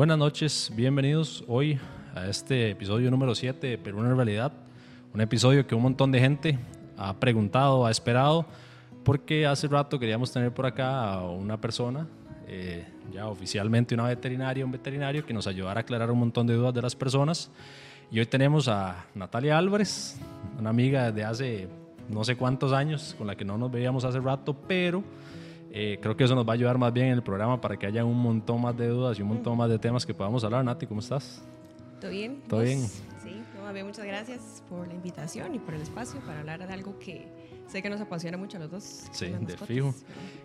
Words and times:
Buenas 0.00 0.16
noches, 0.16 0.72
bienvenidos 0.74 1.44
hoy 1.46 1.78
a 2.14 2.26
este 2.26 2.70
episodio 2.70 3.10
número 3.10 3.34
7 3.34 3.66
de 3.66 3.76
Perú 3.76 3.98
en 3.98 4.16
realidad. 4.16 4.50
Un 5.12 5.20
episodio 5.20 5.66
que 5.66 5.74
un 5.74 5.82
montón 5.82 6.10
de 6.10 6.18
gente 6.18 6.58
ha 6.96 7.20
preguntado, 7.20 7.84
ha 7.84 7.90
esperado, 7.90 8.46
porque 9.04 9.46
hace 9.46 9.68
rato 9.68 9.98
queríamos 9.98 10.32
tener 10.32 10.54
por 10.54 10.64
acá 10.64 11.12
a 11.12 11.28
una 11.28 11.60
persona, 11.60 12.06
eh, 12.48 12.86
ya 13.12 13.26
oficialmente 13.26 13.94
una 13.94 14.04
veterinaria, 14.04 14.64
un 14.64 14.72
veterinario 14.72 15.26
que 15.26 15.34
nos 15.34 15.46
ayudara 15.46 15.80
a 15.80 15.82
aclarar 15.82 16.10
un 16.10 16.20
montón 16.20 16.46
de 16.46 16.54
dudas 16.54 16.72
de 16.72 16.80
las 16.80 16.96
personas. 16.96 17.50
Y 18.10 18.20
hoy 18.20 18.26
tenemos 18.26 18.68
a 18.68 19.04
Natalia 19.14 19.58
Álvarez, 19.58 20.18
una 20.58 20.70
amiga 20.70 21.12
de 21.12 21.24
hace 21.24 21.68
no 22.08 22.24
sé 22.24 22.36
cuántos 22.36 22.72
años, 22.72 23.14
con 23.18 23.26
la 23.26 23.36
que 23.36 23.44
no 23.44 23.58
nos 23.58 23.70
veíamos 23.70 24.04
hace 24.04 24.18
rato, 24.18 24.56
pero 24.66 25.04
eh, 25.72 25.98
creo 26.00 26.16
que 26.16 26.24
eso 26.24 26.34
nos 26.34 26.46
va 26.46 26.52
a 26.52 26.54
ayudar 26.54 26.78
más 26.78 26.92
bien 26.92 27.06
en 27.06 27.12
el 27.12 27.22
programa 27.22 27.60
para 27.60 27.78
que 27.78 27.86
haya 27.86 28.04
un 28.04 28.18
montón 28.18 28.60
más 28.60 28.76
de 28.76 28.88
dudas 28.88 29.18
y 29.18 29.22
un 29.22 29.28
montón 29.28 29.56
más 29.56 29.70
de 29.70 29.78
temas 29.78 30.04
que 30.04 30.12
podamos 30.12 30.42
hablar. 30.42 30.64
Nati, 30.64 30.86
¿cómo 30.86 31.00
estás? 31.00 31.42
¿Todo 32.00 32.10
bien? 32.10 32.42
¿Todo 32.48 32.60
bien? 32.60 32.80
Sí, 32.80 33.42
no, 33.54 33.72
bien, 33.72 33.86
muchas 33.86 34.04
gracias 34.04 34.62
por 34.68 34.88
la 34.88 34.94
invitación 34.94 35.54
y 35.54 35.58
por 35.58 35.74
el 35.74 35.82
espacio 35.82 36.18
para 36.20 36.40
hablar 36.40 36.66
de 36.66 36.72
algo 36.72 36.98
que 36.98 37.28
sé 37.68 37.82
que 37.82 37.90
nos 37.90 38.00
apasiona 38.00 38.36
mucho 38.36 38.56
a 38.56 38.60
los 38.60 38.70
dos. 38.70 38.82
Sí, 39.12 39.32
de 39.40 39.56
fijo. 39.56 39.94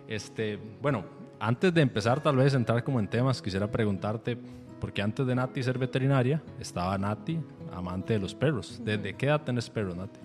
Este, 0.06 0.58
bueno, 0.80 1.04
antes 1.40 1.74
de 1.74 1.80
empezar 1.80 2.22
tal 2.22 2.36
vez 2.36 2.54
entrar 2.54 2.84
como 2.84 3.00
en 3.00 3.08
temas, 3.08 3.42
quisiera 3.42 3.68
preguntarte, 3.68 4.38
porque 4.80 5.02
antes 5.02 5.26
de 5.26 5.34
Nati 5.34 5.62
ser 5.62 5.78
veterinaria, 5.78 6.40
estaba 6.60 6.96
Nati, 6.98 7.40
amante 7.72 8.12
de 8.12 8.20
los 8.20 8.34
perros. 8.34 8.80
¿Desde 8.84 9.14
qué 9.14 9.26
edad 9.26 9.42
tenés 9.42 9.68
perros, 9.70 9.96
Nati? 9.96 10.20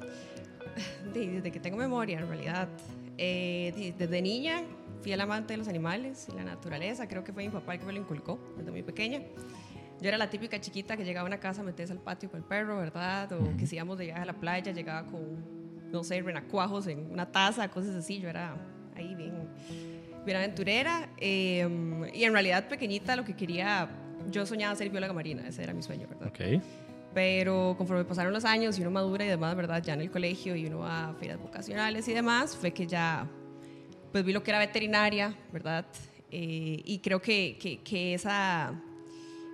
Desde 1.13 1.51
que 1.51 1.59
tengo 1.59 1.77
memoria, 1.77 2.19
en 2.19 2.27
realidad. 2.27 2.67
Eh, 3.23 3.93
desde 3.99 4.19
niña 4.19 4.63
fui 5.03 5.11
el 5.11 5.21
amante 5.21 5.53
de 5.53 5.57
los 5.57 5.67
animales 5.67 6.27
y 6.27 6.35
la 6.35 6.43
naturaleza. 6.43 7.07
Creo 7.07 7.23
que 7.23 7.31
fue 7.31 7.43
mi 7.43 7.49
papá 7.49 7.75
el 7.75 7.79
que 7.79 7.85
me 7.85 7.93
lo 7.93 7.99
inculcó 7.99 8.39
desde 8.57 8.71
muy 8.71 8.81
pequeña. 8.81 9.21
Yo 10.01 10.07
era 10.07 10.17
la 10.17 10.31
típica 10.31 10.59
chiquita 10.59 10.97
que 10.97 11.05
llegaba 11.05 11.27
a 11.27 11.27
una 11.27 11.39
casa 11.39 11.61
a 11.61 11.63
meterse 11.63 11.93
al 11.93 11.99
patio 11.99 12.31
con 12.31 12.39
el 12.39 12.43
perro, 12.43 12.77
¿verdad? 12.77 13.31
O 13.33 13.55
que 13.57 13.67
si 13.67 13.75
íbamos 13.75 13.99
de 13.99 14.05
viaje 14.05 14.21
a 14.21 14.25
la 14.25 14.33
playa, 14.33 14.71
llegaba 14.71 15.05
con, 15.05 15.91
no 15.91 16.03
sé, 16.03 16.19
renacuajos 16.23 16.87
en 16.87 17.11
una 17.11 17.31
taza, 17.31 17.69
cosas 17.69 17.93
así. 17.93 18.19
Yo 18.19 18.27
era 18.27 18.55
ahí 18.95 19.13
bien, 19.13 19.47
bien 20.25 20.37
aventurera. 20.37 21.07
Em, 21.17 22.05
y 22.15 22.23
en 22.23 22.33
realidad, 22.33 22.67
pequeñita, 22.67 23.15
lo 23.15 23.23
que 23.23 23.35
quería, 23.35 23.87
yo 24.31 24.47
soñaba 24.47 24.75
ser 24.75 24.89
bióloga 24.89 25.13
marina, 25.13 25.47
ese 25.47 25.61
era 25.61 25.75
mi 25.75 25.83
sueño, 25.83 26.07
¿verdad? 26.07 26.29
Ok. 26.29 26.63
Pero 27.13 27.75
conforme 27.77 28.05
pasaron 28.05 28.31
los 28.31 28.45
años 28.45 28.77
y 28.77 28.81
uno 28.81 28.91
madura 28.91 29.25
y 29.25 29.27
demás, 29.27 29.55
¿verdad? 29.55 29.83
Ya 29.83 29.93
en 29.93 30.01
el 30.01 30.11
colegio 30.11 30.55
y 30.55 30.65
uno 30.65 30.85
a 30.85 31.13
ferias 31.19 31.39
vocacionales 31.39 32.07
y 32.07 32.13
demás, 32.13 32.55
fue 32.55 32.71
que 32.71 32.87
ya 32.87 33.27
pues 34.11 34.25
vi 34.25 34.33
lo 34.33 34.43
que 34.43 34.51
era 34.51 34.59
veterinaria, 34.59 35.35
¿verdad? 35.51 35.85
Eh, 36.31 36.81
y 36.83 36.99
creo 36.99 37.21
que, 37.21 37.57
que, 37.59 37.81
que 37.81 38.13
esa, 38.13 38.73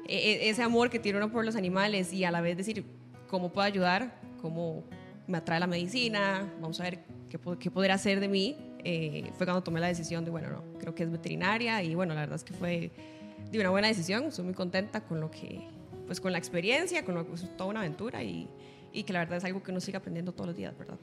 e, 0.07 0.15
e, 0.15 0.49
ese 0.49 0.61
amor 0.61 0.89
que 0.89 0.99
tiene 0.99 1.17
uno 1.17 1.31
por 1.31 1.45
los 1.45 1.55
animales 1.55 2.13
y 2.13 2.23
a 2.23 2.31
la 2.31 2.41
vez 2.41 2.57
decir 2.57 2.85
cómo 3.27 3.51
puedo 3.51 3.65
ayudar, 3.65 4.19
cómo 4.41 4.83
me 5.27 5.37
atrae 5.37 5.59
la 5.59 5.67
medicina, 5.67 6.51
vamos 6.61 6.79
a 6.79 6.83
ver 6.83 6.99
qué, 7.29 7.39
qué 7.59 7.71
poder 7.71 7.91
hacer 7.91 8.19
de 8.19 8.27
mí, 8.27 8.55
eh, 8.83 9.31
fue 9.35 9.45
cuando 9.45 9.63
tomé 9.63 9.79
la 9.79 9.87
decisión 9.87 10.23
de, 10.23 10.31
bueno, 10.31 10.49
no, 10.49 10.63
creo 10.79 10.95
que 10.95 11.03
es 11.03 11.11
veterinaria 11.11 11.83
y 11.83 11.93
bueno, 11.95 12.13
la 12.13 12.21
verdad 12.21 12.35
es 12.37 12.43
que 12.43 12.53
fue 12.53 12.91
de 13.51 13.59
una 13.59 13.69
buena 13.69 13.87
decisión, 13.87 14.25
estoy 14.25 14.45
muy 14.45 14.53
contenta 14.53 15.01
con 15.01 15.19
lo 15.19 15.29
que, 15.29 15.67
pues 16.07 16.19
con 16.19 16.31
la 16.31 16.39
experiencia, 16.39 17.05
con 17.05 17.15
lo 17.15 17.27
que 17.27 17.33
es 17.35 17.57
toda 17.57 17.69
una 17.69 17.81
aventura 17.81 18.23
y, 18.23 18.49
y 18.91 19.03
que 19.03 19.13
la 19.13 19.19
verdad 19.19 19.37
es 19.37 19.45
algo 19.45 19.61
que 19.61 19.71
uno 19.71 19.79
sigue 19.79 19.97
aprendiendo 19.97 20.31
todos 20.31 20.47
los 20.47 20.55
días, 20.55 20.75
¿verdad? 20.77 20.97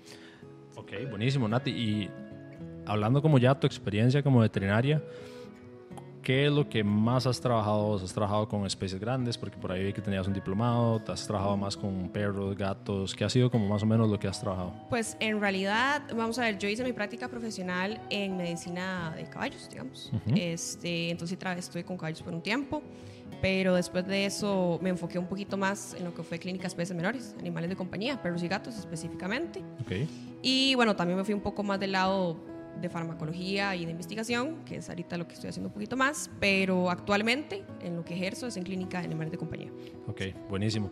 Ok, 0.77 0.93
buenísimo, 1.09 1.47
Nati. 1.47 1.71
Y 1.71 2.11
hablando 2.87 3.23
como 3.23 3.39
ya 3.39 3.55
tu 3.55 3.67
experiencia 3.67 4.23
como 4.23 4.41
veterinaria, 4.41 5.03
¿qué 6.25 6.47
es 6.47 6.53
lo 6.53 6.69
que 6.69 6.83
más 6.83 7.27
has 7.27 7.41
trabajado? 7.41 7.97
¿Has 7.97 8.13
trabajado 8.13 8.49
con 8.49 8.67
especies 8.67 9.01
grandes? 9.01 9.39
Porque 9.39 9.57
por 9.57 9.71
ahí 9.71 9.85
vi 9.85 9.93
que 9.93 10.01
tenías 10.01 10.27
un 10.27 10.33
diplomado, 10.33 11.01
¿te 11.01 11.13
has 11.13 11.27
trabajado 11.27 11.57
más 11.57 11.77
con 11.77 12.09
perros, 12.09 12.57
gatos? 12.57 13.15
¿Qué 13.15 13.25
ha 13.25 13.29
sido 13.29 13.51
como 13.51 13.69
más 13.69 13.83
o 13.83 13.87
menos 13.87 14.11
lo 14.11 14.19
que 14.19 14.27
has 14.27 14.41
trabajado? 14.41 14.73
Pues 14.89 15.17
en 15.21 15.41
realidad, 15.41 16.03
vamos 16.17 16.39
a 16.39 16.43
ver, 16.43 16.59
yo 16.59 16.69
hice 16.69 16.83
mi 16.83 16.93
práctica 16.93 17.29
profesional 17.29 18.01
en 18.11 18.37
medicina 18.37 19.15
de 19.17 19.25
caballos, 19.25 19.69
digamos. 19.71 20.11
este, 20.35 21.11
entonces 21.11 21.39
estuve 21.59 21.85
con 21.85 21.97
caballos 21.97 22.23
por 22.23 22.33
un 22.33 22.43
tiempo, 22.43 22.83
pero 23.41 23.75
después 23.75 24.07
de 24.07 24.27
eso 24.27 24.79
me 24.83 24.91
enfoqué 24.91 25.19
un 25.19 25.27
poquito 25.27 25.57
más 25.57 25.95
en 25.95 26.05
lo 26.05 26.15
que 26.15 26.23
fue 26.23 26.39
clínica 26.39 26.67
especies 26.67 26.97
menores, 26.97 27.35
animales 27.39 27.71
de 27.71 27.77
compañía, 27.77 28.21
perros 28.23 28.43
y 28.43 28.49
gatos 28.49 28.77
específicamente. 28.77 29.63
Okay. 29.83 30.09
Y 30.43 30.75
bueno, 30.75 30.97
también 30.97 31.19
me 31.19 31.25
fui 31.25 31.35
un 31.35 31.41
poco 31.41 31.63
más 31.63 31.81
del 31.81 31.93
lado 31.93 32.37
de 32.81 32.89
farmacología 32.89 33.77
y 33.77 33.85
de 33.85 33.91
investigación, 33.91 34.65
que 34.65 34.77
es 34.77 34.89
ahorita 34.89 35.17
lo 35.17 35.27
que 35.27 35.35
estoy 35.35 35.51
haciendo 35.51 35.69
un 35.69 35.75
poquito 35.75 35.97
más, 35.97 36.31
pero 36.41 36.91
actualmente 36.91 37.65
en 37.81 37.97
lo 37.97 38.05
que 38.05 38.15
ejerzo 38.15 38.47
es 38.47 38.57
en 38.57 38.65
clínica 38.65 38.99
de 38.99 39.07
animales 39.07 39.33
de 39.33 39.39
compañía. 39.39 39.71
Ok, 40.07 40.23
buenísimo. 40.49 40.91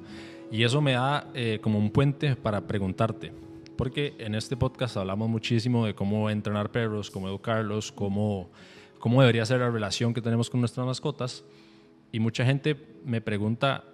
Y 0.50 0.64
eso 0.64 0.80
me 0.80 0.92
da 0.92 1.30
eh, 1.34 1.58
como 1.62 1.78
un 1.78 1.90
puente 1.90 2.36
para 2.36 2.66
preguntarte, 2.66 3.32
porque 3.76 4.14
en 4.18 4.34
este 4.34 4.56
podcast 4.56 4.96
hablamos 4.96 5.28
muchísimo 5.28 5.86
de 5.86 5.94
cómo 5.94 6.30
entrenar 6.30 6.70
perros, 6.70 7.10
cómo 7.10 7.28
educarlos, 7.28 7.90
cómo, 7.92 8.50
cómo 8.98 9.20
debería 9.20 9.44
ser 9.44 9.60
la 9.60 9.70
relación 9.70 10.14
que 10.14 10.22
tenemos 10.22 10.50
con 10.50 10.60
nuestras 10.60 10.86
mascotas, 10.86 11.44
y 12.12 12.20
mucha 12.20 12.44
gente 12.44 12.76
me 13.04 13.20
pregunta, 13.20 13.84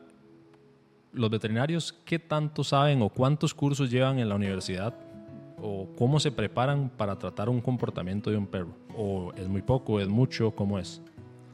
los 1.13 1.31
veterinarios, 1.31 1.93
¿qué 2.05 2.19
tanto 2.19 2.65
saben 2.65 3.01
o 3.01 3.09
cuántos 3.09 3.55
cursos 3.55 3.91
llevan 3.91 4.19
en 4.19 4.29
la 4.29 4.35
universidad 4.35 4.95
o 5.61 5.89
cómo 5.97 6.21
se 6.21 6.31
preparan 6.31 6.91
para 6.91 7.19
tratar 7.19 7.49
un 7.49 7.61
comportamiento 7.61 8.31
de 8.31 8.37
un 8.37 8.47
perro? 8.47 8.75
¿O 8.97 9.33
es 9.35 9.49
muy 9.49 9.63
poco, 9.63 10.01
es 10.01 10.09
mucho? 10.09 10.51
¿Cómo 10.51 10.79
es? 10.79 11.01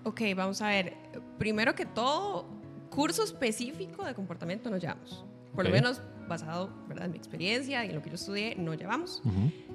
Ok, 0.04 0.22
vamos 0.34 0.60
a 0.62 0.68
ver. 0.68 0.94
Primero 1.38 1.74
que 1.74 1.86
todo, 1.86 2.46
curso 2.90 3.22
específico 3.22 4.04
de 4.04 4.14
comportamiento 4.14 4.70
no 4.70 4.78
llevamos. 4.78 5.24
Por 5.54 5.64
lo 5.64 5.70
menos 5.70 6.00
basado 6.28 6.70
¿verdad? 6.88 7.06
en 7.06 7.12
mi 7.12 7.18
experiencia 7.18 7.84
y 7.84 7.90
en 7.90 7.94
lo 7.94 8.02
que 8.02 8.08
yo 8.08 8.16
estudié, 8.16 8.56
no 8.56 8.74
llevamos. 8.74 9.22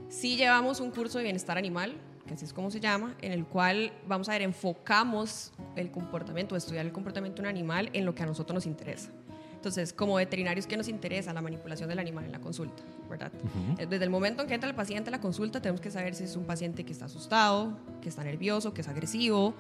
Sí 0.10 0.38
llevamos 0.38 0.80
un 0.80 0.92
curso 0.92 1.20
de 1.20 1.26
bienestar 1.26 1.58
animal, 1.58 1.94
que 2.30 2.36
así 2.36 2.46
es 2.46 2.54
como 2.54 2.70
se 2.70 2.80
llama, 2.80 3.16
en 3.24 3.32
el 3.32 3.44
cual, 3.44 3.92
vamos 4.08 4.30
a 4.30 4.34
ver, 4.34 4.44
enfocamos 4.44 5.52
el 5.76 5.90
comportamiento, 5.90 6.56
estudiar 6.56 6.86
el 6.86 6.92
comportamiento 6.92 7.42
de 7.42 7.50
un 7.50 7.50
animal 7.50 7.90
en 7.92 8.06
lo 8.06 8.14
que 8.14 8.22
a 8.22 8.28
nosotros 8.28 8.54
nos 8.54 8.66
interesa. 8.68 9.10
Entonces, 9.56 9.92
como 9.94 10.14
veterinarios, 10.14 10.68
¿qué 10.68 10.78
nos 10.78 10.88
interesa? 10.88 11.34
La 11.34 11.42
manipulación 11.42 11.90
del 11.90 11.98
animal 11.98 12.26
en 12.26 12.32
la 12.32 12.40
consulta, 12.40 12.84
¿verdad? 13.10 13.32
Desde 13.78 14.04
el 14.04 14.12
momento 14.12 14.44
en 14.44 14.48
que 14.48 14.54
entra 14.54 14.70
el 14.70 14.76
paciente 14.76 15.10
a 15.10 15.12
la 15.12 15.20
consulta, 15.20 15.60
tenemos 15.60 15.82
que 15.82 15.90
saber 15.90 16.14
si 16.14 16.26
es 16.26 16.36
un 16.36 16.46
paciente 16.46 16.86
que 16.86 16.94
está 16.94 17.06
asustado, 17.06 17.76
que 18.00 18.10
está 18.10 18.24
nervioso, 18.24 18.76
que 18.76 18.82
es 18.82 18.88
agresivo, 18.88 19.56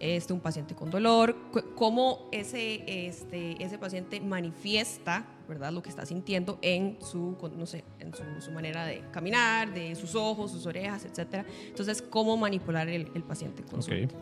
este, 0.00 0.32
un 0.32 0.40
paciente 0.40 0.74
con 0.74 0.90
dolor, 0.90 1.36
cómo 1.76 2.28
ese, 2.32 3.06
este, 3.06 3.62
ese 3.62 3.78
paciente 3.78 4.20
manifiesta, 4.20 5.26
¿verdad? 5.48 5.72
Lo 5.72 5.82
que 5.82 5.90
está 5.90 6.06
sintiendo 6.06 6.58
en 6.62 6.96
su, 7.00 7.36
no 7.56 7.66
sé, 7.66 7.84
en 7.98 8.12
su, 8.40 8.50
manera 8.50 8.86
de 8.86 9.02
caminar, 9.12 9.72
de 9.72 9.94
sus 9.94 10.14
ojos, 10.14 10.50
sus 10.50 10.66
orejas, 10.66 11.04
etc. 11.04 11.44
Entonces, 11.66 12.02
cómo 12.02 12.36
manipular 12.36 12.88
el, 12.88 13.06
paciente 13.22 13.62
consulta. 13.62 14.14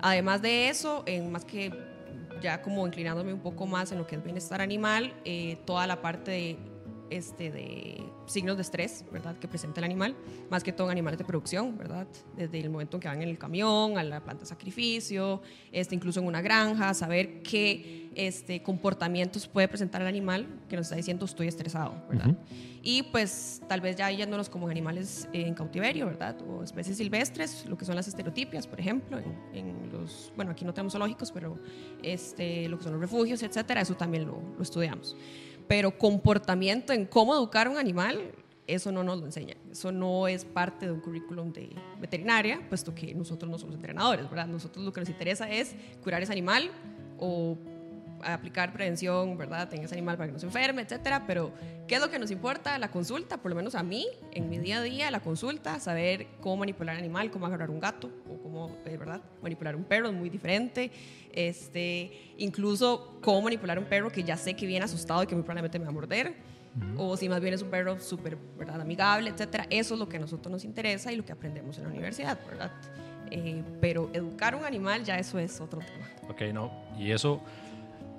Además 0.00 0.42
de 0.42 0.68
eso, 0.68 1.02
en 1.06 1.32
más 1.32 1.44
que 1.44 1.72
ya 2.42 2.60
como 2.60 2.86
inclinándome 2.86 3.32
un 3.32 3.40
poco 3.40 3.66
más 3.66 3.90
en 3.92 3.98
lo 3.98 4.06
que 4.06 4.16
es 4.16 4.22
bienestar 4.22 4.60
animal, 4.60 5.14
eh, 5.24 5.56
toda 5.64 5.86
la 5.86 6.02
parte 6.02 6.30
de, 6.30 6.56
este, 7.12 7.50
de 7.50 8.02
signos 8.26 8.56
de 8.56 8.62
estrés, 8.62 9.04
¿verdad? 9.12 9.36
Que 9.36 9.48
presenta 9.48 9.80
el 9.80 9.84
animal, 9.84 10.16
más 10.50 10.64
que 10.64 10.72
todo 10.72 10.86
en 10.88 10.92
animales 10.92 11.18
de 11.18 11.24
producción, 11.24 11.76
¿verdad? 11.76 12.06
Desde 12.36 12.60
el 12.60 12.70
momento 12.70 12.96
en 12.96 13.00
que 13.00 13.08
van 13.08 13.22
en 13.22 13.28
el 13.28 13.38
camión, 13.38 13.98
a 13.98 14.02
la 14.02 14.20
planta 14.20 14.42
de 14.42 14.46
sacrificio, 14.46 15.42
este, 15.70 15.94
incluso 15.94 16.20
en 16.20 16.26
una 16.26 16.40
granja, 16.40 16.94
saber 16.94 17.42
qué 17.42 18.10
este, 18.14 18.62
comportamientos 18.62 19.46
puede 19.46 19.68
presentar 19.68 20.00
el 20.02 20.08
animal 20.08 20.46
que 20.68 20.76
nos 20.76 20.86
está 20.86 20.96
diciendo 20.96 21.24
estoy 21.24 21.48
estresado, 21.48 21.94
¿verdad? 22.08 22.36
Y 22.82 23.04
pues 23.04 23.62
tal 23.68 23.80
vez 23.80 23.96
ya 23.96 24.10
yéndonos 24.10 24.48
como 24.48 24.68
animales 24.68 25.28
en 25.32 25.54
cautiverio, 25.54 26.06
¿verdad? 26.06 26.36
O 26.42 26.64
especies 26.64 26.96
silvestres, 26.96 27.64
lo 27.66 27.78
que 27.78 27.84
son 27.84 27.94
las 27.94 28.08
estereotipias, 28.08 28.66
por 28.66 28.80
ejemplo, 28.80 29.18
en, 29.52 29.90
los, 29.92 30.32
bueno, 30.34 30.50
aquí 30.50 30.64
no 30.64 30.74
tenemos 30.74 30.92
zoológicos, 30.92 31.30
pero 31.30 31.58
este, 32.02 32.68
lo 32.68 32.78
que 32.78 32.84
son 32.84 32.92
los 32.92 33.00
refugios, 33.00 33.42
etcétera, 33.42 33.82
eso 33.82 33.94
también 33.94 34.26
lo, 34.26 34.42
lo 34.56 34.62
estudiamos. 34.62 35.16
Pero 35.72 35.96
comportamiento 35.96 36.92
en 36.92 37.06
cómo 37.06 37.34
educar 37.34 37.66
a 37.66 37.70
un 37.70 37.78
animal, 37.78 38.34
eso 38.66 38.92
no 38.92 39.02
nos 39.02 39.18
lo 39.20 39.24
enseña. 39.24 39.54
Eso 39.70 39.90
no 39.90 40.28
es 40.28 40.44
parte 40.44 40.84
de 40.84 40.92
un 40.92 41.00
currículum 41.00 41.50
de 41.50 41.70
veterinaria, 41.98 42.60
puesto 42.68 42.94
que 42.94 43.14
nosotros 43.14 43.50
no 43.50 43.56
somos 43.58 43.76
entrenadores, 43.76 44.28
¿verdad? 44.28 44.46
Nosotros 44.48 44.84
lo 44.84 44.92
que 44.92 45.00
nos 45.00 45.08
interesa 45.08 45.50
es 45.50 45.74
curar 46.02 46.22
ese 46.22 46.30
animal 46.30 46.70
o 47.18 47.56
aplicar 48.22 48.72
prevención, 48.72 49.36
¿verdad? 49.36 49.72
En 49.74 49.84
ese 49.84 49.94
animal 49.94 50.16
para 50.16 50.28
que 50.28 50.32
no 50.32 50.38
se 50.38 50.46
enferme, 50.46 50.82
etcétera. 50.82 51.24
Pero, 51.26 51.52
¿qué 51.86 51.96
es 51.96 52.00
lo 52.00 52.10
que 52.10 52.18
nos 52.18 52.30
importa? 52.30 52.78
La 52.78 52.90
consulta, 52.90 53.38
por 53.38 53.50
lo 53.50 53.56
menos 53.56 53.74
a 53.74 53.82
mí, 53.82 54.06
en 54.32 54.48
mi 54.48 54.58
día 54.58 54.78
a 54.78 54.82
día, 54.82 55.10
la 55.10 55.20
consulta, 55.20 55.80
saber 55.80 56.26
cómo 56.40 56.58
manipular 56.58 56.94
un 56.96 57.00
animal, 57.00 57.30
cómo 57.30 57.46
agarrar 57.46 57.70
un 57.70 57.80
gato 57.80 58.10
o 58.28 58.42
cómo, 58.42 58.76
eh, 58.84 58.96
¿verdad? 58.96 59.20
Manipular 59.42 59.76
un 59.76 59.84
perro 59.84 60.08
es 60.08 60.14
muy 60.14 60.30
diferente. 60.30 60.90
Este, 61.32 62.34
incluso 62.38 63.18
cómo 63.22 63.42
manipular 63.42 63.78
un 63.78 63.86
perro 63.86 64.10
que 64.10 64.22
ya 64.22 64.36
sé 64.36 64.54
que 64.54 64.66
viene 64.66 64.84
asustado 64.84 65.22
y 65.22 65.26
que 65.26 65.34
muy 65.34 65.44
probablemente 65.44 65.78
me 65.78 65.84
va 65.84 65.90
a 65.90 65.94
morder. 65.94 66.34
O 66.96 67.18
si 67.18 67.28
más 67.28 67.42
bien 67.42 67.52
es 67.52 67.60
un 67.60 67.68
perro 67.68 68.00
súper, 68.00 68.38
¿verdad? 68.58 68.80
Amigable, 68.80 69.28
etcétera. 69.28 69.66
Eso 69.68 69.92
es 69.94 70.00
lo 70.00 70.08
que 70.08 70.16
a 70.16 70.20
nosotros 70.20 70.50
nos 70.50 70.64
interesa 70.64 71.12
y 71.12 71.16
lo 71.16 71.24
que 71.24 71.32
aprendemos 71.32 71.76
en 71.76 71.84
la 71.84 71.90
universidad, 71.90 72.38
¿verdad? 72.48 72.70
eh, 73.32 73.62
pero 73.80 74.10
educar 74.12 74.54
un 74.54 74.64
animal 74.64 75.04
ya 75.04 75.18
eso 75.18 75.38
es 75.38 75.60
otro 75.60 75.80
tema. 75.80 76.06
Ok, 76.28 76.42
no, 76.52 76.70
y 76.98 77.10
eso 77.10 77.40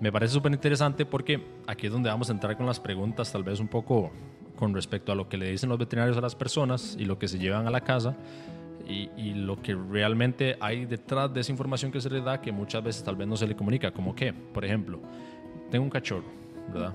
me 0.03 0.11
parece 0.11 0.33
súper 0.33 0.51
interesante 0.51 1.05
porque 1.05 1.41
aquí 1.65 1.87
es 1.87 1.93
donde 1.93 2.09
vamos 2.09 2.29
a 2.29 2.33
entrar 2.33 2.57
con 2.57 2.65
las 2.65 2.77
preguntas, 2.77 3.31
tal 3.31 3.41
vez 3.41 3.61
un 3.61 3.69
poco 3.69 4.11
con 4.57 4.73
respecto 4.73 5.13
a 5.13 5.15
lo 5.15 5.29
que 5.29 5.37
le 5.37 5.49
dicen 5.49 5.69
los 5.69 5.79
veterinarios 5.79 6.17
a 6.17 6.21
las 6.21 6.35
personas 6.35 6.97
y 6.99 7.05
lo 7.05 7.17
que 7.17 7.29
se 7.29 7.39
llevan 7.39 7.67
a 7.67 7.71
la 7.71 7.79
casa 7.79 8.13
y, 8.85 9.09
y, 9.15 9.33
lo 9.33 9.61
que 9.61 9.73
realmente 9.73 10.57
hay 10.59 10.85
detrás 10.85 11.33
de 11.33 11.39
esa 11.39 11.53
información 11.53 11.89
que 11.89 12.01
se 12.01 12.09
le 12.09 12.19
da 12.19 12.41
que 12.41 12.51
muchas 12.51 12.83
veces 12.83 13.01
tal 13.01 13.15
vez 13.15 13.29
no 13.29 13.37
se 13.37 13.47
le 13.47 13.55
comunica, 13.55 13.91
como 13.91 14.13
que, 14.13 14.33
por 14.33 14.65
ejemplo, 14.65 14.99
tengo 15.71 15.85
un 15.85 15.89
cachorro, 15.89 16.25
¿verdad? 16.73 16.93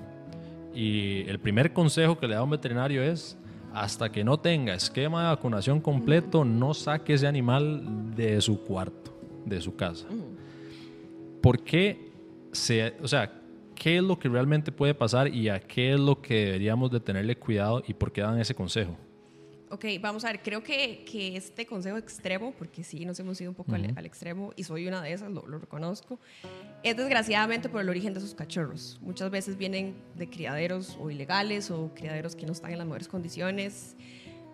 Y 0.75 1.27
el 1.29 1.39
primer 1.39 1.73
consejo 1.73 2.19
que 2.19 2.29
le 2.29 2.35
da 2.35 2.43
un 2.43 2.51
veterinario 2.51 3.03
es, 3.03 3.39
hasta 3.73 4.13
que 4.13 4.23
no 4.23 4.39
tenga 4.39 4.75
esquema 4.75 5.23
de 5.23 5.29
vacunación 5.29 5.81
completo, 5.81 6.45
no 6.45 6.75
saque 6.75 7.15
ese 7.15 7.27
animal 7.27 8.15
de 8.15 8.39
su 8.43 8.61
cuarto, 8.61 9.19
de 9.47 9.63
su 9.63 9.77
casa. 9.77 10.07
¿Por 11.41 11.65
qué 11.65 12.08
se, 12.59 12.95
o 13.03 13.09
sea, 13.09 13.33
qué 13.75 13.97
es 13.97 14.03
lo 14.03 14.19
que 14.19 14.29
realmente 14.29 14.73
puede 14.73 14.95
pasar 14.95 15.29
y 15.29 15.49
a 15.49 15.61
qué 15.61 15.95
es 15.95 16.01
lo 16.01 16.21
que 16.21 16.47
deberíamos 16.47 16.91
de 16.91 17.01
tenerle 17.01 17.37
cuidado 17.37 17.83
y 17.87 17.95
por 17.95 18.13
qué 18.13 18.21
dan 18.21 18.39
ese 18.39 18.55
consejo? 18.55 18.97
Ok, 19.71 19.85
vamos 20.01 20.25
a 20.25 20.29
ver, 20.29 20.41
creo 20.43 20.63
que, 20.63 21.05
que 21.05 21.37
este 21.37 21.67
consejo 21.67 21.99
extremo, 21.99 22.55
porque 22.59 22.83
sí 22.83 23.05
nos 23.05 23.21
hemos 23.21 23.39
ido 23.41 23.51
un 23.51 23.55
poco 23.55 23.75
al, 23.75 23.93
al, 23.97 24.07
extremo 24.07 24.53
y 24.57 24.65
soy 24.65 24.89
una 24.89 25.03
de 25.03 25.13
esas, 25.13 25.31
lo, 25.31 25.47
lo, 25.47 25.59
reconozco, 25.59 26.19
es 26.83 26.97
desgraciadamente 26.97 27.69
por 27.69 27.83
el 27.83 27.89
origen 27.91 28.15
de 28.15 28.21
sus 28.21 28.35
cachorros. 28.35 28.99
Muchas 29.03 29.31
veces 29.31 29.59
vienen 29.59 29.95
de 30.17 30.31
criaderos 30.31 30.97
o 30.99 31.11
ilegales 31.11 31.71
o 31.71 31.93
criaderos 31.95 32.35
que 32.35 32.47
no 32.47 32.53
están 32.53 32.73
en 32.73 32.79
las 32.79 32.87
mejores 32.87 33.09
condiciones, 33.09 33.95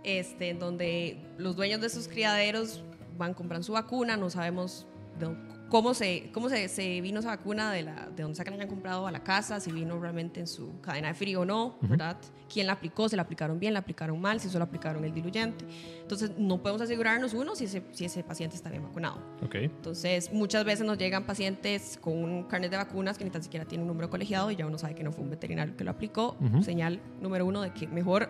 este, 0.02 0.50
en 0.50 0.58
donde 0.58 1.18
los 1.38 1.54
dueños 1.54 1.80
de 1.80 1.86
esos 1.86 2.08
criaderos 2.08 2.82
van, 3.16 3.34
compran 3.34 3.62
su 3.62 3.72
vacuna, 3.72 4.16
no 4.16 4.30
sabemos 4.30 4.84
de, 5.20 5.28
cómo 5.68 5.94
se, 5.94 6.30
cómo 6.32 6.48
se, 6.48 6.68
se, 6.68 7.00
vino 7.00 7.20
esa 7.20 7.30
vacuna, 7.30 7.72
de, 7.72 7.82
la, 7.82 8.08
de 8.14 8.22
dónde 8.22 8.36
se 8.36 8.44
la 8.44 8.52
hayan 8.52 8.68
comprado 8.68 9.06
a 9.06 9.12
la 9.12 9.22
casa, 9.22 9.60
si 9.60 9.72
vino 9.72 9.98
realmente 9.98 10.40
en 10.40 10.46
su 10.46 10.80
cadena 10.80 11.08
de 11.08 11.14
frío 11.14 11.40
o 11.40 11.44
no, 11.44 11.76
¿verdad? 11.80 12.16
¿Quién 12.52 12.66
la 12.66 12.74
aplicó? 12.74 13.08
¿Se 13.08 13.16
la 13.16 13.22
aplicaron 13.22 13.58
bien? 13.58 13.72
¿La 13.72 13.80
aplicaron 13.80 14.20
mal? 14.20 14.40
¿Si 14.40 14.48
solo 14.48 14.64
aplicaron 14.64 15.04
el 15.04 15.12
diluyente? 15.12 15.64
Entonces, 16.00 16.32
no 16.38 16.62
podemos 16.62 16.82
asegurarnos, 16.82 17.34
uno, 17.34 17.56
si 17.56 17.64
ese, 17.64 17.82
si 17.92 18.04
ese 18.04 18.22
paciente 18.22 18.56
está 18.56 18.70
bien 18.70 18.82
vacunado. 18.82 19.18
Okay. 19.44 19.64
Entonces, 19.64 20.32
muchas 20.32 20.64
veces 20.64 20.86
nos 20.86 20.98
llegan 20.98 21.24
pacientes 21.24 21.98
con 22.00 22.12
un 22.12 22.44
carnet 22.44 22.70
de 22.70 22.76
vacunas 22.76 23.18
que 23.18 23.24
ni 23.24 23.30
tan 23.30 23.42
siquiera 23.42 23.64
tiene 23.64 23.82
un 23.82 23.88
número 23.88 24.10
colegiado 24.10 24.50
y 24.50 24.56
ya 24.56 24.66
uno 24.66 24.78
sabe 24.78 24.94
que 24.94 25.02
no 25.02 25.12
fue 25.12 25.24
un 25.24 25.30
veterinario 25.30 25.76
que 25.76 25.84
lo 25.84 25.90
aplicó. 25.90 26.36
Señal 26.62 27.00
número 27.20 27.46
uno 27.46 27.62
de 27.62 27.72
que 27.72 27.86
mejor 27.88 28.28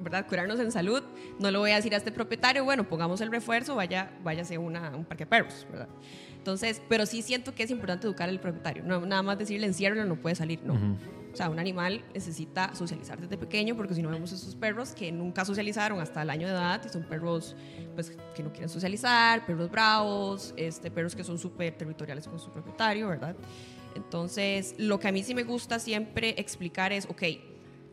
¿verdad? 0.00 0.26
Curarnos 0.26 0.58
en 0.60 0.72
salud. 0.72 1.02
No 1.38 1.50
lo 1.50 1.60
voy 1.60 1.70
a 1.72 1.76
decir 1.76 1.94
a 1.94 1.98
este 1.98 2.10
propietario, 2.10 2.64
bueno, 2.64 2.88
pongamos 2.88 3.20
el 3.20 3.30
refuerzo, 3.30 3.76
vaya, 3.76 4.10
váyase 4.22 4.56
a 4.56 4.60
una, 4.60 4.96
un 4.96 5.04
parque 5.04 5.24
de 5.24 5.30
perros, 5.30 5.66
¿verdad? 5.70 5.88
Entonces, 6.40 6.80
pero 6.88 7.04
sí 7.04 7.20
siento 7.20 7.54
que 7.54 7.64
es 7.64 7.70
importante 7.70 8.06
educar 8.06 8.30
al 8.30 8.40
propietario. 8.40 8.82
No, 8.82 8.98
nada 9.04 9.22
más 9.22 9.38
decirle 9.38 9.66
encierro 9.66 10.02
no 10.06 10.16
puede 10.16 10.34
salir, 10.34 10.62
no. 10.64 10.72
Uh 10.72 10.78
-huh. 10.78 10.96
O 11.34 11.36
sea, 11.36 11.50
un 11.50 11.58
animal 11.58 12.02
necesita 12.14 12.74
socializar 12.74 13.20
desde 13.20 13.36
pequeño 13.36 13.76
porque 13.76 13.94
si 13.94 14.00
no 14.00 14.08
vemos 14.08 14.32
esos 14.32 14.56
perros 14.56 14.92
que 14.92 15.12
nunca 15.12 15.44
socializaron 15.44 16.00
hasta 16.00 16.22
el 16.22 16.30
año 16.30 16.46
de 16.46 16.54
edad 16.54 16.80
y 16.82 16.88
son 16.88 17.02
perros 17.02 17.54
pues, 17.94 18.16
que 18.34 18.42
no 18.42 18.50
quieren 18.52 18.70
socializar, 18.70 19.44
perros 19.44 19.70
bravos, 19.70 20.54
este, 20.56 20.90
perros 20.90 21.14
que 21.14 21.24
son 21.24 21.38
súper 21.38 21.76
territoriales 21.76 22.26
con 22.26 22.38
su 22.38 22.50
propietario, 22.50 23.08
¿verdad? 23.08 23.36
Entonces, 23.94 24.74
lo 24.78 24.98
que 24.98 25.08
a 25.08 25.12
mí 25.12 25.22
sí 25.22 25.34
me 25.34 25.42
gusta 25.42 25.78
siempre 25.78 26.34
explicar 26.38 26.90
es, 26.90 27.04
ok, 27.04 27.22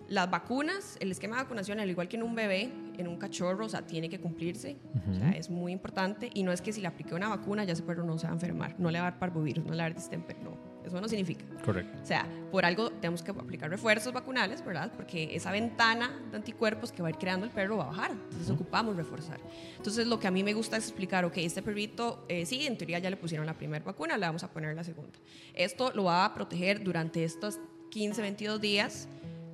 las 0.10 0.30
vacunas, 0.30 0.98
el 1.00 1.12
esquema 1.12 1.38
de 1.38 1.44
vacunación, 1.44 1.80
al 1.80 1.90
igual 1.90 2.08
que 2.08 2.16
en 2.16 2.24
un 2.24 2.36
bebé, 2.36 2.72
en 2.98 3.08
un 3.08 3.18
cachorro, 3.18 3.66
o 3.66 3.70
sea, 3.70 3.82
tiene 3.86 4.10
que 4.10 4.20
cumplirse, 4.20 4.78
uh 4.94 4.98
-huh. 4.98 5.12
o 5.12 5.20
sea, 5.20 5.32
es 5.32 5.50
muy 5.50 5.72
importante 5.72 6.30
y 6.34 6.44
no 6.44 6.52
es 6.52 6.62
que 6.62 6.72
si 6.72 6.82
le 6.82 6.88
aplique 6.88 7.14
una 7.14 7.30
vacuna 7.30 7.64
ya 7.64 7.74
ese 7.74 7.84
perro 7.84 8.04
no 8.04 8.18
se 8.18 8.26
va 8.26 8.32
a 8.32 8.36
enfermar, 8.36 8.76
no 8.80 8.90
le 8.90 9.00
va 9.00 9.08
a 9.08 9.12
dar 9.12 9.20
parvovirus, 9.20 9.66
no 9.66 9.72
le 9.72 9.78
va 9.78 9.84
a 9.86 9.90
dar 9.90 9.96
distemper, 9.96 10.38
no, 10.42 10.58
eso 10.86 11.02
no 11.02 11.08
significa. 11.10 11.44
Correcto. 11.64 12.00
O 12.02 12.06
sea, 12.06 12.26
por 12.52 12.64
algo 12.66 12.90
tenemos 12.92 13.22
que 13.22 13.32
aplicar 13.32 13.70
refuerzos 13.70 14.14
vacunales, 14.14 14.64
¿verdad? 14.66 14.92
Porque 14.96 15.36
esa 15.36 15.52
ventana 15.52 16.10
de 16.32 16.38
anticuerpos 16.38 16.92
que 16.92 17.02
va 17.02 17.10
a 17.10 17.12
ir 17.12 17.18
creando 17.18 17.46
el 17.46 17.52
perro 17.52 17.78
va 17.78 17.84
a 17.84 17.88
bajar, 17.88 18.12
entonces 18.12 18.50
uh 18.50 18.54
-huh. 18.54 18.56
ocupamos 18.56 18.96
reforzar. 18.96 19.40
Entonces, 19.76 20.08
lo 20.08 20.20
que 20.20 20.28
a 20.28 20.32
mí 20.32 20.44
me 20.44 20.54
gusta 20.54 20.78
es 20.78 20.86
explicar, 20.86 21.26
ok, 21.26 21.38
este 21.38 21.62
perrito, 21.62 22.26
eh, 22.30 22.46
sí, 22.46 22.66
en 22.66 22.78
teoría 22.78 23.00
ya 23.00 23.10
le 23.10 23.18
pusieron 23.18 23.46
la 23.46 23.54
primera 23.54 23.84
vacuna, 23.84 24.18
le 24.18 24.26
vamos 24.26 24.44
a 24.44 24.50
poner 24.52 24.74
la 24.76 24.84
segunda. 24.84 25.20
Esto 25.54 25.92
lo 25.94 26.06
va 26.06 26.24
a 26.24 26.34
proteger 26.34 26.82
durante 26.84 27.24
estos 27.26 27.60
15, 27.90 28.22
22 28.22 28.62
días 28.62 29.08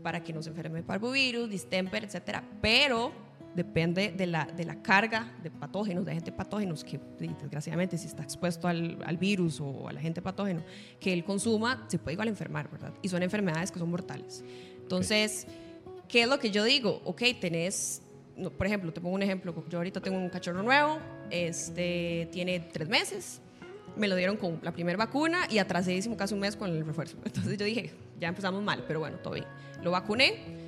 para 0.04 0.24
que 0.24 0.34
no 0.34 0.44
se 0.44 0.50
enferme 0.50 0.84
parvovirus, 0.84 1.50
distemper, 1.50 2.04
etcétera, 2.04 2.44
pero 2.62 3.12
depende 3.56 4.12
de 4.12 4.28
la, 4.28 4.46
de 4.46 4.66
la 4.66 4.82
carga 4.82 5.32
de 5.42 5.52
patógenos, 5.52 6.06
de 6.06 6.12
agentes 6.12 6.34
patógenos 6.34 6.84
que 6.84 7.00
desgraciadamente 7.20 7.98
si 7.98 8.08
está 8.08 8.24
expuesto 8.24 8.68
al, 8.68 8.98
al, 9.06 9.18
virus 9.18 9.60
o 9.62 9.88
al 9.88 9.98
agente 9.98 10.22
patógeno 10.22 10.64
que 11.00 11.14
él 11.14 11.24
consuma, 11.24 11.86
se 11.88 12.00
puede 12.00 12.14
igual 12.14 12.28
enfermar, 12.28 12.70
¿verdad? 12.70 12.94
Y 13.02 13.10
son 13.10 13.24
enfermedades 13.24 13.72
que 13.72 13.80
son 13.80 13.90
mortales. 13.90 14.44
Entonces, 14.82 15.46
okay. 15.86 16.02
¿qué 16.08 16.22
es 16.24 16.28
lo 16.28 16.40
que 16.40 16.52
yo 16.52 16.64
digo? 16.64 17.02
Ok, 17.06 17.22
tenés, 17.40 18.02
por 18.58 18.66
ejemplo, 18.66 18.92
te 18.92 19.02
pongo 19.02 19.16
un 19.16 19.24
ejemplo, 19.24 19.54
yo 19.70 19.78
ahorita 19.78 20.02
tengo 20.02 20.18
un 20.18 20.30
cachorro 20.30 20.64
nuevo, 20.64 20.98
este, 21.30 22.28
tiene 22.32 22.60
tres 22.60 22.90
meses, 22.90 23.40
me 23.96 24.08
lo 24.08 24.16
dieron 24.16 24.38
con 24.38 24.60
la 24.64 24.72
primera 24.72 24.98
vacuna 24.98 25.48
y 25.50 25.60
atrasadísimo 25.60 26.18
casi 26.18 26.34
un 26.34 26.40
mes 26.40 26.56
con 26.56 26.70
el 26.70 26.86
refuerzo. 26.86 27.18
Entonces 27.26 27.58
yo 27.58 27.66
dije, 27.66 27.92
ya 28.24 28.30
empezamos 28.30 28.64
mal, 28.64 28.86
pero 28.88 29.00
bueno, 29.00 29.18
todo 29.18 29.34
bien. 29.34 29.46
Lo 29.82 29.92
vacuné 29.92 30.64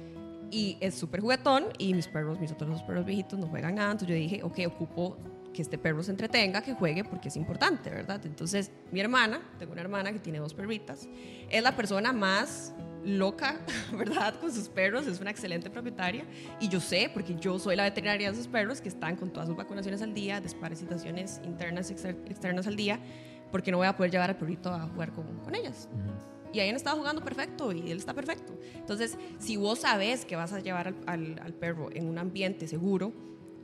y 0.51 0.77
es 0.81 0.95
súper 0.95 1.21
juguetón 1.21 1.67
y 1.77 1.93
mis 1.93 2.07
perros, 2.07 2.37
mis 2.39 2.51
otros 2.51 2.69
dos 2.69 2.83
perros 2.83 3.05
viejitos 3.05 3.39
no 3.39 3.47
juegan 3.47 3.75
nada. 3.75 3.91
Entonces 3.91 4.09
yo 4.09 4.15
dije, 4.15 4.43
ok, 4.43 4.59
ocupo 4.67 5.17
que 5.53 5.61
este 5.61 5.77
perro 5.77 6.03
se 6.03 6.11
entretenga, 6.11 6.61
que 6.61 6.73
juegue, 6.73 7.05
porque 7.05 7.29
es 7.29 7.37
importante, 7.37 7.89
¿verdad? 7.89 8.19
Entonces 8.25 8.71
mi 8.91 8.99
hermana, 8.99 9.41
tengo 9.57 9.71
una 9.71 9.81
hermana 9.81 10.11
que 10.11 10.19
tiene 10.19 10.39
dos 10.39 10.53
perritas, 10.53 11.07
es 11.49 11.63
la 11.63 11.77
persona 11.77 12.11
más 12.11 12.75
loca, 13.05 13.61
¿verdad? 13.97 14.37
Con 14.41 14.51
sus 14.51 14.67
perros, 14.67 15.07
es 15.07 15.21
una 15.21 15.31
excelente 15.31 15.69
propietaria 15.69 16.25
y 16.59 16.67
yo 16.67 16.81
sé, 16.81 17.09
porque 17.13 17.35
yo 17.35 17.57
soy 17.57 17.77
la 17.77 17.83
veterinaria 17.83 18.27
de 18.27 18.33
esos 18.33 18.49
perros 18.49 18.81
que 18.81 18.89
están 18.89 19.15
con 19.15 19.31
todas 19.31 19.47
sus 19.47 19.55
vacunaciones 19.55 20.01
al 20.01 20.13
día, 20.13 20.41
desparasitaciones 20.41 21.39
internas, 21.45 21.89
exter 21.89 22.17
externas 22.25 22.67
al 22.67 22.75
día, 22.75 22.99
porque 23.49 23.71
no 23.71 23.77
voy 23.77 23.87
a 23.87 23.95
poder 23.95 24.11
llevar 24.11 24.31
al 24.31 24.35
perrito 24.35 24.73
a 24.73 24.81
jugar 24.89 25.13
con, 25.13 25.39
con 25.39 25.55
ellas. 25.55 25.87
Uh 25.93 25.97
-huh 25.97 26.34
y 26.53 26.59
ahí 26.59 26.69
han 26.69 26.75
estado 26.75 26.97
jugando 26.97 27.23
perfecto 27.23 27.71
y 27.71 27.91
él 27.91 27.97
está 27.97 28.13
perfecto. 28.13 28.53
Entonces, 28.75 29.17
si 29.39 29.57
vos 29.57 29.79
sabes 29.79 30.25
que 30.25 30.35
vas 30.35 30.53
a 30.53 30.59
llevar 30.59 30.87
al, 30.87 30.95
al, 31.05 31.39
al, 31.43 31.53
perro 31.53 31.89
en 31.93 32.07
un 32.07 32.17
ambiente 32.17 32.67
seguro, 32.67 33.13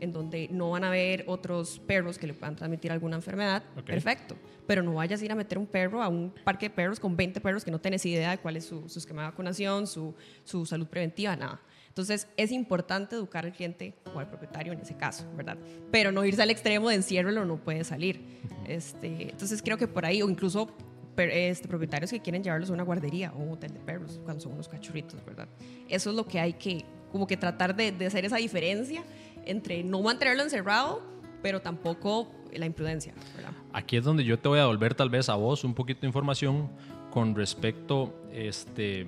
en 0.01 0.11
donde 0.11 0.49
no 0.51 0.71
van 0.71 0.83
a 0.83 0.87
haber 0.87 1.23
otros 1.27 1.79
perros 1.79 2.17
que 2.17 2.25
le 2.25 2.33
puedan 2.33 2.55
transmitir 2.55 2.91
alguna 2.91 3.15
enfermedad, 3.15 3.63
okay. 3.73 3.83
perfecto. 3.83 4.35
Pero 4.65 4.81
no 4.81 4.95
vayas 4.95 5.21
a 5.21 5.25
ir 5.25 5.31
a 5.31 5.35
meter 5.35 5.59
un 5.59 5.67
perro 5.67 6.01
a 6.01 6.07
un 6.07 6.33
parque 6.43 6.69
de 6.69 6.75
perros 6.75 6.99
con 6.99 7.15
20 7.15 7.39
perros 7.39 7.63
que 7.63 7.69
no 7.69 7.79
tenés 7.79 8.03
idea 8.05 8.31
de 8.31 8.39
cuál 8.39 8.57
es 8.57 8.65
su, 8.65 8.89
su 8.89 8.97
esquema 8.97 9.21
de 9.21 9.27
vacunación, 9.29 9.85
su, 9.85 10.15
su 10.43 10.65
salud 10.65 10.87
preventiva, 10.87 11.35
nada. 11.35 11.61
Entonces, 11.87 12.27
es 12.37 12.51
importante 12.51 13.15
educar 13.15 13.45
al 13.45 13.51
cliente 13.51 13.93
o 14.15 14.19
al 14.19 14.27
propietario 14.27 14.73
en 14.73 14.79
ese 14.79 14.95
caso, 14.95 15.25
¿verdad? 15.35 15.57
Pero 15.91 16.11
no 16.11 16.25
irse 16.25 16.41
al 16.41 16.49
extremo 16.49 16.89
de 16.89 16.95
enciérralo, 16.95 17.45
no 17.45 17.57
puede 17.57 17.83
salir. 17.83 18.39
Este, 18.65 19.29
entonces, 19.29 19.61
creo 19.61 19.77
que 19.77 19.87
por 19.87 20.05
ahí, 20.05 20.21
o 20.21 20.29
incluso 20.29 20.73
este, 21.17 21.67
propietarios 21.67 22.11
que 22.11 22.19
quieren 22.19 22.43
llevarlos 22.43 22.69
a 22.69 22.73
una 22.73 22.83
guardería 22.83 23.31
o 23.35 23.39
un 23.39 23.51
hotel 23.51 23.73
de 23.73 23.79
perros 23.79 24.19
cuando 24.23 24.41
son 24.41 24.53
unos 24.53 24.67
cachorritos, 24.67 25.23
¿verdad? 25.25 25.47
Eso 25.89 26.09
es 26.09 26.15
lo 26.15 26.25
que 26.25 26.39
hay 26.39 26.53
que, 26.53 26.85
como 27.11 27.27
que 27.27 27.37
tratar 27.37 27.75
de, 27.75 27.91
de 27.91 28.05
hacer 28.05 28.25
esa 28.25 28.37
diferencia 28.37 29.03
entre 29.45 29.83
no 29.83 30.01
mantenerlo 30.01 30.43
encerrado, 30.43 31.01
pero 31.41 31.61
tampoco 31.61 32.31
la 32.53 32.65
imprudencia, 32.65 33.13
¿verdad? 33.35 33.51
Aquí 33.73 33.97
es 33.97 34.03
donde 34.03 34.23
yo 34.23 34.37
te 34.37 34.47
voy 34.47 34.59
a 34.59 34.63
devolver 34.63 34.93
tal 34.93 35.09
vez 35.09 35.29
a 35.29 35.35
vos 35.35 35.63
un 35.63 35.73
poquito 35.73 36.01
de 36.01 36.07
información 36.07 36.69
con 37.09 37.35
respecto 37.35 38.13
este, 38.31 39.07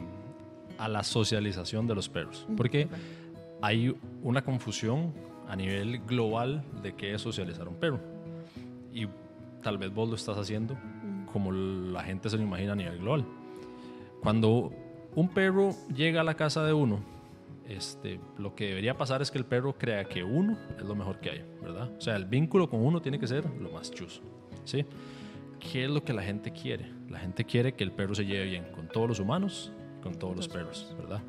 a 0.78 0.88
la 0.88 1.04
socialización 1.04 1.88
de 1.88 1.96
los 1.96 2.10
perros, 2.10 2.46
porque 2.56 2.88
hay 3.62 3.96
una 4.22 4.44
confusión 4.44 5.14
a 5.48 5.56
nivel 5.56 6.00
global 6.00 6.64
de 6.82 6.94
qué 6.96 7.14
es 7.14 7.22
socializar 7.22 7.68
un 7.68 7.76
perro. 7.76 8.00
Y 8.94 9.08
tal 9.62 9.78
vez 9.78 9.94
vos 9.94 10.10
lo 10.10 10.16
estás 10.16 10.38
haciendo 10.38 10.78
como 11.34 11.52
la 11.52 12.04
gente 12.04 12.30
se 12.30 12.38
lo 12.38 12.44
imagina 12.44 12.72
a 12.72 12.76
nivel 12.76 13.00
global. 13.00 13.26
Cuando 14.22 14.72
un 15.16 15.28
perro 15.28 15.72
llega 15.94 16.22
a 16.22 16.24
la 16.24 16.36
casa 16.36 16.64
de 16.64 16.72
uno, 16.72 17.00
este, 17.68 18.20
lo 18.38 18.56
que 18.56 18.68
debería 18.68 18.96
pasar 18.96 19.22
es 19.22 19.32
que 19.32 19.38
el 19.38 19.46
perro 19.46 19.78
crea 19.78 20.06
que 20.06 20.24
uno 20.24 20.58
es 20.78 20.84
lo 20.84 20.96
mejor 20.96 21.20
que 21.20 21.32
hay, 21.32 21.46
¿verdad? 21.62 21.92
O 21.98 22.02
sea, 22.02 22.16
el 22.16 22.26
vínculo 22.26 22.70
con 22.70 22.86
uno 22.86 23.02
tiene 23.02 23.20
que 23.20 23.28
ser 23.28 23.46
lo 23.60 23.72
más 23.72 23.92
chuso, 23.92 24.22
¿sí? 24.64 24.86
¿Qué 25.60 25.86
es 25.86 25.90
lo 25.90 26.04
que 26.04 26.14
la 26.14 26.22
gente 26.22 26.52
quiere? 26.52 26.92
La 27.10 27.20
gente 27.20 27.44
quiere 27.46 27.74
que 27.74 27.84
el 27.84 27.92
perro 27.92 28.16
se 28.16 28.26
lleve 28.26 28.46
bien 28.46 28.66
con 28.74 28.88
todos 28.88 29.08
los 29.08 29.20
humanos, 29.20 29.72
con 30.02 30.16
todos 30.16 30.36
los 30.36 30.48
perros, 30.48 30.94
¿verdad? 30.98 31.22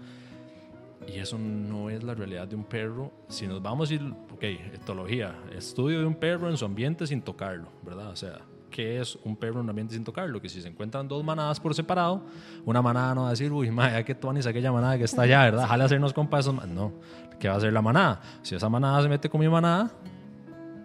Y 1.06 1.18
eso 1.18 1.38
no 1.38 1.90
es 1.90 2.02
la 2.02 2.14
realidad 2.14 2.48
de 2.48 2.56
un 2.56 2.64
perro. 2.64 3.12
Si 3.28 3.46
nos 3.46 3.62
vamos 3.62 3.90
a 3.90 3.94
ir, 3.94 4.02
ok, 4.32 4.42
etología, 4.42 5.38
estudio 5.54 6.00
de 6.00 6.06
un 6.06 6.14
perro 6.14 6.48
en 6.48 6.56
su 6.56 6.64
ambiente 6.64 7.06
sin 7.06 7.22
tocarlo, 7.22 7.68
¿verdad? 7.82 8.08
O 8.10 8.16
sea, 8.16 8.40
qué 8.74 9.00
es 9.00 9.16
un 9.22 9.36
perro 9.36 9.60
en 9.60 9.66
un 9.66 9.70
ambiente 9.70 9.94
sin 9.94 10.02
tocarlo, 10.02 10.42
que 10.42 10.48
si 10.48 10.60
se 10.60 10.66
encuentran 10.66 11.06
dos 11.06 11.22
manadas 11.22 11.60
por 11.60 11.76
separado, 11.76 12.24
una 12.64 12.82
manada 12.82 13.14
no 13.14 13.22
va 13.22 13.28
a 13.28 13.30
decir, 13.30 13.52
uy, 13.52 13.70
madre, 13.70 14.04
que 14.04 14.16
tú 14.16 14.28
es 14.32 14.46
aquella 14.48 14.72
manada 14.72 14.98
que 14.98 15.04
está 15.04 15.22
allá, 15.22 15.44
¿verdad? 15.44 15.68
Jale 15.68 15.84
hacernos 15.84 16.12
compas 16.12 16.52
No, 16.52 16.92
¿qué 17.38 17.46
va 17.46 17.54
a 17.54 17.58
hacer 17.58 17.72
la 17.72 17.82
manada? 17.82 18.20
Si 18.42 18.56
esa 18.56 18.68
manada 18.68 19.00
se 19.00 19.08
mete 19.08 19.30
con 19.30 19.40
mi 19.40 19.48
manada, 19.48 19.92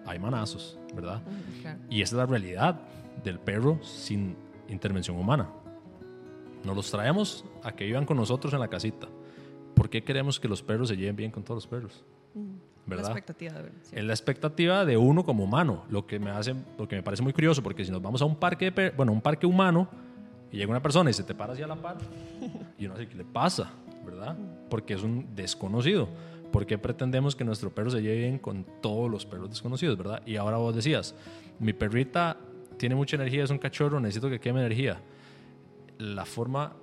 hay 0.05 0.19
manazos, 0.19 0.77
¿verdad? 0.93 1.23
Claro. 1.61 1.79
Y 1.89 2.03
esa 2.03 2.15
es 2.15 2.19
la 2.19 2.25
realidad 2.27 2.79
del 3.23 3.39
perro 3.39 3.79
sin 3.81 4.37
intervención 4.67 5.17
humana. 5.17 5.49
Nos 6.63 6.75
los 6.75 6.91
traemos 6.91 7.43
a 7.63 7.71
que 7.71 7.85
vivan 7.85 8.05
con 8.05 8.17
nosotros 8.17 8.53
en 8.53 8.59
la 8.59 8.67
casita. 8.67 9.07
¿Por 9.73 9.89
qué 9.89 10.03
queremos 10.03 10.39
que 10.39 10.47
los 10.47 10.61
perros 10.61 10.89
se 10.89 10.95
lleven 10.95 11.15
bien 11.15 11.31
con 11.31 11.41
todos 11.41 11.63
los 11.63 11.67
perros? 11.67 12.05
La 12.35 12.68
¿Verdad? 12.89 13.11
expectativa 13.11 13.53
de 13.53 13.61
ver. 13.63 13.71
sí. 13.83 13.95
Es 13.95 14.03
la 14.03 14.13
expectativa 14.13 14.85
de 14.85 14.97
uno 14.97 15.23
como 15.23 15.43
humano, 15.43 15.85
lo 15.89 16.05
que 16.05 16.19
me 16.19 16.31
hace, 16.31 16.55
lo 16.77 16.87
que 16.87 16.95
me 16.95 17.03
parece 17.03 17.23
muy 17.23 17.33
curioso, 17.33 17.61
porque 17.63 17.85
si 17.85 17.91
nos 17.91 18.01
vamos 18.01 18.21
a 18.21 18.25
un 18.25 18.35
parque, 18.35 18.71
de 18.71 18.91
bueno, 18.91 19.11
un 19.11 19.21
parque 19.21 19.45
humano 19.45 19.87
y 20.51 20.57
llega 20.57 20.69
una 20.69 20.81
persona 20.81 21.09
y 21.09 21.13
se 21.13 21.23
te 21.23 21.35
para 21.35 21.53
hacia 21.53 21.67
la 21.67 21.75
par, 21.75 21.97
y 22.77 22.85
uno 22.85 22.95
dice, 22.97 23.09
¿qué 23.09 23.17
le 23.17 23.25
pasa? 23.25 23.71
¿Verdad? 24.05 24.37
Porque 24.69 24.95
es 24.95 25.03
un 25.03 25.35
desconocido. 25.35 26.09
¿Por 26.51 26.65
qué 26.65 26.77
pretendemos 26.77 27.35
que 27.35 27.43
nuestro 27.43 27.69
perro 27.69 27.91
se 27.91 28.01
lleve 28.01 28.17
bien 28.17 28.39
con 28.39 28.65
todos 28.81 29.09
los 29.09 29.25
perros 29.25 29.49
desconocidos, 29.49 29.97
verdad? 29.97 30.23
Y 30.25 30.35
ahora 30.35 30.57
vos 30.57 30.75
decías, 30.75 31.13
mi 31.59 31.73
perrita 31.73 32.37
tiene 32.77 32.95
mucha 32.95 33.17
energía, 33.17 33.43
es 33.43 33.51
un 33.51 33.59
cachorro, 33.59 33.99
necesito 33.99 34.29
que 34.29 34.39
queme 34.39 34.59
energía. 34.61 34.99
La 35.99 36.25
forma 36.25 36.73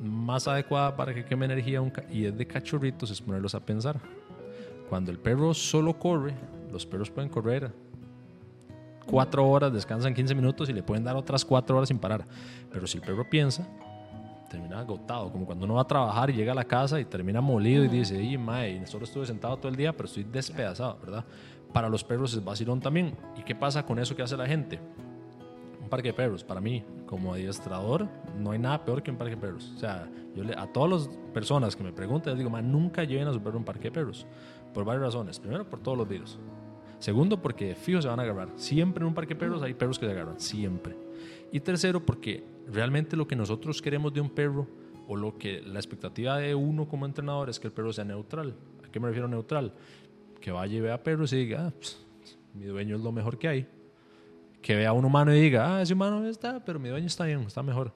más 0.00 0.46
adecuada 0.46 0.96
para 0.96 1.14
que 1.14 1.24
queme 1.24 1.46
energía 1.46 1.80
un 1.80 1.92
y 2.12 2.26
es 2.26 2.36
de 2.36 2.46
cachorritos 2.46 3.10
es 3.10 3.20
ponerlos 3.20 3.54
a 3.54 3.60
pensar. 3.60 4.00
Cuando 4.88 5.10
el 5.10 5.18
perro 5.18 5.52
solo 5.54 5.98
corre, 5.98 6.34
los 6.70 6.86
perros 6.86 7.10
pueden 7.10 7.30
correr 7.30 7.72
cuatro 9.06 9.48
horas, 9.48 9.72
descansan 9.72 10.12
15 10.12 10.34
minutos 10.34 10.68
y 10.68 10.72
le 10.72 10.82
pueden 10.82 11.04
dar 11.04 11.16
otras 11.16 11.44
cuatro 11.44 11.76
horas 11.76 11.88
sin 11.88 11.98
parar. 11.98 12.26
Pero 12.70 12.86
si 12.86 12.98
el 12.98 13.04
perro 13.04 13.28
piensa, 13.28 13.66
termina 14.50 14.80
agotado, 14.80 15.30
como 15.30 15.46
cuando 15.46 15.64
uno 15.64 15.74
va 15.74 15.82
a 15.82 15.86
trabajar 15.86 16.30
y 16.30 16.34
llega 16.34 16.52
a 16.52 16.54
la 16.54 16.64
casa 16.64 17.00
y 17.00 17.04
termina 17.04 17.40
molido 17.40 17.84
y 17.84 17.88
dice, 17.88 18.22
y 18.22 18.36
mae, 18.36 18.86
solo 18.86 19.04
estuve 19.04 19.26
sentado 19.26 19.56
todo 19.56 19.68
el 19.68 19.76
día, 19.76 19.92
pero 19.92 20.06
estoy 20.06 20.24
despedazado, 20.24 20.98
¿verdad? 21.00 21.24
Para 21.72 21.88
los 21.88 22.04
perros 22.04 22.34
es 22.34 22.44
vacilón 22.44 22.80
también. 22.80 23.16
¿Y 23.36 23.42
qué 23.42 23.54
pasa 23.54 23.84
con 23.84 23.98
eso 23.98 24.14
que 24.14 24.22
hace 24.22 24.36
la 24.36 24.46
gente? 24.46 24.80
Un 25.86 25.90
parque 25.90 26.08
de 26.08 26.14
perros, 26.14 26.42
para 26.42 26.60
mí, 26.60 26.82
como 27.06 27.32
adiestrador, 27.32 28.08
no 28.36 28.50
hay 28.50 28.58
nada 28.58 28.84
peor 28.84 29.04
que 29.04 29.12
un 29.12 29.16
parque 29.16 29.36
de 29.36 29.40
perros. 29.40 29.72
O 29.76 29.78
sea, 29.78 30.10
yo 30.34 30.42
le, 30.42 30.52
a 30.52 30.66
todas 30.66 30.90
las 30.90 31.16
personas 31.32 31.76
que 31.76 31.84
me 31.84 31.92
preguntan, 31.92 32.32
les 32.32 32.38
digo, 32.38 32.50
"Ma, 32.50 32.60
nunca 32.60 33.04
lleven 33.04 33.28
a 33.28 33.32
su 33.32 33.40
perro 33.40 33.56
un 33.56 33.64
parque 33.64 33.84
de 33.84 33.92
perros. 33.92 34.26
Por 34.74 34.84
varias 34.84 35.04
razones. 35.04 35.38
Primero, 35.38 35.64
por 35.64 35.78
todos 35.78 35.96
los 35.96 36.08
virus. 36.08 36.40
Segundo, 36.98 37.40
porque 37.40 37.76
fijo 37.76 38.02
se 38.02 38.08
van 38.08 38.18
a 38.18 38.24
agarrar. 38.24 38.48
Siempre 38.56 39.02
en 39.02 39.06
un 39.06 39.14
parque 39.14 39.34
de 39.34 39.38
perros 39.38 39.62
hay 39.62 39.74
perros 39.74 39.96
que 39.96 40.06
se 40.06 40.10
agarran. 40.10 40.40
Siempre. 40.40 40.96
Y 41.52 41.60
tercero, 41.60 42.04
porque 42.04 42.42
realmente 42.66 43.16
lo 43.16 43.28
que 43.28 43.36
nosotros 43.36 43.80
queremos 43.80 44.12
de 44.12 44.20
un 44.20 44.30
perro 44.30 44.66
o 45.06 45.14
lo 45.14 45.38
que 45.38 45.62
la 45.62 45.78
expectativa 45.78 46.36
de 46.38 46.52
uno 46.56 46.88
como 46.88 47.06
entrenador 47.06 47.48
es 47.48 47.60
que 47.60 47.68
el 47.68 47.72
perro 47.72 47.92
sea 47.92 48.04
neutral. 48.04 48.56
¿A 48.84 48.90
qué 48.90 48.98
me 48.98 49.06
refiero 49.06 49.28
neutral? 49.28 49.72
Que 50.40 50.50
vaya 50.50 50.78
y 50.78 50.80
vea 50.80 51.00
perros 51.00 51.32
y 51.32 51.36
diga, 51.36 51.68
ah, 51.68 51.72
pues, 51.78 52.04
mi 52.54 52.64
dueño 52.64 52.96
es 52.96 53.02
lo 53.02 53.12
mejor 53.12 53.38
que 53.38 53.46
hay 53.46 53.68
que 54.66 54.74
vea 54.74 54.88
a 54.88 54.92
un 54.92 55.04
humano 55.04 55.32
y 55.32 55.40
diga, 55.40 55.76
ah, 55.76 55.82
ese 55.82 55.94
humano 55.94 56.26
está, 56.26 56.58
pero 56.64 56.80
mi 56.80 56.88
dueño 56.88 57.06
está 57.06 57.24
bien, 57.24 57.40
está 57.42 57.62
mejor. 57.62 57.94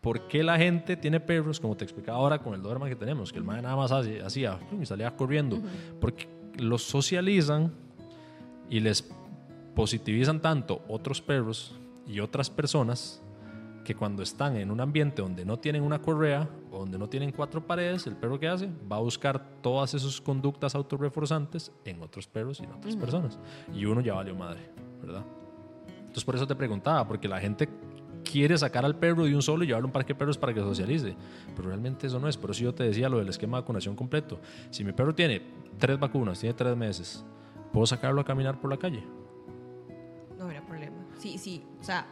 ¿Por 0.00 0.26
qué 0.26 0.42
la 0.42 0.58
gente 0.58 0.96
tiene 0.96 1.20
perros, 1.20 1.60
como 1.60 1.76
te 1.76 1.84
explicaba 1.84 2.18
ahora 2.18 2.40
con 2.40 2.54
el 2.54 2.60
Doberman 2.60 2.88
que 2.88 2.96
tenemos, 2.96 3.30
que 3.32 3.38
el 3.38 3.44
man 3.44 3.62
nada 3.62 3.76
más 3.76 3.92
hacía, 3.92 4.58
y 4.80 4.84
salía 4.84 5.14
corriendo? 5.14 5.60
Porque 6.00 6.28
los 6.58 6.82
socializan 6.82 7.72
y 8.68 8.80
les 8.80 9.08
positivizan 9.76 10.40
tanto 10.40 10.82
otros 10.88 11.22
perros 11.22 11.78
y 12.04 12.18
otras 12.18 12.50
personas 12.50 13.22
que 13.84 13.94
cuando 13.94 14.24
están 14.24 14.56
en 14.56 14.72
un 14.72 14.80
ambiente 14.80 15.22
donde 15.22 15.44
no 15.44 15.56
tienen 15.60 15.84
una 15.84 16.02
correa 16.02 16.48
o 16.72 16.80
donde 16.80 16.98
no 16.98 17.08
tienen 17.08 17.30
cuatro 17.30 17.64
paredes, 17.64 18.08
el 18.08 18.16
perro 18.16 18.40
que 18.40 18.48
hace 18.48 18.68
va 18.90 18.96
a 18.96 19.00
buscar 19.00 19.60
todas 19.62 19.94
esas 19.94 20.20
conductas 20.20 20.74
autorreforzantes 20.74 21.70
en 21.84 22.02
otros 22.02 22.26
perros 22.26 22.58
y 22.58 22.64
en 22.64 22.72
otras 22.72 22.96
personas. 22.96 23.38
Y 23.72 23.84
uno 23.84 24.00
ya 24.00 24.14
valió 24.14 24.34
madre, 24.34 24.68
¿verdad? 25.00 25.24
Entonces 26.12 26.24
por 26.26 26.36
eso 26.36 26.46
te 26.46 26.54
preguntaba, 26.54 27.08
porque 27.08 27.26
la 27.26 27.40
gente 27.40 27.70
quiere 28.22 28.58
sacar 28.58 28.84
al 28.84 28.96
perro 28.96 29.24
de 29.24 29.34
un 29.34 29.40
solo 29.40 29.64
y 29.64 29.68
llevarlo 29.68 29.86
a 29.86 29.88
un 29.88 29.92
parque 29.92 30.12
de 30.12 30.18
perros 30.18 30.36
para 30.36 30.52
que 30.52 30.60
socialice, 30.60 31.16
pero 31.56 31.68
realmente 31.68 32.06
eso 32.06 32.20
no 32.20 32.28
es. 32.28 32.36
Por 32.36 32.50
eso 32.50 32.64
yo 32.64 32.74
te 32.74 32.84
decía 32.84 33.08
lo 33.08 33.16
del 33.16 33.30
esquema 33.30 33.56
de 33.56 33.62
vacunación 33.62 33.96
completo. 33.96 34.38
Si 34.68 34.84
mi 34.84 34.92
perro 34.92 35.14
tiene 35.14 35.40
tres 35.78 35.98
vacunas, 35.98 36.38
tiene 36.38 36.52
tres 36.52 36.76
meses, 36.76 37.24
¿puedo 37.72 37.86
sacarlo 37.86 38.20
a 38.20 38.24
caminar 38.26 38.60
por 38.60 38.68
la 38.68 38.76
calle? 38.76 39.02
No 40.36 40.44
habría 40.44 40.66
problema. 40.66 40.98
Sí, 41.16 41.38
sí. 41.38 41.64
O 41.80 41.82
sea, 41.82 42.06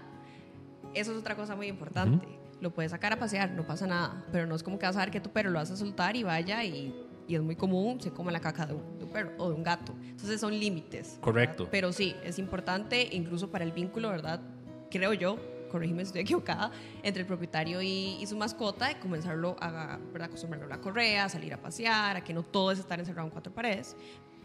eso 0.94 1.12
es 1.12 1.18
otra 1.18 1.36
cosa 1.36 1.54
muy 1.54 1.66
importante. 1.66 2.26
Lo 2.62 2.70
puedes 2.70 2.92
sacar 2.92 3.12
a 3.12 3.18
pasear, 3.18 3.50
no 3.50 3.66
pasa 3.66 3.86
nada. 3.86 4.24
Pero 4.32 4.46
no 4.46 4.54
es 4.54 4.62
como 4.62 4.78
que 4.78 4.86
vas 4.86 4.96
a 4.96 5.00
ver 5.00 5.10
que 5.10 5.20
tu 5.20 5.28
perro 5.28 5.50
lo 5.50 5.58
vas 5.58 5.70
a 5.70 5.76
soltar 5.76 6.16
y 6.16 6.22
vaya 6.22 6.64
y, 6.64 7.06
y 7.30 7.36
es 7.36 7.42
muy 7.42 7.54
común, 7.54 8.00
se 8.00 8.10
come 8.10 8.32
la 8.32 8.40
caca 8.40 8.66
de 8.66 8.74
un, 8.74 8.98
de 8.98 9.04
un 9.04 9.10
perro 9.10 9.30
o 9.38 9.48
de 9.50 9.54
un 9.54 9.62
gato. 9.62 9.94
Entonces 10.02 10.40
son 10.40 10.58
límites. 10.58 11.10
¿verdad? 11.10 11.20
Correcto. 11.20 11.68
Pero 11.70 11.92
sí, 11.92 12.16
es 12.24 12.40
importante 12.40 13.08
incluso 13.12 13.50
para 13.52 13.64
el 13.64 13.70
vínculo, 13.70 14.08
¿verdad? 14.08 14.40
Creo 14.90 15.12
yo, 15.14 15.38
corrígeme 15.70 16.02
si 16.02 16.08
estoy 16.08 16.20
equivocada, 16.22 16.72
entre 17.04 17.22
el 17.22 17.28
propietario 17.28 17.80
y, 17.82 18.18
y 18.20 18.26
su 18.26 18.36
mascota, 18.36 18.88
de 18.88 18.98
comenzarlo 18.98 19.54
a 19.60 20.00
¿verdad? 20.12 20.26
acostumbrarlo 20.28 20.66
a 20.66 20.76
la 20.76 20.80
correa, 20.80 21.26
a 21.26 21.28
salir 21.28 21.54
a 21.54 21.62
pasear, 21.62 22.16
a 22.16 22.24
que 22.24 22.34
no 22.34 22.42
todo 22.42 22.72
es 22.72 22.80
estar 22.80 22.98
encerrado 22.98 23.28
en 23.28 23.32
cuatro 23.32 23.54
paredes. 23.54 23.96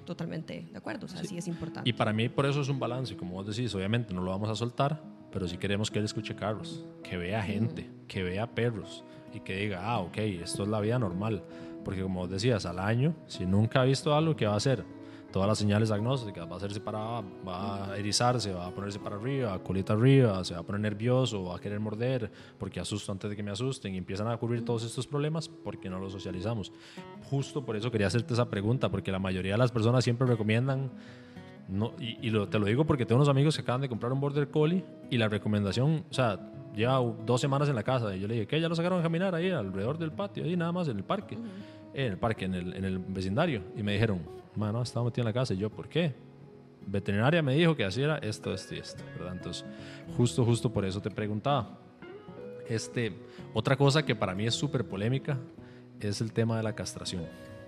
Totalmente 0.06 0.68
de 0.72 0.78
acuerdo, 0.78 1.08
o 1.08 1.10
sea, 1.10 1.24
sí, 1.24 1.36
es 1.36 1.48
importante. 1.48 1.90
Y 1.90 1.94
para 1.94 2.14
mí 2.14 2.30
por 2.30 2.46
eso 2.46 2.62
es 2.62 2.70
un 2.70 2.80
balance, 2.80 3.18
como 3.18 3.34
vos 3.34 3.48
decís, 3.48 3.74
obviamente 3.74 4.14
no 4.14 4.22
lo 4.22 4.30
vamos 4.30 4.48
a 4.50 4.56
soltar, 4.56 5.02
pero 5.32 5.48
si 5.48 5.58
queremos 5.58 5.90
que 5.90 5.98
él 5.98 6.06
escuche 6.06 6.36
carros, 6.36 6.86
que 7.02 7.18
vea 7.18 7.42
gente, 7.42 7.90
que 8.08 8.22
vea 8.22 8.46
perros 8.46 9.04
y 9.34 9.40
que 9.40 9.56
diga, 9.56 9.82
ah, 9.84 10.02
ok, 10.02 10.18
esto 10.18 10.62
es 10.62 10.70
la 10.70 10.80
vida 10.80 11.00
normal. 11.00 11.44
Porque 11.86 12.02
como 12.02 12.28
decías, 12.28 12.66
al 12.66 12.80
año, 12.80 13.16
si 13.28 13.46
nunca 13.46 13.80
ha 13.82 13.86
visto 13.86 14.14
algo, 14.14 14.36
¿qué 14.36 14.46
va 14.46 14.56
a 14.56 14.58
hacer? 14.58 14.84
Todas 15.32 15.48
las 15.50 15.58
señales 15.58 15.90
diagnósticas, 15.90 16.48
va 16.50 16.54
a 16.54 16.58
hacerse 16.58 16.80
para, 16.80 17.00
va 17.46 17.92
a 17.92 17.98
erizarse, 17.98 18.54
va 18.54 18.68
a 18.68 18.72
ponerse 18.72 19.00
para 19.00 19.18
arriba, 19.18 19.62
colita 19.62 19.92
arriba, 19.94 20.44
se 20.46 20.54
va 20.54 20.62
a 20.62 20.64
poner 20.64 20.80
nervioso, 20.82 21.44
va 21.44 21.58
a 21.58 21.60
querer 21.60 21.80
morder, 21.82 22.32
porque 22.58 22.80
asusto 22.80 23.12
antes 23.12 23.30
de 23.30 23.36
que 23.36 23.44
me 23.44 23.52
asusten 23.52 23.94
y 23.94 23.98
empiezan 23.98 24.28
a 24.28 24.34
ocurrir 24.36 24.64
todos 24.64 24.84
estos 24.86 25.06
problemas 25.08 25.50
porque 25.50 25.90
no 25.90 26.00
los 26.00 26.14
socializamos. 26.14 26.72
Justo 27.30 27.66
por 27.66 27.76
eso 27.76 27.92
quería 27.92 28.08
hacerte 28.08 28.34
esa 28.34 28.50
pregunta, 28.50 28.90
porque 28.90 29.12
la 29.12 29.20
mayoría 29.20 29.52
de 29.54 29.58
las 29.58 29.72
personas 29.74 30.04
siempre 30.06 30.26
recomiendan 30.26 30.90
no, 31.68 31.92
y, 32.00 32.18
y 32.26 32.30
lo- 32.30 32.48
te 32.48 32.58
lo 32.60 32.66
digo 32.68 32.86
porque 32.86 33.06
tengo 33.06 33.18
unos 33.18 33.28
amigos 33.30 33.56
que 33.56 33.62
acaban 33.64 33.82
de 33.82 33.90
comprar 33.90 34.14
un 34.14 34.22
Border 34.22 34.50
Collie 34.50 34.86
y 35.10 35.18
la 35.18 35.28
recomendación, 35.28 36.06
o 36.10 36.14
sea, 36.14 36.40
lleva 36.76 37.00
dos 37.26 37.42
semanas 37.42 37.70
en 37.70 37.76
la 37.76 37.84
casa 37.84 38.16
y 38.16 38.20
yo 38.20 38.28
le 38.28 38.36
dije, 38.36 38.48
¿qué? 38.48 38.60
¿Ya 38.60 38.70
lo 38.70 38.76
sacaron 38.76 39.00
a 39.00 39.04
caminar 39.04 39.34
ahí 39.34 39.50
alrededor 39.50 39.98
del 39.98 40.12
patio, 40.12 40.44
ahí 40.44 40.56
nada 40.56 40.72
más 40.72 40.88
en 40.88 40.98
el 40.98 41.04
parque? 41.04 41.36
Eh, 41.94 42.06
en 42.06 42.12
el 42.14 42.18
parque, 42.18 42.46
en 42.46 42.54
el, 42.54 42.74
en 42.76 42.86
el 42.86 43.00
vecindario. 43.00 43.62
Y 43.76 43.84
me 43.84 43.94
dijeron, 43.94 44.22
mano, 44.56 44.82
estaba 44.82 45.06
metido 45.06 45.24
en 45.24 45.34
la 45.34 45.34
casa. 45.34 45.54
Y 45.54 45.58
yo, 45.58 45.70
¿por 45.70 45.88
qué? 45.88 46.14
Veterinaria 46.88 47.42
me 47.42 47.56
dijo 47.56 47.76
que 47.76 47.84
así 47.84 48.04
era 48.04 48.18
esto, 48.20 48.54
esto 48.54 48.76
y 48.76 48.80
esto, 48.80 49.04
¿verdad? 49.18 49.34
Entonces, 49.34 49.66
justo, 50.16 50.46
justo 50.46 50.72
por 50.72 50.86
eso 50.86 51.02
te 51.02 51.10
preguntaba. 51.10 51.80
Este, 52.68 53.14
otra 53.54 53.76
cosa 53.76 54.04
que 54.04 54.16
para 54.16 54.36
mí 54.36 54.46
es 54.46 54.54
súper 54.54 54.86
polémica 54.86 55.38
es 56.08 56.22
el 56.22 56.32
tema 56.32 56.58
de 56.58 56.64
la 56.64 56.74
castración. 56.74 57.24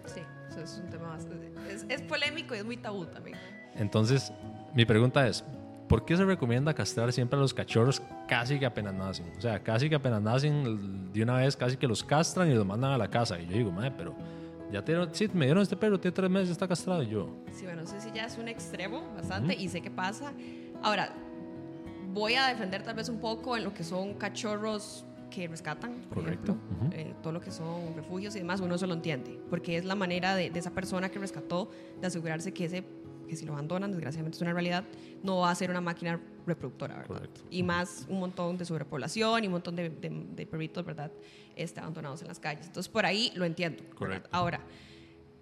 Sí, 0.06 0.22
eso 0.50 0.62
es 0.62 0.82
un 0.84 0.90
tema 0.90 1.10
bastante. 1.10 1.52
Es, 1.70 1.86
es 1.90 2.02
polémico 2.02 2.56
y 2.56 2.60
es 2.60 2.66
muy 2.66 2.78
tabú 2.78 3.06
también. 3.06 3.38
Entonces, 3.76 4.32
mi 4.74 4.86
pregunta 4.86 5.28
es, 5.28 5.44
¿por 5.88 6.06
qué 6.06 6.16
se 6.18 6.26
recomienda 6.26 6.74
castrar 6.74 7.12
siempre 7.14 7.38
a 7.38 7.42
los 7.42 7.54
cachorros 7.54 8.02
casi 8.28 8.60
que 8.60 8.66
apenas 8.66 8.94
nacen? 8.94 9.26
O 9.38 9.42
sea, 9.42 9.62
casi 9.64 9.90
que 9.90 9.96
apenas 9.96 10.22
nacen, 10.22 11.12
de 11.14 11.24
una 11.24 11.38
vez 11.38 11.56
casi 11.56 11.78
que 11.78 11.88
los 11.88 12.04
castran 12.04 12.50
y 12.52 12.54
los 12.54 12.66
mandan 12.66 12.92
a 12.92 12.98
la 12.98 13.10
casa. 13.10 13.40
Y 13.40 13.46
yo 13.48 13.54
digo, 13.54 13.72
madre, 13.72 13.94
pero 13.98 14.16
ya 14.72 14.84
te, 14.84 14.96
sí, 15.14 15.30
me 15.34 15.46
dieron 15.46 15.64
este 15.64 15.78
perro, 15.78 16.00
tiene 16.00 16.14
tres 16.16 16.30
meses, 16.30 16.50
está 16.50 16.68
castrado. 16.68 17.04
Y 17.04 17.08
yo, 17.10 17.30
Sí, 17.54 17.66
bueno, 17.66 17.82
no 17.82 17.88
sé 17.88 18.02
si 18.02 18.12
ya 18.12 18.26
es 18.26 18.38
un 18.38 18.48
extremo 18.48 19.02
bastante 19.16 19.56
y 19.56 19.70
sé 19.70 19.82
qué 19.82 19.90
pasa. 19.92 20.34
Ahora, 20.84 21.14
voy 22.14 22.36
a 22.36 22.48
defender 22.48 22.84
tal 22.84 22.96
vez 22.96 23.10
un 23.10 23.20
poco 23.20 23.56
en 23.58 23.64
lo 23.64 23.74
que 23.74 23.84
son 23.84 24.14
cachorros 24.16 25.06
que 25.30 25.48
rescatan, 25.48 26.02
por 26.10 26.24
Correcto, 26.24 26.54
ejemplo, 26.54 26.86
ujú. 26.86 26.94
eh, 26.94 27.14
todo 27.22 27.34
lo 27.34 27.42
que 27.42 27.52
son 27.52 27.96
refugios 27.96 28.34
y 28.36 28.40
demás, 28.40 28.62
uno 28.62 28.78
se 28.78 28.88
lo 28.88 28.94
entiende, 28.94 29.40
porque 29.50 29.76
es 29.78 29.84
la 29.86 29.94
manera 29.96 30.36
de, 30.36 30.50
de 30.50 30.60
esa 30.60 30.72
persona 30.72 31.10
que 31.10 31.20
rescató 31.20 31.70
de 32.00 32.08
asegurarse 32.08 32.54
que 32.54 32.66
ese 32.66 32.84
que 33.28 33.36
si 33.36 33.46
lo 33.46 33.54
abandonan, 33.54 33.92
desgraciadamente 33.92 34.38
es 34.38 34.42
una 34.42 34.54
realidad, 34.54 34.84
no 35.24 35.38
va 35.40 35.52
a 35.52 35.56
ser 35.56 35.70
una 35.70 35.82
máquina 35.82 36.20
reproductora, 36.46 36.96
¿verdad? 36.96 37.08
Correcto. 37.08 37.42
Y 37.50 37.62
más 37.64 38.06
un 38.10 38.20
montón 38.20 38.58
de 38.58 38.66
sobrepoblación 38.66 39.44
y 39.44 39.48
un 39.48 39.54
montón 39.54 39.76
de, 39.76 39.90
de- 39.90 40.26
de 40.36 40.46
perritos, 40.46 40.86
¿verdad? 40.86 41.12
Este, 41.56 41.80
abandonados 41.80 42.22
en 42.22 42.28
las 42.30 42.40
calles. 42.40 42.68
Entonces, 42.68 42.90
por 42.92 43.06
ahí 43.06 43.32
lo 43.36 43.46
entiendo. 43.46 43.84
Correcto. 43.96 44.30
Ahora, 44.32 44.62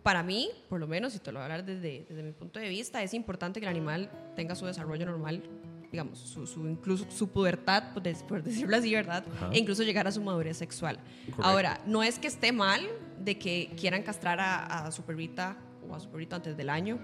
para 0.03 0.21
mí, 0.23 0.49
por 0.69 0.79
lo 0.79 0.87
menos, 0.87 1.15
y 1.15 1.19
te 1.19 1.31
lo 1.31 1.39
voy 1.39 1.41
a 1.41 1.45
hablar 1.45 1.65
desde, 1.65 2.05
desde 2.07 2.23
mi 2.23 2.31
punto 2.31 2.59
de 2.59 2.69
vista, 2.69 3.01
es 3.03 3.13
importante 3.13 3.59
que 3.59 3.65
el 3.65 3.69
animal 3.71 4.09
tenga 4.35 4.55
su 4.55 4.65
desarrollo 4.65 5.05
normal, 5.05 5.43
digamos, 5.91 6.19
su, 6.19 6.45
su- 6.45 6.67
incluso 6.67 7.05
su 7.09 7.29
pubertad, 7.29 7.93
por 7.93 8.01
decirlo 8.43 8.75
así, 8.77 8.93
¿verdad? 8.93 9.23
Ajá. 9.35 9.49
E 9.51 9.57
incluso 9.59 9.83
llegar 9.83 10.07
a 10.07 10.11
su 10.11 10.21
madurez 10.21 10.57
sexual. 10.57 10.97
Correcto. 11.25 11.43
Ahora, 11.43 11.81
no 11.85 12.03
es 12.03 12.19
que 12.19 12.27
esté 12.27 12.51
mal 12.51 12.81
de 13.19 13.37
que 13.39 13.71
quieran 13.79 14.03
castrar 14.03 14.39
a, 14.39 14.85
a 14.85 14.91
su 14.91 15.03
perrita 15.03 15.57
o 15.89 15.95
a 15.95 15.99
su 15.99 16.09
perrito 16.09 16.35
antes 16.35 16.55
del 16.57 16.69
año. 16.69 16.99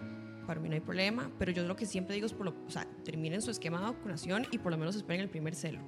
Para 0.51 0.59
mí 0.59 0.67
no 0.67 0.75
hay 0.75 0.81
problema, 0.81 1.31
pero 1.39 1.53
yo 1.53 1.63
lo 1.63 1.77
que 1.77 1.85
siempre 1.85 2.13
digo 2.13 2.25
es, 2.25 2.33
por 2.33 2.45
lo, 2.45 2.53
o 2.67 2.69
sea, 2.69 2.85
terminen 3.05 3.41
su 3.41 3.51
esquema 3.51 3.79
de 3.79 3.85
vacunación 3.85 4.45
y 4.51 4.57
por 4.57 4.73
lo 4.73 4.77
menos 4.77 4.97
esperen 4.97 5.21
el 5.21 5.29
primer 5.29 5.55
celo. 5.55 5.79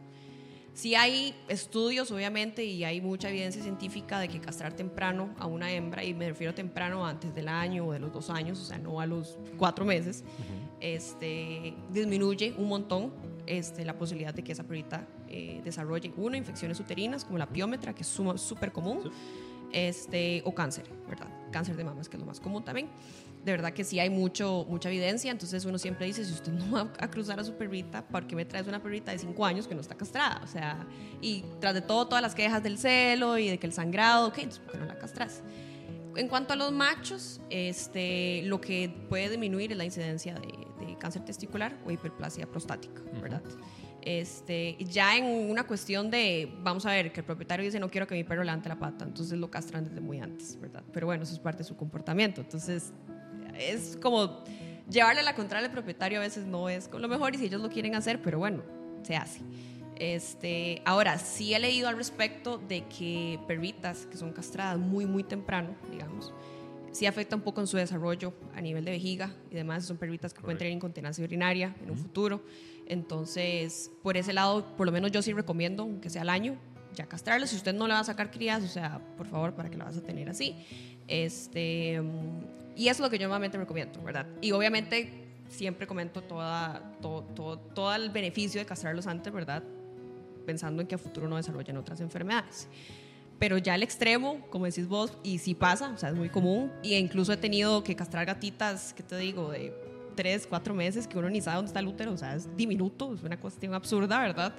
Sí 0.73 0.95
hay 0.95 1.35
estudios, 1.49 2.09
obviamente, 2.11 2.63
y 2.63 2.85
hay 2.85 3.01
mucha 3.01 3.29
evidencia 3.29 3.61
científica 3.61 4.19
de 4.19 4.29
que 4.29 4.39
castrar 4.39 4.71
temprano 4.71 5.35
a 5.37 5.47
una 5.47 5.69
hembra, 5.69 6.05
y 6.05 6.13
me 6.13 6.29
refiero 6.29 6.53
temprano 6.53 7.05
antes 7.05 7.35
del 7.35 7.49
año 7.49 7.87
o 7.87 7.91
de 7.91 7.99
los 7.99 8.13
dos 8.13 8.29
años, 8.29 8.57
o 8.61 8.63
sea, 8.63 8.77
no 8.77 9.01
a 9.01 9.05
los 9.05 9.37
cuatro 9.57 9.83
meses, 9.83 10.23
este, 10.79 11.73
disminuye 11.91 12.55
un 12.57 12.69
montón 12.69 13.11
este, 13.45 13.83
la 13.83 13.97
posibilidad 13.97 14.33
de 14.33 14.45
que 14.45 14.53
esa 14.53 14.63
perrita 14.63 15.05
eh, 15.27 15.59
desarrolle, 15.61 16.13
uno, 16.15 16.37
infecciones 16.37 16.79
uterinas 16.79 17.25
como 17.25 17.37
la 17.37 17.49
piómetra, 17.49 17.93
que 17.93 18.03
es 18.03 18.07
súper 18.07 18.71
común, 18.71 19.11
este, 19.73 20.41
o 20.45 20.53
cáncer, 20.53 20.85
¿verdad? 21.09 21.27
Cáncer 21.51 21.75
de 21.75 21.83
mamas, 21.83 22.07
que 22.07 22.17
es 22.17 22.19
lo 22.19 22.25
más 22.25 22.39
común 22.39 22.63
también 22.63 22.89
de 23.43 23.51
verdad 23.51 23.73
que 23.73 23.83
sí 23.83 23.99
hay 23.99 24.09
mucho, 24.09 24.65
mucha 24.69 24.89
evidencia, 24.89 25.31
entonces 25.31 25.65
uno 25.65 25.77
siempre 25.77 26.05
dice, 26.05 26.23
si 26.23 26.33
usted 26.33 26.51
no 26.53 26.71
va 26.71 26.93
a 26.99 27.09
cruzar 27.09 27.39
a 27.39 27.43
su 27.43 27.53
perrita, 27.53 28.05
¿por 28.07 28.25
qué 28.25 28.35
me 28.35 28.45
traes 28.45 28.67
una 28.67 28.81
perrita 28.81 29.11
de 29.11 29.19
5 29.19 29.45
años 29.45 29.67
que 29.67 29.75
no 29.75 29.81
está 29.81 29.95
castrada? 29.95 30.41
O 30.43 30.47
sea, 30.47 30.85
y 31.21 31.43
tras 31.59 31.73
de 31.73 31.81
todo, 31.81 32.07
todas 32.07 32.21
las 32.21 32.35
quejas 32.35 32.63
del 32.63 32.77
celo 32.77 33.37
y 33.37 33.49
de 33.49 33.57
que 33.57 33.67
el 33.67 33.73
sangrado, 33.73 34.27
ok, 34.27 34.37
entonces 34.39 34.59
¿por 34.59 34.73
qué 34.73 34.77
no 34.79 34.85
la 34.85 34.97
castras? 34.97 35.43
En 36.15 36.27
cuanto 36.27 36.53
a 36.53 36.55
los 36.55 36.71
machos, 36.71 37.41
este, 37.49 38.43
lo 38.43 38.61
que 38.61 38.89
puede 39.09 39.29
disminuir 39.29 39.71
es 39.71 39.77
la 39.77 39.85
incidencia 39.85 40.35
de, 40.35 40.63
cáncer 40.99 41.25
testicular 41.25 41.77
o 41.85 41.91
hiperplasia 41.91 42.47
prostática, 42.47 43.01
¿verdad? 43.21 43.41
Este, 44.05 44.75
ya 44.79 45.15
en 45.15 45.49
una 45.49 45.63
cuestión 45.65 46.11
de, 46.11 46.51
vamos 46.61 46.85
a 46.85 46.91
ver, 46.91 47.13
que 47.13 47.21
el 47.21 47.25
propietario 47.25 47.65
dice 47.65 47.79
no 47.79 47.89
quiero 47.89 48.05
que 48.05 48.15
mi 48.15 48.23
perro 48.23 48.43
levante 48.43 48.67
la 48.67 48.77
pata, 48.77 49.05
entonces 49.05 49.37
lo 49.37 49.49
castran 49.49 49.85
desde 49.85 50.01
muy 50.01 50.19
antes, 50.19 50.59
¿verdad? 50.59 50.83
Pero 50.91 51.05
bueno, 51.05 51.23
eso 51.23 51.33
es 51.33 51.39
parte 51.39 51.59
de 51.59 51.63
su 51.63 51.77
comportamiento. 51.77 52.41
Entonces, 52.41 52.91
es 53.57 53.97
como 54.01 54.43
llevarle 54.89 55.23
la 55.23 55.35
contraria 55.35 55.67
al 55.67 55.71
propietario 55.71 56.19
a 56.19 56.21
veces 56.21 56.45
no 56.45 56.67
es 56.67 56.89
lo 56.91 57.07
mejor 57.07 57.33
y 57.33 57.37
si 57.37 57.45
ellos 57.45 57.61
lo 57.61 57.69
quieren 57.69 57.95
hacer, 57.95 58.21
pero 58.21 58.39
bueno, 58.39 58.61
se 59.03 59.15
hace. 59.15 59.39
Este, 59.95 60.81
ahora, 60.85 61.17
sí 61.17 61.53
he 61.53 61.59
leído 61.59 61.87
al 61.87 61.95
respecto 61.95 62.57
de 62.57 62.85
que 62.87 63.39
perritas 63.47 64.05
que 64.07 64.17
son 64.17 64.33
castradas 64.33 64.77
muy, 64.79 65.05
muy 65.05 65.23
temprano, 65.23 65.75
digamos, 65.89 66.33
sí 66.91 67.05
afecta 67.05 67.35
un 67.35 67.41
poco 67.41 67.61
en 67.61 67.67
su 67.67 67.77
desarrollo 67.77 68.33
a 68.55 68.61
nivel 68.61 68.85
de 68.85 68.91
vejiga 68.91 69.33
y 69.51 69.55
demás. 69.55 69.85
Son 69.85 69.97
perritas 69.97 70.33
que 70.33 70.41
pueden 70.41 70.57
tener 70.57 70.73
incontinencia 70.73 71.23
urinaria 71.23 71.75
en 71.83 71.91
un 71.91 71.97
futuro. 71.97 72.43
Entonces, 72.87 73.91
por 74.01 74.17
ese 74.17 74.33
lado, 74.33 74.65
por 74.75 74.85
lo 74.85 74.91
menos 74.91 75.11
yo 75.11 75.21
sí 75.21 75.33
recomiendo, 75.33 75.89
que 76.01 76.09
sea 76.09 76.23
al 76.23 76.29
año, 76.29 76.57
ya 76.93 77.05
castrarla. 77.05 77.47
Si 77.47 77.55
usted 77.55 77.73
no 77.73 77.87
le 77.87 77.93
va 77.93 77.99
a 77.99 78.03
sacar 78.03 78.31
crías, 78.31 78.63
o 78.63 78.67
sea, 78.67 79.01
por 79.17 79.27
favor, 79.27 79.53
para 79.53 79.69
que 79.69 79.77
la 79.77 79.85
vas 79.85 79.97
a 79.97 80.01
tener 80.01 80.29
así. 80.29 80.55
Este, 81.07 82.01
y 82.75 82.87
eso 82.87 82.91
es 82.91 82.99
lo 83.01 83.09
que 83.09 83.17
yo 83.17 83.23
normalmente 83.23 83.57
recomiendo, 83.57 84.01
¿verdad? 84.01 84.27
Y 84.41 84.51
obviamente 84.51 85.11
siempre 85.49 85.85
comento 85.87 86.21
toda, 86.21 86.97
todo, 87.01 87.23
todo, 87.23 87.57
todo 87.57 87.93
el 87.93 88.09
beneficio 88.09 88.59
de 88.59 88.65
castrarlos 88.65 89.07
antes, 89.07 89.31
¿verdad? 89.31 89.63
Pensando 90.45 90.81
en 90.81 90.87
que 90.87 90.95
a 90.95 90.97
futuro 90.97 91.27
no 91.27 91.37
desarrollen 91.37 91.77
otras 91.77 92.01
enfermedades. 92.01 92.67
Pero 93.39 93.57
ya 93.57 93.75
el 93.75 93.83
extremo, 93.83 94.39
como 94.49 94.65
decís 94.65 94.87
vos, 94.87 95.17
y 95.23 95.39
sí 95.39 95.53
pasa, 95.53 95.91
o 95.93 95.97
sea, 95.97 96.09
es 96.09 96.15
muy 96.15 96.29
común. 96.29 96.71
Y 96.81 96.95
incluso 96.95 97.33
he 97.33 97.37
tenido 97.37 97.83
que 97.83 97.95
castrar 97.95 98.25
gatitas, 98.25 98.93
¿qué 98.93 99.03
te 99.03 99.17
digo? 99.17 99.51
De 99.51 99.73
tres, 100.13 100.47
cuatro 100.47 100.73
meses 100.73 101.07
que 101.07 101.17
uno 101.17 101.29
ni 101.29 101.41
sabe 101.41 101.57
dónde 101.57 101.67
está 101.67 101.79
el 101.79 101.87
útero, 101.87 102.13
o 102.13 102.17
sea, 102.17 102.35
es 102.35 102.55
diminuto, 102.55 103.13
es 103.13 103.23
una 103.23 103.39
cuestión 103.39 103.73
absurda, 103.73 104.19
¿verdad? 104.19 104.53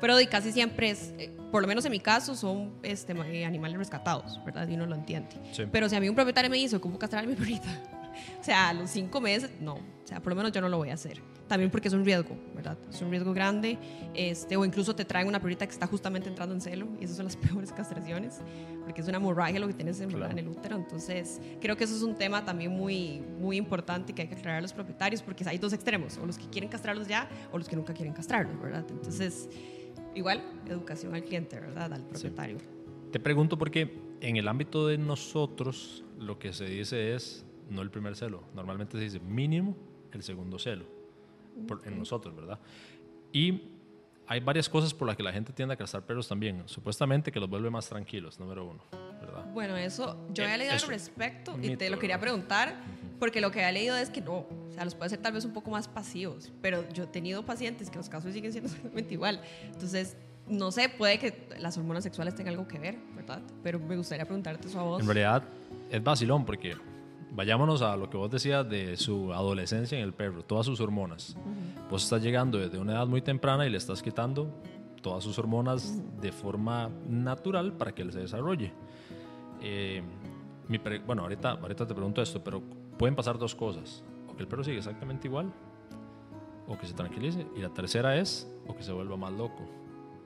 Pero 0.00 0.16
de 0.16 0.26
casi 0.26 0.52
siempre 0.52 0.90
es, 0.90 1.12
eh, 1.18 1.30
por 1.50 1.62
lo 1.62 1.68
menos 1.68 1.84
en 1.84 1.92
mi 1.92 2.00
caso, 2.00 2.34
son 2.34 2.72
este, 2.82 3.12
eh, 3.12 3.44
animales 3.44 3.78
rescatados, 3.78 4.40
¿verdad? 4.44 4.68
Y 4.68 4.74
uno 4.74 4.86
lo 4.86 4.94
entiende. 4.94 5.36
Pero 5.70 5.88
si 5.88 5.96
a 5.96 6.00
mí 6.00 6.08
un 6.08 6.14
propietario 6.14 6.50
me 6.50 6.56
dice, 6.56 6.80
¿cómo 6.80 6.98
castrar 6.98 7.24
a 7.24 7.26
mi 7.26 7.34
perrita? 7.34 7.68
O 8.40 8.44
sea, 8.44 8.68
a 8.68 8.74
los 8.74 8.90
cinco 8.90 9.20
meses, 9.20 9.50
no. 9.60 9.74
O 9.74 10.06
sea, 10.06 10.20
por 10.20 10.32
lo 10.32 10.36
menos 10.36 10.52
yo 10.52 10.60
no 10.60 10.68
lo 10.68 10.78
voy 10.78 10.90
a 10.90 10.94
hacer. 10.94 11.20
También 11.46 11.70
porque 11.70 11.88
es 11.88 11.94
un 11.94 12.04
riesgo, 12.04 12.36
¿verdad? 12.54 12.78
Es 12.88 13.02
un 13.02 13.10
riesgo 13.10 13.32
grande. 13.32 13.76
Este, 14.14 14.56
o 14.56 14.64
incluso 14.64 14.94
te 14.94 15.04
traen 15.04 15.26
una 15.26 15.40
perrita 15.40 15.66
que 15.66 15.72
está 15.72 15.86
justamente 15.86 16.28
entrando 16.28 16.54
en 16.54 16.60
celo. 16.60 16.86
Y 17.00 17.04
esas 17.04 17.16
son 17.16 17.24
las 17.24 17.36
peores 17.48 17.72
castraciones. 17.72 18.40
Porque 18.84 19.00
es 19.00 19.08
una 19.08 19.16
hemorragia 19.16 19.58
lo 19.58 19.66
que 19.66 19.74
tienes 19.74 20.00
en, 20.00 20.10
en 20.10 20.38
el 20.38 20.48
útero. 20.48 20.76
Entonces, 20.76 21.40
creo 21.60 21.76
que 21.76 21.84
eso 21.84 21.96
es 21.96 22.02
un 22.02 22.14
tema 22.14 22.44
también 22.44 22.70
muy, 22.70 23.20
muy 23.40 23.56
importante 23.56 24.12
que 24.12 24.22
hay 24.22 24.28
que 24.28 24.34
aclarar 24.34 24.58
a 24.58 24.62
los 24.62 24.72
propietarios. 24.72 25.22
Porque 25.22 25.44
hay 25.48 25.58
dos 25.58 25.72
extremos. 25.72 26.18
O 26.18 26.26
los 26.26 26.38
que 26.38 26.48
quieren 26.48 26.70
castrarlos 26.70 27.08
ya 27.08 27.28
o 27.50 27.58
los 27.58 27.68
que 27.68 27.74
nunca 27.74 27.94
quieren 27.94 28.14
castrarlos, 28.14 28.60
¿verdad? 28.60 28.84
Entonces, 28.88 29.48
igual, 30.14 30.42
educación 30.68 31.14
al 31.14 31.24
cliente, 31.24 31.58
¿verdad? 31.58 31.92
Al 31.92 32.04
propietario. 32.04 32.58
Te 33.10 33.18
pregunto 33.18 33.58
porque 33.58 33.98
en 34.20 34.36
el 34.36 34.46
ámbito 34.46 34.86
de 34.86 34.98
nosotros 34.98 36.04
lo 36.18 36.38
que 36.38 36.52
se 36.52 36.64
dice 36.66 37.14
es 37.14 37.44
no 37.70 37.82
el 37.82 37.90
primer 37.90 38.16
celo. 38.16 38.44
Normalmente 38.54 38.98
se 38.98 39.04
dice 39.04 39.20
mínimo 39.20 39.76
el 40.12 40.22
segundo 40.22 40.58
celo 40.58 40.84
en 41.84 41.98
nosotros, 41.98 42.34
¿verdad? 42.34 42.58
Y 43.32 43.62
hay 44.26 44.40
varias 44.40 44.68
cosas 44.68 44.94
por 44.94 45.08
las 45.08 45.16
que 45.16 45.22
la 45.22 45.32
gente 45.32 45.52
tiende 45.52 45.74
a 45.74 45.76
castrar 45.76 46.04
perros 46.04 46.28
también. 46.28 46.62
Supuestamente 46.66 47.32
que 47.32 47.40
los 47.40 47.50
vuelve 47.50 47.68
más 47.68 47.88
tranquilos, 47.88 48.38
número 48.38 48.64
uno, 48.64 48.84
¿verdad? 49.20 49.44
Bueno, 49.52 49.76
eso 49.76 50.16
yo 50.32 50.44
he 50.44 50.56
leído 50.56 50.72
al 50.72 50.80
respecto 50.82 51.58
y 51.60 51.76
te 51.76 51.90
lo 51.90 51.98
quería 51.98 52.20
preguntar 52.20 52.76
porque 53.18 53.40
lo 53.40 53.50
que 53.50 53.68
he 53.68 53.72
leído 53.72 53.96
es 53.96 54.08
que 54.08 54.20
no, 54.20 54.46
o 54.68 54.72
sea, 54.72 54.84
los 54.84 54.94
puede 54.94 55.06
hacer 55.06 55.18
tal 55.18 55.32
vez 55.32 55.44
un 55.44 55.52
poco 55.52 55.70
más 55.70 55.88
pasivos, 55.88 56.52
pero 56.62 56.88
yo 56.90 57.04
he 57.04 57.06
tenido 57.08 57.44
pacientes 57.44 57.90
que 57.90 57.98
los 57.98 58.08
casos 58.08 58.32
siguen 58.32 58.52
siendo 58.52 58.70
exactamente 58.70 59.14
igual. 59.14 59.40
Entonces, 59.64 60.16
no 60.48 60.70
sé, 60.70 60.88
puede 60.88 61.18
que 61.18 61.48
las 61.58 61.76
hormonas 61.76 62.04
sexuales 62.04 62.34
tengan 62.34 62.54
algo 62.54 62.68
que 62.68 62.78
ver, 62.78 62.98
¿verdad? 63.14 63.42
Pero 63.62 63.78
me 63.78 63.96
gustaría 63.96 64.24
preguntarte 64.24 64.68
eso 64.68 64.80
a 64.80 64.82
vos. 64.84 65.00
En 65.00 65.06
realidad 65.06 65.42
es 65.90 66.02
vacilón 66.02 66.44
porque 66.44 66.76
vayámonos 67.32 67.82
a 67.82 67.96
lo 67.96 68.10
que 68.10 68.16
vos 68.16 68.30
decías 68.30 68.68
de 68.68 68.96
su 68.96 69.32
adolescencia 69.32 69.98
en 69.98 70.04
el 70.04 70.12
perro, 70.12 70.42
todas 70.42 70.66
sus 70.66 70.80
hormonas. 70.80 71.36
Vos 71.90 72.04
estás 72.04 72.22
llegando 72.22 72.58
desde 72.58 72.78
una 72.78 72.92
edad 72.92 73.06
muy 73.06 73.22
temprana 73.22 73.66
y 73.66 73.70
le 73.70 73.78
estás 73.78 74.02
quitando 74.02 74.50
todas 75.02 75.24
sus 75.24 75.38
hormonas 75.38 76.02
de 76.20 76.32
forma 76.32 76.90
natural 77.08 77.72
para 77.72 77.92
que 77.92 78.02
él 78.02 78.12
se 78.12 78.20
desarrolle. 78.20 78.72
Eh, 79.60 80.02
bueno, 81.06 81.22
ahorita, 81.22 81.52
ahorita 81.52 81.86
te 81.86 81.94
pregunto 81.94 82.22
esto, 82.22 82.42
pero 82.42 82.62
pueden 82.98 83.14
pasar 83.14 83.38
dos 83.38 83.54
cosas. 83.54 84.04
O 84.28 84.36
que 84.36 84.42
el 84.42 84.48
perro 84.48 84.62
siga 84.62 84.78
exactamente 84.78 85.28
igual, 85.28 85.52
o 86.66 86.78
que 86.78 86.86
se 86.86 86.94
tranquilice. 86.94 87.46
Y 87.56 87.60
la 87.60 87.70
tercera 87.70 88.16
es, 88.16 88.50
o 88.66 88.74
que 88.74 88.82
se 88.82 88.92
vuelva 88.92 89.16
más 89.16 89.32
loco. 89.32 89.68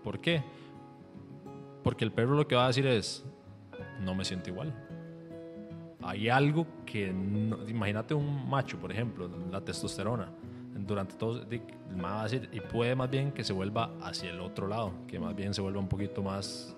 ¿Por 0.02 0.20
qué? 0.20 0.42
Porque 1.82 2.04
el 2.04 2.12
perro 2.12 2.34
lo 2.34 2.46
que 2.46 2.56
va 2.56 2.64
a 2.64 2.68
decir 2.68 2.86
es, 2.86 3.24
no 4.00 4.14
me 4.14 4.24
siento 4.24 4.50
igual 4.50 4.74
hay 6.02 6.28
algo 6.28 6.66
que, 6.84 7.08
imagínate 7.68 8.14
un 8.14 8.48
macho, 8.48 8.78
por 8.78 8.92
ejemplo, 8.92 9.28
la 9.50 9.60
testosterona, 9.60 10.28
durante 10.86 11.14
todo, 11.14 11.40
y 11.50 12.60
puede 12.60 12.94
más 12.94 13.10
bien 13.10 13.32
que 13.32 13.44
se 13.44 13.52
vuelva 13.52 13.92
hacia 14.02 14.30
el 14.30 14.40
otro 14.40 14.66
lado, 14.66 14.92
que 15.06 15.18
más 15.18 15.34
bien 15.34 15.54
se 15.54 15.60
vuelva 15.60 15.80
un 15.80 15.88
poquito 15.88 16.22
más 16.22 16.76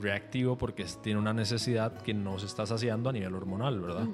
reactivo 0.00 0.56
porque 0.56 0.84
tiene 1.02 1.18
una 1.18 1.32
necesidad 1.32 2.00
que 2.02 2.14
no 2.14 2.38
se 2.38 2.46
está 2.46 2.66
saciando 2.66 3.10
a 3.10 3.12
nivel 3.12 3.34
hormonal, 3.34 3.80
¿verdad? 3.80 4.06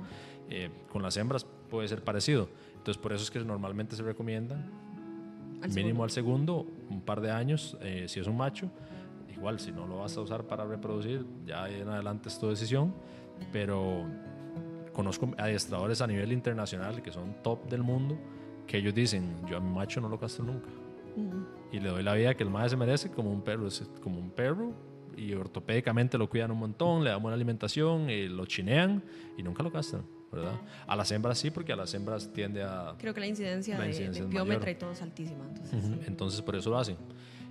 Eh, 0.48 0.70
con 0.90 1.02
las 1.02 1.16
hembras 1.16 1.46
puede 1.70 1.88
ser 1.88 2.02
parecido. 2.02 2.48
Entonces, 2.76 3.00
por 3.00 3.12
eso 3.12 3.22
es 3.22 3.30
que 3.30 3.40
normalmente 3.40 3.96
se 3.96 4.02
recomiendan 4.02 4.70
mínimo 5.74 6.04
al 6.04 6.10
segundo, 6.10 6.66
un 6.90 7.00
par 7.00 7.20
de 7.20 7.30
años, 7.30 7.76
eh, 7.80 8.06
si 8.08 8.20
es 8.20 8.26
un 8.26 8.36
macho. 8.36 8.70
Igual, 9.32 9.60
si 9.60 9.72
no 9.72 9.86
lo 9.86 9.98
vas 9.98 10.16
a 10.16 10.20
usar 10.20 10.44
para 10.44 10.64
reproducir, 10.64 11.24
ya 11.44 11.68
en 11.68 11.88
adelante 11.88 12.28
es 12.28 12.38
tu 12.38 12.48
decisión, 12.48 12.94
pero 13.50 14.06
conozco 14.92 15.30
adiestradores 15.38 16.00
a 16.00 16.06
nivel 16.06 16.32
internacional 16.32 17.02
que 17.02 17.10
son 17.10 17.42
top 17.42 17.68
del 17.68 17.82
mundo, 17.82 18.18
que 18.66 18.78
ellos 18.78 18.94
dicen, 18.94 19.36
yo 19.48 19.56
a 19.56 19.60
mi 19.60 19.70
macho 19.70 20.00
no 20.00 20.08
lo 20.08 20.18
castro 20.18 20.44
nunca. 20.44 20.68
Y 21.72 21.80
le 21.80 21.88
doy 21.88 22.02
la 22.02 22.14
vida 22.14 22.34
que 22.34 22.42
el 22.42 22.50
macho 22.50 22.70
se 22.70 22.76
merece 22.76 23.10
como 23.10 23.30
un 23.30 23.42
perro, 23.42 23.66
es 23.66 23.88
como 24.02 24.18
un 24.18 24.30
perro 24.30 24.72
y 25.16 25.34
ortopédicamente 25.34 26.16
lo 26.18 26.28
cuidan 26.28 26.50
un 26.50 26.58
montón, 26.58 27.04
le 27.04 27.10
dan 27.10 27.20
buena 27.20 27.34
alimentación, 27.34 28.08
y 28.08 28.28
lo 28.28 28.46
chinean 28.46 29.02
y 29.36 29.42
nunca 29.42 29.62
lo 29.62 29.70
castran, 29.70 30.04
¿verdad? 30.30 30.54
A 30.86 30.96
las 30.96 31.10
hembras 31.12 31.38
sí, 31.38 31.50
porque 31.50 31.72
a 31.72 31.76
las 31.76 31.92
hembras 31.94 32.32
tiende 32.32 32.62
a... 32.62 32.94
Creo 32.98 33.12
que 33.12 33.20
la 33.20 33.26
incidencia, 33.26 33.78
de, 33.78 33.88
de 33.88 34.70
y 34.70 34.74
todo 34.74 34.92
es 34.92 35.02
altísima. 35.02 35.44
Entonces, 35.46 36.08
entonces 36.08 36.42
por 36.42 36.56
eso 36.56 36.70
lo 36.70 36.78
hacen. 36.78 36.96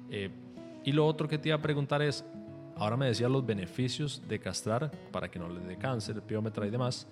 Eh, 0.10 0.30
y 0.84 0.92
lo 0.92 1.06
otro 1.06 1.28
que 1.28 1.38
te 1.38 1.50
iba 1.50 1.58
a 1.58 1.62
preguntar 1.62 2.02
es, 2.02 2.26
ahora 2.76 2.98
me 2.98 3.08
decías 3.08 3.30
los 3.30 3.46
beneficios 3.46 4.22
de 4.28 4.40
castrar 4.40 4.92
para 5.12 5.30
que 5.30 5.40
no 5.40 5.50
le 5.50 5.60
dé 5.62 5.78
cáncer, 5.78 6.22
piómetra 6.22 6.66
y 6.66 6.70
demás. 6.70 7.08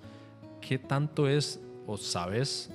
¿qué 0.60 0.78
tanto 0.78 1.28
es 1.28 1.62
o 1.88 1.98
sabes 1.98 2.72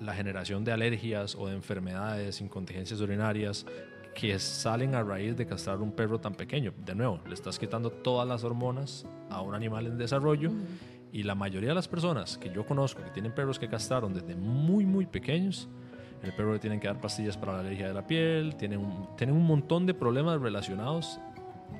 la 0.00 0.14
generación 0.14 0.64
de 0.64 0.72
alergias 0.72 1.34
o 1.34 1.48
de 1.48 1.54
enfermedades, 1.54 2.40
incontinencias 2.40 3.00
urinarias 3.00 3.66
que 4.14 4.38
salen 4.38 4.94
a 4.94 5.02
raíz 5.02 5.36
de 5.36 5.46
castrar 5.46 5.78
un 5.78 5.92
perro 5.92 6.20
tan 6.20 6.34
pequeño? 6.34 6.72
De 6.84 6.94
nuevo, 6.94 7.20
le 7.26 7.34
estás 7.34 7.58
quitando 7.58 7.90
todas 7.90 8.26
las 8.26 8.44
hormonas 8.44 9.06
a 9.28 9.42
un 9.42 9.54
animal 9.54 9.86
en 9.86 9.98
desarrollo 9.98 10.50
y 11.12 11.22
la 11.22 11.34
mayoría 11.34 11.70
de 11.70 11.74
las 11.74 11.88
personas 11.88 12.38
que 12.38 12.50
yo 12.50 12.64
conozco 12.64 13.02
que 13.02 13.10
tienen 13.10 13.34
perros 13.34 13.58
que 13.58 13.68
castraron 13.68 14.14
desde 14.14 14.34
muy, 14.36 14.86
muy 14.86 15.06
pequeños, 15.06 15.68
el 16.22 16.34
perro 16.34 16.52
le 16.52 16.58
tienen 16.58 16.80
que 16.80 16.86
dar 16.86 17.00
pastillas 17.00 17.36
para 17.36 17.54
la 17.54 17.60
alergia 17.60 17.88
de 17.88 17.94
la 17.94 18.06
piel, 18.06 18.54
tienen 18.56 18.80
un, 18.80 19.16
tienen 19.16 19.34
un 19.34 19.46
montón 19.46 19.86
de 19.86 19.94
problemas 19.94 20.40
relacionados 20.40 21.18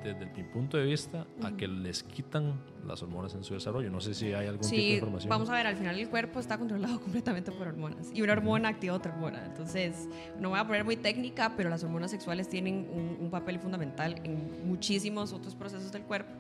desde 0.03 0.27
mi 0.27 0.43
punto 0.43 0.77
de 0.77 0.85
vista, 0.85 1.27
a 1.43 1.57
que 1.57 1.69
les 1.69 2.03
quitan 2.03 2.61
las 2.87 3.03
hormonas 3.03 3.35
en 3.35 3.45
su 3.45 3.55
desarrollo. 3.55 3.91
No 3.91 4.01
sé 4.01 4.15
si 4.15 4.33
hay 4.33 4.47
algún 4.47 4.65
sí, 4.65 4.77
tipo 4.77 4.87
de 4.87 4.95
información. 4.95 5.31
Vamos 5.31 5.51
a 5.51 5.55
ver, 5.55 5.67
al 5.67 5.77
final 5.77 5.99
el 5.99 6.09
cuerpo 6.09 6.41
está 6.41 6.59
controlado 6.59 7.01
completamente 7.03 7.53
por 7.53 7.69
hormonas 7.69 8.11
y 8.15 8.23
una 8.23 8.33
hormona 8.33 8.69
activa 8.69 8.95
otra 8.95 9.13
hormona. 9.13 9.45
Entonces, 9.45 10.09
no 10.39 10.51
voy 10.51 10.59
a 10.59 10.67
poner 10.67 10.85
muy 10.85 10.97
técnica, 10.97 11.55
pero 11.57 11.69
las 11.69 11.85
hormonas 11.85 12.11
sexuales 12.11 12.49
tienen 12.49 12.89
un, 12.91 13.31
papel 13.31 13.61
fundamental 13.61 14.17
en 14.25 14.67
muchísimos 14.67 15.33
otros 15.33 15.55
procesos 15.55 15.93
del 15.93 16.03
cuerpo. 16.03 16.33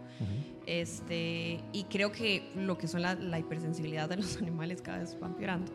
este, 0.66 1.60
y 1.72 1.84
creo 1.84 2.10
que 2.10 2.50
lo 2.56 2.76
que 2.76 2.88
son 2.88 3.02
la, 3.02 3.14
la, 3.14 3.38
hipersensibilidad 3.38 4.08
de 4.08 4.16
los 4.16 4.36
animales 4.42 4.82
cada 4.82 4.98
vez 4.98 5.16
va 5.22 5.28
empeorando. 5.28 5.72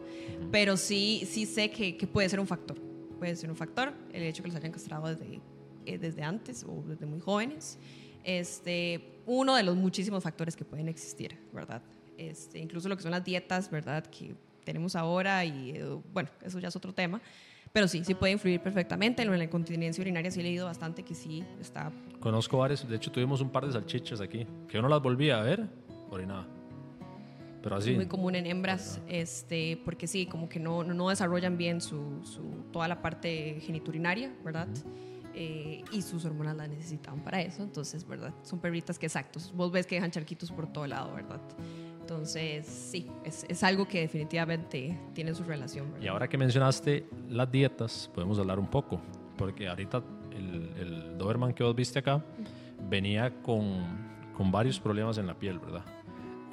Pero 0.51 0.75
sí, 0.75 1.23
sí 1.25 1.45
sé 1.45 1.71
que, 1.71 1.95
que, 1.95 2.05
puede 2.05 2.27
ser 2.27 2.41
un 2.41 2.47
factor. 2.47 2.77
Puede 3.17 3.35
ser 3.37 3.49
un 3.49 3.55
factor 3.55 3.93
el 4.11 4.23
hecho 4.23 4.43
que 4.43 4.49
los 4.49 4.57
hayan 4.57 4.73
castrado 4.73 5.07
desde, 5.07 5.39
eh, 5.85 5.97
desde 5.97 6.23
antes 6.23 6.63
o 6.63 6.83
desde 6.87 7.05
muy 7.05 7.19
jóvenes 7.19 7.77
este, 8.25 9.19
uno 9.27 9.55
de 9.55 9.63
los 9.63 9.75
muchísimos 9.75 10.23
factores 10.23 10.55
que 10.55 10.65
pueden 10.65 10.89
existir, 10.89 11.37
¿verdad? 11.53 11.81
Este, 12.17 12.59
incluso 12.59 12.89
lo 12.89 12.97
que 12.97 13.03
son 13.03 13.11
las 13.11 13.23
dietas, 13.23 13.69
¿verdad? 13.69 14.03
Que 14.07 14.35
tenemos 14.63 14.95
ahora 14.95 15.45
y 15.45 15.71
eh, 15.71 15.85
bueno, 16.11 16.29
eso 16.43 16.59
ya 16.59 16.67
es 16.67 16.75
otro 16.75 16.91
tema. 16.91 17.21
Pero 17.71 17.87
sí, 17.87 18.03
sí 18.03 18.15
puede 18.15 18.33
influir 18.33 18.61
perfectamente. 18.61 19.21
En 19.21 19.37
la 19.37 19.43
incontinencia 19.43 20.01
urinaria 20.01 20.31
sí 20.31 20.39
he 20.39 20.43
leído 20.43 20.65
bastante 20.65 21.03
que 21.03 21.13
sí 21.13 21.43
está... 21.61 21.91
Conozco 22.19 22.57
varios, 22.57 22.87
de 22.87 22.95
hecho 22.95 23.11
tuvimos 23.11 23.41
un 23.41 23.49
par 23.49 23.65
de 23.67 23.73
salchichas 23.73 24.21
aquí, 24.21 24.47
que 24.67 24.75
yo 24.75 24.81
no 24.81 24.87
las 24.87 25.01
volví 25.01 25.29
a 25.29 25.41
ver, 25.41 25.67
orinaba. 26.09 26.47
Pero 27.61 27.75
así. 27.75 27.91
Es 27.91 27.95
muy 27.97 28.05
común 28.05 28.35
en 28.35 28.45
hembras, 28.45 29.01
este, 29.07 29.79
porque 29.83 30.07
sí, 30.07 30.25
como 30.25 30.47
que 30.47 30.59
no, 30.59 30.83
no 30.83 31.09
desarrollan 31.09 31.57
bien 31.57 31.81
su, 31.81 32.21
su, 32.23 32.43
toda 32.71 32.87
la 32.87 33.01
parte 33.01 33.59
geniturinaria, 33.61 34.31
¿verdad? 34.43 34.67
Eh, 35.37 35.83
y 35.91 36.01
sus 36.01 36.23
hormonas 36.23 36.55
la 36.55 36.67
necesitaban 36.67 37.19
para 37.21 37.41
eso. 37.41 37.61
Entonces, 37.61 38.07
¿verdad? 38.07 38.33
Son 38.43 38.59
perritas 38.59 38.97
que 38.97 39.05
exactos. 39.05 39.51
Vos 39.53 39.69
ves 39.71 39.85
que 39.85 39.95
dejan 39.95 40.09
charquitos 40.09 40.49
por 40.49 40.71
todo 40.71 40.87
lado, 40.87 41.13
¿verdad? 41.13 41.41
Entonces, 41.99 42.65
sí, 42.65 43.11
es, 43.25 43.45
es 43.49 43.63
algo 43.63 43.85
que 43.85 43.99
definitivamente 44.01 44.97
tiene 45.13 45.33
su 45.33 45.43
relación. 45.43 45.93
Y 46.01 46.07
ahora 46.07 46.29
que 46.29 46.37
mencionaste 46.37 47.09
las 47.29 47.51
dietas, 47.51 48.09
podemos 48.13 48.39
hablar 48.39 48.59
un 48.59 48.67
poco, 48.67 49.01
porque 49.37 49.67
ahorita 49.67 50.03
el, 50.31 50.71
el 50.77 51.17
Doberman 51.17 51.53
que 51.53 51.63
vos 51.63 51.75
viste 51.75 51.99
acá 51.99 52.23
venía 52.89 53.41
con, 53.41 54.31
con 54.37 54.51
varios 54.51 54.79
problemas 54.79 55.17
en 55.17 55.27
la 55.27 55.37
piel, 55.37 55.59
¿verdad? 55.59 55.83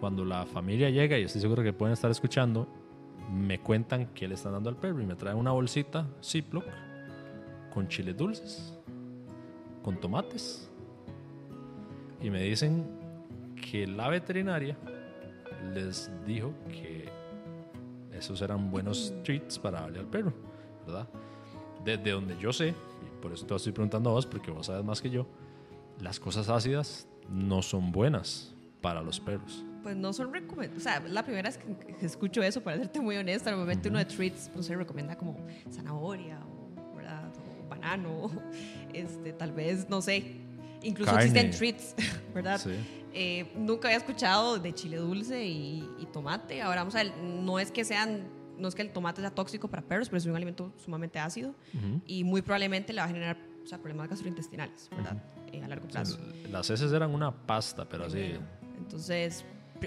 Cuando 0.01 0.25
la 0.25 0.45
familia 0.47 0.91
llega, 0.91 1.19
y 1.19 1.25
estoy 1.25 1.41
seguro 1.41 1.63
que 1.63 1.73
pueden 1.73 1.93
estar 1.93 2.11
escuchando, 2.11 2.67
me 3.31 3.61
cuentan 3.61 4.07
que 4.07 4.27
le 4.27 4.35
están 4.35 4.53
dando 4.53 4.71
al 4.71 4.77
perro 4.77 5.01
y 5.01 5.07
me 5.07 5.15
traen 5.15 5.37
una 5.37 5.53
bolsita 5.53 6.09
Ziploc 6.23 6.65
con 7.73 7.89
chiles 7.89 8.17
dulces, 8.17 8.73
con 9.83 9.99
tomates. 9.99 10.69
Y 12.21 12.31
me 12.31 12.43
dicen 12.43 12.87
que 13.71 13.87
la 13.87 14.09
veterinaria 14.09 14.77
les 15.75 16.11
dijo 16.27 16.53
que 16.69 17.09
esos 18.13 18.41
eran 18.43 18.71
buenos 18.71 19.13
treats 19.25 19.59
para 19.59 19.81
darle 19.83 20.01
al 20.01 20.07
perro, 20.07 20.33
¿verdad? 20.87 21.09
Desde 21.85 22.11
donde 22.11 22.39
yo 22.39 22.53
sé, 22.53 22.69
y 22.69 23.23
por 23.23 23.33
eso 23.33 23.45
te 23.47 23.55
estoy 23.55 23.73
preguntando 23.73 24.11
a 24.11 24.13
vos, 24.13 24.27
porque 24.27 24.51
vos 24.51 24.67
sabes 24.67 24.85
más 24.85 25.01
que 25.01 25.11
yo, 25.11 25.27
las 26.01 26.21
cosas 26.21 26.49
ácidas 26.49 27.09
no 27.29 27.63
son 27.63 27.91
buenas 27.91 28.55
para 28.81 29.03
los 29.03 29.19
perros. 29.19 29.65
Pues 29.83 29.97
no 29.97 30.13
son 30.13 30.33
recomendadas. 30.33 30.81
O 30.81 30.81
sea, 30.81 31.01
la 31.01 31.25
primera 31.25 31.49
vez 31.49 31.59
que 31.59 32.07
escucho 32.07 32.43
eso, 32.43 32.63
para 32.63 32.77
serte 32.77 33.01
muy 33.01 33.17
honesta, 33.17 33.51
normalmente 33.51 33.89
uno 33.89 33.99
de 33.99 34.05
treats 34.05 34.51
no 34.55 34.63
se 34.63 34.77
recomienda 34.77 35.17
como 35.17 35.37
zanahoria 35.71 36.39
banano, 37.83 38.31
este, 38.93 39.33
tal 39.33 39.53
vez, 39.53 39.89
no 39.89 40.01
sé, 40.01 40.37
incluso 40.83 41.17
existen 41.17 41.51
treats, 41.51 41.95
¿verdad? 42.35 42.61
Eh, 43.15 43.53
nunca 43.57 43.89
había 43.89 43.99
escuchado 43.99 44.59
de 44.59 44.73
chile 44.73 44.97
dulce 44.97 45.45
y, 45.45 46.09
tomate. 46.13 46.61
Ahora 46.61 46.83
vamos 46.83 46.95
a 46.95 47.03
ver, 47.03 47.17
no 47.17 47.59
es 47.59 47.71
que 47.71 47.85
sean, 47.85 48.25
no 48.59 48.69
es 48.69 48.75
que 48.75 48.83
el 48.83 48.91
tomate 48.91 49.21
sea 49.21 49.31
tóxico 49.31 49.69
para 49.69 49.83
perros, 49.83 50.09
pero 50.09 50.19
es 50.19 50.27
un 50.27 50.37
alimento 50.37 50.73
sumamente 50.77 51.19
ácido 51.19 51.55
y 52.07 52.23
muy 52.23 52.43
probablemente 52.43 52.93
le 52.93 53.01
va 53.01 53.07
a 53.07 53.09
generar 53.09 53.39
o 53.63 53.67
sea, 53.67 53.79
problemas 53.79 54.09
gastrointestinales, 54.09 54.91
¿verdad? 54.95 55.23
Eh, 55.53 55.63
a 55.63 55.69
largo 55.69 55.89
plazo. 55.89 56.19
las 56.51 56.69
heces 56.69 56.93
eran 56.93 57.15
una 57.15 57.31
pasta, 57.31 57.89
pero 57.89 58.07
así. 58.07 58.35
Entonces, 58.77 59.45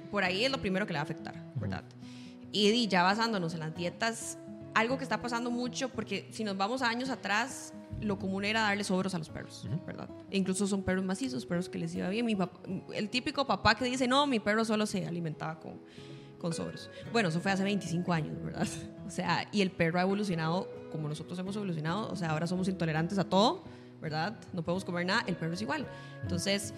por 0.09 0.23
ahí 0.23 0.45
es 0.45 0.51
lo 0.51 0.59
primero 0.59 0.87
que 0.87 0.93
le 0.93 0.97
va 0.97 1.01
a 1.01 1.03
afectar, 1.03 1.35
¿verdad? 1.55 1.83
Y 2.51 2.87
ya 2.87 3.03
basándonos 3.03 3.53
en 3.53 3.59
las 3.59 3.75
dietas 3.75 4.37
algo 4.75 4.97
que 4.97 5.03
está 5.03 5.21
pasando 5.21 5.49
mucho, 5.49 5.89
porque 5.89 6.27
si 6.31 6.43
nos 6.43 6.57
vamos 6.57 6.81
a 6.81 6.89
años 6.89 7.09
atrás, 7.09 7.73
lo 8.01 8.19
común 8.19 8.43
era 8.43 8.61
darle 8.61 8.83
sobros 8.83 9.15
a 9.15 9.17
los 9.17 9.29
perros, 9.29 9.67
¿verdad? 9.87 10.09
E 10.29 10.37
incluso 10.37 10.67
son 10.67 10.83
perros 10.83 11.03
macizos, 11.05 11.45
perros 11.45 11.69
que 11.69 11.79
les 11.79 11.95
iba 11.95 12.09
bien. 12.09 12.25
Mi 12.25 12.37
el 12.93 13.09
típico 13.09 13.47
papá 13.47 13.75
que 13.75 13.85
dice, 13.85 14.07
no, 14.07 14.27
mi 14.27 14.39
perro 14.39 14.65
solo 14.65 14.85
se 14.85 15.07
alimentaba 15.07 15.59
con, 15.61 15.79
con 16.37 16.53
sobros. 16.53 16.89
Bueno, 17.13 17.29
eso 17.29 17.39
fue 17.39 17.51
hace 17.51 17.63
25 17.63 18.13
años, 18.13 18.43
¿verdad? 18.43 18.67
O 19.05 19.11
sea, 19.11 19.47
y 19.51 19.61
el 19.61 19.69
perro 19.69 19.99
ha 19.99 20.01
evolucionado 20.01 20.67
como 20.91 21.07
nosotros 21.07 21.37
hemos 21.37 21.55
evolucionado, 21.55 22.09
o 22.11 22.15
sea, 22.15 22.31
ahora 22.31 22.47
somos 22.47 22.67
intolerantes 22.67 23.19
a 23.19 23.23
todo, 23.23 23.63
¿verdad? 24.01 24.39
No 24.51 24.63
podemos 24.63 24.83
comer 24.83 25.05
nada, 25.05 25.23
el 25.27 25.35
perro 25.35 25.53
es 25.53 25.61
igual. 25.61 25.85
Entonces, 26.23 26.73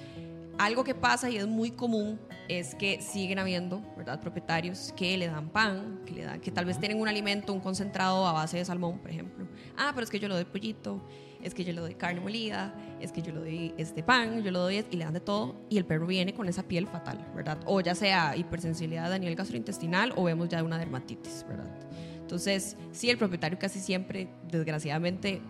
algo 0.58 0.84
que 0.84 0.96
pasa 0.96 1.30
y 1.30 1.38
es 1.38 1.48
muy 1.48 1.72
común 1.72 2.20
es 2.48 2.76
que 2.76 3.02
siguen 3.02 3.40
habiendo, 3.40 3.82
¿verdad? 3.98 4.20
Propietarios 4.20 4.94
que 4.96 5.18
le 5.18 5.28
dan 5.28 5.50
pan, 5.50 6.02
que 6.06 6.14
le 6.14 6.24
dan, 6.24 6.40
que 6.40 6.52
tal 6.52 6.66
vez 6.66 6.80
tienen 6.80 7.00
un 7.00 7.08
alimento, 7.08 7.54
un 7.54 7.60
concentrado 7.60 8.26
a 8.26 8.32
base 8.32 8.58
de 8.58 8.66
salmón, 8.66 9.00
por 9.00 9.12
ejemplo. 9.12 9.48
Ah, 9.78 9.92
pero 9.94 10.04
es 10.04 10.10
que 10.10 10.20
yo 10.20 10.28
le 10.28 10.36
doy 10.36 10.46
pollito, 10.46 11.02
es 11.42 11.54
que 11.54 11.64
yo 11.64 11.74
le 11.74 11.82
doy 11.82 11.96
carne 11.96 12.22
molida, 12.22 12.74
es 13.02 13.12
que 13.12 13.22
yo 13.22 13.34
le 13.34 13.40
doy 13.40 13.74
este 13.78 14.02
pan, 14.02 14.44
yo 14.44 14.52
le 14.52 14.58
doy 14.60 14.86
y 14.90 14.96
le 14.96 15.04
dan 15.04 15.14
de 15.14 15.20
todo 15.20 15.56
y 15.70 15.78
el 15.78 15.86
perro 15.86 16.08
viene 16.08 16.34
con 16.34 16.48
esa 16.48 16.64
piel 16.64 16.88
fatal, 16.88 17.26
¿verdad? 17.36 17.60
O 17.66 17.82
ya 17.82 17.96
sea 17.96 18.36
hipersensibilidad 18.36 19.12
a 19.12 19.20
nivel 19.20 19.36
gastrointestinal 19.36 20.14
o 20.16 20.24
vemos 20.24 20.50
ya 20.50 20.64
una 20.64 20.78
dermatitis, 20.78 21.46
¿verdad? 21.48 21.70
Entonces, 22.16 22.76
sí, 22.92 23.10
el 23.10 23.18
propietario 23.18 23.58
casi 23.60 23.80
siempre, 23.80 24.30
desgraciadamente, 24.50 25.42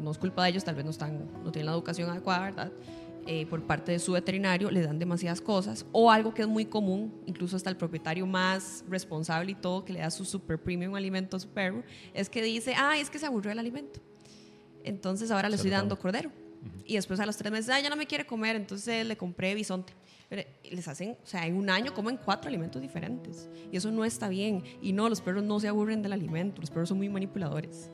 no 0.00 0.10
es 0.10 0.18
culpa 0.18 0.44
de 0.44 0.50
ellos, 0.50 0.64
tal 0.64 0.74
vez 0.74 0.84
no, 0.84 0.90
están, 0.90 1.30
no 1.44 1.52
tienen 1.52 1.66
la 1.66 1.72
educación 1.72 2.10
adecuada, 2.10 2.40
¿verdad? 2.40 2.72
Eh, 3.24 3.46
por 3.46 3.62
parte 3.62 3.92
de 3.92 4.00
su 4.00 4.12
veterinario, 4.12 4.68
le 4.68 4.82
dan 4.82 4.98
demasiadas 4.98 5.40
cosas, 5.40 5.86
o 5.92 6.10
algo 6.10 6.34
que 6.34 6.42
es 6.42 6.48
muy 6.48 6.64
común, 6.64 7.14
incluso 7.24 7.54
hasta 7.54 7.70
el 7.70 7.76
propietario 7.76 8.26
más 8.26 8.84
responsable 8.88 9.52
y 9.52 9.54
todo, 9.54 9.84
que 9.84 9.92
le 9.92 10.00
da 10.00 10.10
su 10.10 10.24
super 10.24 10.58
premium 10.58 10.96
alimento 10.96 11.36
a 11.36 11.40
su 11.40 11.48
perro, 11.48 11.84
es 12.14 12.28
que 12.28 12.42
dice, 12.42 12.74
ah, 12.76 12.98
es 12.98 13.10
que 13.10 13.20
se 13.20 13.26
aburrió 13.26 13.52
el 13.52 13.60
alimento. 13.60 14.00
Entonces 14.82 15.30
ahora 15.30 15.48
le 15.48 15.54
estoy 15.54 15.70
dando 15.70 15.96
cordero. 15.96 16.32
Y 16.84 16.94
después 16.94 17.20
a 17.20 17.26
los 17.26 17.36
tres 17.36 17.52
meses, 17.52 17.70
ah, 17.70 17.80
ya 17.80 17.90
no 17.90 17.96
me 17.96 18.06
quiere 18.06 18.26
comer, 18.26 18.56
entonces 18.56 19.06
le 19.06 19.16
compré 19.16 19.54
bisonte. 19.54 19.92
Pero 20.28 20.42
les 20.70 20.88
hacen, 20.88 21.16
o 21.22 21.26
sea, 21.26 21.46
en 21.46 21.54
un 21.54 21.70
año 21.70 21.94
comen 21.94 22.18
cuatro 22.24 22.48
alimentos 22.48 22.82
diferentes. 22.82 23.48
Y 23.70 23.76
eso 23.76 23.92
no 23.92 24.04
está 24.04 24.28
bien. 24.28 24.64
Y 24.80 24.92
no, 24.92 25.08
los 25.08 25.20
perros 25.20 25.44
no 25.44 25.60
se 25.60 25.68
aburren 25.68 26.02
del 26.02 26.12
alimento, 26.12 26.60
los 26.60 26.70
perros 26.70 26.88
son 26.88 26.98
muy 26.98 27.08
manipuladores 27.08 27.88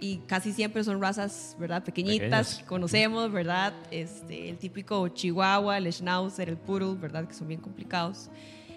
y 0.00 0.18
casi 0.26 0.52
siempre 0.52 0.84
son 0.84 1.00
razas, 1.00 1.56
¿verdad? 1.58 1.82
Pequeñitas, 1.84 2.62
conocemos, 2.66 3.32
¿verdad? 3.32 3.72
Este, 3.90 4.48
el 4.48 4.58
típico 4.58 5.08
chihuahua, 5.08 5.78
el 5.78 5.92
schnauzer, 5.92 6.48
el 6.48 6.56
poodle, 6.56 6.94
¿verdad? 7.00 7.26
Que 7.26 7.34
son 7.34 7.48
bien 7.48 7.60
complicados. 7.60 8.30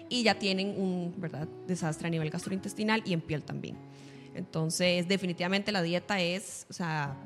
Y 0.08 0.24
ya 0.24 0.38
tienen 0.38 0.68
un, 0.78 1.14
¿verdad? 1.16 1.48
Desastre 1.66 2.08
a 2.08 2.10
nivel 2.10 2.30
gastrointestinal 2.30 3.02
y 3.06 3.12
en 3.12 3.20
piel 3.20 3.42
también. 3.42 3.76
Entonces, 4.34 5.06
definitivamente 5.08 5.72
la 5.72 5.82
dieta 5.82 6.20
es, 6.20 6.66
o 6.68 6.72
sea, 6.72 7.16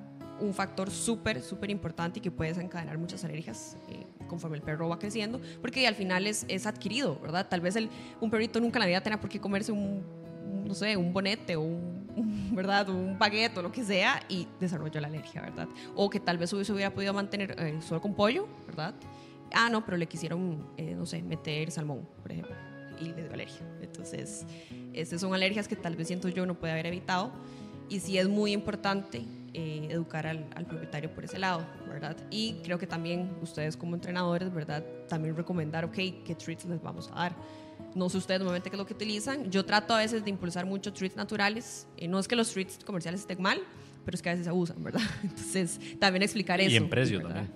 un 0.40 0.52
factor 0.52 0.90
súper, 0.90 1.40
súper 1.42 1.70
importante 1.70 2.18
y 2.18 2.22
que 2.22 2.30
puede 2.30 2.50
desencadenar 2.50 2.98
muchas 2.98 3.24
alergias 3.24 3.76
eh, 3.88 4.06
conforme 4.28 4.56
el 4.56 4.62
perro 4.62 4.88
va 4.88 4.98
creciendo, 4.98 5.40
porque 5.60 5.86
al 5.86 5.94
final 5.94 6.26
es, 6.26 6.44
es 6.48 6.66
adquirido, 6.66 7.18
¿verdad? 7.20 7.48
Tal 7.48 7.60
vez 7.60 7.76
el, 7.76 7.88
un 8.20 8.30
perrito 8.30 8.60
nunca 8.60 8.78
en 8.78 8.80
la 8.80 8.86
vida 8.86 9.00
tenga 9.00 9.18
por 9.18 9.30
qué 9.30 9.40
comerse 9.40 9.72
un 9.72 10.04
no 10.66 10.74
sé, 10.74 10.96
un 10.96 11.12
bonete 11.12 11.56
o 11.56 11.62
un, 11.62 11.95
¿verdad? 12.52 12.88
un 12.88 13.18
baguette 13.18 13.58
o 13.58 13.62
lo 13.62 13.72
que 13.72 13.84
sea 13.84 14.22
y 14.28 14.46
desarrolló 14.60 15.00
la 15.00 15.08
alergia, 15.08 15.42
¿verdad? 15.42 15.68
O 15.94 16.10
que 16.10 16.20
tal 16.20 16.38
vez 16.38 16.50
se 16.50 16.72
hubiera 16.72 16.92
podido 16.92 17.12
mantener 17.12 17.54
eh, 17.58 17.78
solo 17.80 18.00
con 18.00 18.14
pollo, 18.14 18.46
¿verdad? 18.66 18.94
Ah, 19.52 19.70
no, 19.70 19.84
pero 19.84 19.96
le 19.96 20.06
quisieron, 20.06 20.66
eh, 20.76 20.94
no 20.94 21.06
sé, 21.06 21.22
meter 21.22 21.70
salmón, 21.70 22.08
por 22.22 22.32
ejemplo, 22.32 22.54
y 23.00 23.06
le 23.06 23.22
dio 23.22 23.32
alergia. 23.32 23.66
Entonces, 23.80 24.46
estas 24.92 25.20
son 25.20 25.34
alergias 25.34 25.68
que 25.68 25.76
tal 25.76 25.96
vez 25.96 26.08
siento 26.08 26.28
yo 26.28 26.46
no 26.46 26.54
puede 26.54 26.72
haber 26.72 26.86
evitado 26.86 27.32
y 27.88 28.00
sí 28.00 28.18
es 28.18 28.28
muy 28.28 28.52
importante 28.52 29.24
eh, 29.54 29.86
educar 29.90 30.26
al, 30.26 30.46
al, 30.54 30.66
propietario 30.66 31.14
por 31.14 31.24
ese 31.24 31.38
lado, 31.38 31.64
¿verdad? 31.88 32.16
Y 32.30 32.54
creo 32.64 32.78
que 32.78 32.86
también 32.86 33.36
ustedes 33.40 33.76
como 33.76 33.94
entrenadores, 33.94 34.52
¿verdad? 34.52 34.84
También 35.08 35.36
recomendar, 35.36 35.84
ok, 35.84 35.94
qué 35.94 36.36
treats 36.36 36.64
les 36.64 36.82
vamos 36.82 37.10
a 37.12 37.20
dar 37.20 37.36
no 37.96 38.10
sé 38.10 38.18
ustedes 38.18 38.40
normalmente 38.40 38.70
qué 38.70 38.76
es 38.76 38.78
lo 38.78 38.86
que 38.86 38.92
utilizan. 38.92 39.50
Yo 39.50 39.64
trato 39.64 39.94
a 39.94 39.98
veces 39.98 40.22
de 40.22 40.30
impulsar 40.30 40.66
mucho 40.66 40.92
treats 40.92 41.16
naturales. 41.16 41.88
y 41.96 42.08
no 42.08 42.18
es 42.18 42.28
que 42.28 42.36
los 42.36 42.52
treats 42.52 42.78
comerciales 42.84 43.22
estén 43.22 43.40
mal, 43.40 43.60
pero 44.04 44.14
es 44.14 44.22
que 44.22 44.28
a 44.28 44.32
veces 44.32 44.44
se 44.44 44.50
abusan, 44.50 44.82
¿verdad? 44.84 45.00
Entonces, 45.22 45.80
también 45.98 46.22
explicar 46.22 46.60
eso. 46.60 46.70
Y 46.70 46.76
en 46.76 46.88
precio 46.88 47.20
también. 47.22 47.50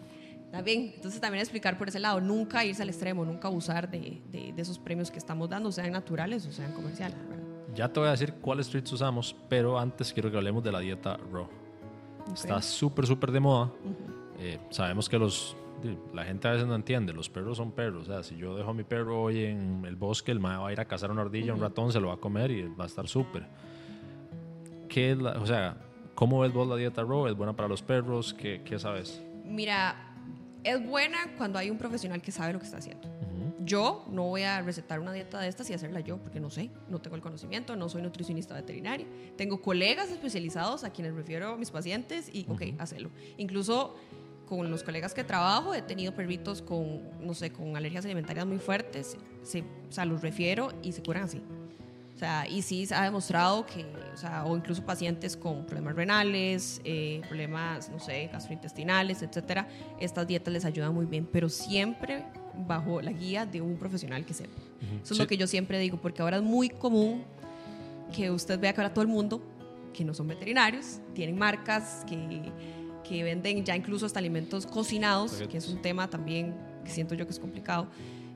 También, 0.51 0.93
entonces 0.97 1.21
también 1.21 1.43
explicar 1.43 1.79
por 1.79 1.87
ese 1.87 2.01
lado, 2.01 2.21
nunca 2.21 2.65
irse 2.65 2.83
al 2.83 2.89
extremo, 2.89 3.25
nunca 3.25 3.47
abusar 3.47 3.89
de, 3.89 4.21
de, 4.33 4.53
esos 4.57 4.81
premios 4.81 5.09
que 5.09 5.19
estamos 5.19 5.49
dando, 5.49 5.71
sean 5.71 5.93
naturales 5.93 6.45
o 6.45 6.51
sean 6.51 6.73
comerciales. 6.73 7.17
Ya 7.73 7.89
te 7.89 8.01
voy 8.01 8.09
a 8.09 8.11
decir 8.11 8.35
cuáles 8.41 8.69
treats 8.69 8.93
usamos, 8.93 9.37
pero 9.49 9.79
antes 9.79 10.13
quiero 10.13 10.29
que 10.29 10.37
hablemos 10.37 10.65
de 10.65 10.73
la 10.73 10.81
dieta 10.81 11.21
raw. 11.33 11.49
Está 12.35 12.61
súper, 12.61 13.07
súper 13.07 13.31
de 13.31 13.39
moda. 13.39 13.71
Eh, 14.41 14.59
sabemos 14.71 15.09
que 15.09 15.19
los 15.19 15.57
la 16.13 16.25
gente 16.25 16.49
a 16.49 16.53
veces 16.53 16.67
no 16.67 16.75
entiende, 16.75 17.13
los 17.13 17.29
perros 17.29 17.57
son 17.57 17.73
perros. 17.73 18.09
O 18.09 18.13
sea, 18.13 18.23
si 18.23 18.37
yo 18.37 18.57
dejo 18.57 18.71
a 18.71 18.75
mi 18.75 18.85
perro 18.85 19.23
hoy 19.23 19.45
en 19.45 19.85
el 19.85 19.97
bosque, 19.97 20.33
el 20.33 20.41
mae 20.41 20.59
va 20.59 20.69
a 20.69 20.73
ir 20.73 20.81
a 20.81 20.85
cazar 20.85 21.11
una 21.11 21.23
ardilla, 21.23 21.55
un 21.55 21.61
ratón, 21.61 21.93
se 21.93 22.01
lo 22.01 22.09
va 22.09 22.15
a 22.15 22.19
comer 22.19 22.51
y 22.51 22.63
va 22.69 22.85
a 22.85 22.87
estar 22.87 23.09
súper. 23.09 23.47
¿Qué 24.89 25.13
es 25.13 25.19
la, 25.19 25.33
o 25.33 25.47
sea, 25.47 25.77
cómo 26.15 26.41
ves 26.41 26.53
vos 26.53 26.69
la 26.69 26.77
dieta 26.77 27.03
raw? 27.03 27.27
¿Es 27.27 27.35
buena 27.35 27.55
para 27.55 27.69
los 27.69 27.83
perros? 27.83 28.35
¿Qué, 28.35 28.63
qué 28.65 28.79
sabes? 28.79 29.23
Mira, 29.45 30.11
es 30.65 30.85
buena 30.85 31.19
cuando 31.37 31.59
hay 31.59 31.71
un 31.71 31.79
profesional 31.79 32.21
que 32.21 32.33
sabe 32.33 32.53
lo 32.53 32.59
que 32.59 32.67
está 32.67 32.79
haciendo. 32.79 33.09
Yo 33.63 34.07
no 34.11 34.25
voy 34.25 34.43
a 34.43 34.63
recetar 34.63 35.01
una 35.01 35.13
dieta 35.13 35.39
de 35.39 35.49
estas 35.49 35.69
y 35.69 35.75
hacerla 35.75 36.01
yo, 36.01 36.17
porque 36.17 36.41
no 36.41 36.51
sé, 36.51 36.71
no 36.89 36.99
tengo 36.99 37.17
el 37.17 37.23
conocimiento, 37.23 37.77
no 37.77 37.89
soy 37.89 38.03
nutricionista 38.03 38.55
veterinario. 38.55 39.07
Tengo 39.37 39.61
colegas 39.61 40.11
especializados 40.11 40.83
a 40.83 40.91
quienes 40.91 41.15
refiero 41.15 41.51
a 41.51 41.57
mis 41.57 41.71
pacientes 41.71 42.31
y, 42.33 42.47
ok, 42.49 42.63
hacerlo. 42.79 43.11
Incluso 43.37 43.97
con 44.51 44.69
los 44.69 44.83
colegas 44.83 45.15
que 45.15 45.23
trabajo 45.23 45.75
he 45.75 45.81
tenido 45.81 46.13
perritos 46.13 46.61
con, 46.61 47.03
no 47.25 47.35
sé, 47.35 47.53
con 47.53 47.77
alergias 47.77 48.05
alimentarias 48.05 48.45
muy 48.45 48.59
fuertes, 48.59 49.17
se, 49.45 49.61
o 49.61 49.93
sea, 49.93 50.05
los 50.05 50.23
refiero 50.23 50.73
y 50.83 50.91
se 50.91 51.03
curan 51.05 51.23
así. 51.23 51.41
O 52.17 52.19
sea, 52.19 52.49
y 52.49 52.61
sí 52.61 52.85
se 52.85 52.97
ha 52.97 53.05
demostrado 53.05 53.65
que, 53.65 53.87
o 54.13 54.17
sea, 54.17 54.45
o 54.45 54.57
incluso 54.57 54.85
pacientes 54.85 55.37
con 55.37 55.65
problemas 55.67 55.95
renales, 55.95 56.81
eh, 56.85 57.23
problemas, 57.29 57.89
no 57.91 58.01
sé, 58.01 58.29
gastrointestinales, 58.33 59.23
etcétera, 59.23 59.69
estas 60.01 60.27
dietas 60.27 60.53
les 60.53 60.65
ayudan 60.65 60.93
muy 60.93 61.07
bien, 61.07 61.29
pero 61.31 61.49
siempre 61.49 62.25
bajo 62.67 63.01
la 63.01 63.13
guía 63.13 63.47
de 63.47 63.61
un 63.61 63.77
profesional 63.77 64.27
que 64.27 64.35
sepa. 64.35 64.61
Eso 65.01 65.15
es 65.15 65.21
lo 65.21 65.29
que 65.29 65.37
yo 65.37 65.47
siempre 65.47 65.79
digo, 65.79 65.97
porque 65.97 66.23
ahora 66.23 66.39
es 66.39 66.43
muy 66.43 66.69
común 66.69 67.23
que 68.13 68.33
usted 68.33 68.59
vea 68.59 68.73
que 68.73 68.81
ahora 68.81 68.93
todo 68.93 69.03
el 69.03 69.09
mundo, 69.09 69.41
que 69.95 70.05
no 70.05 70.13
son 70.13 70.27
veterinarios, 70.27 71.01
tienen 71.15 71.39
marcas 71.39 72.05
que, 72.09 72.17
que 73.11 73.25
venden 73.25 73.65
ya 73.65 73.75
incluso 73.75 74.07
hasta 74.07 74.21
alimentos 74.21 74.67
cocinados, 74.67 75.43
que 75.51 75.59
es 75.59 75.67
un 75.67 75.83
tema 75.83 76.09
también 76.09 76.55
que 76.85 76.93
siento 76.93 77.17
yo 77.17 77.27
que 77.27 77.33
es 77.33 77.41
complicado, 77.41 77.89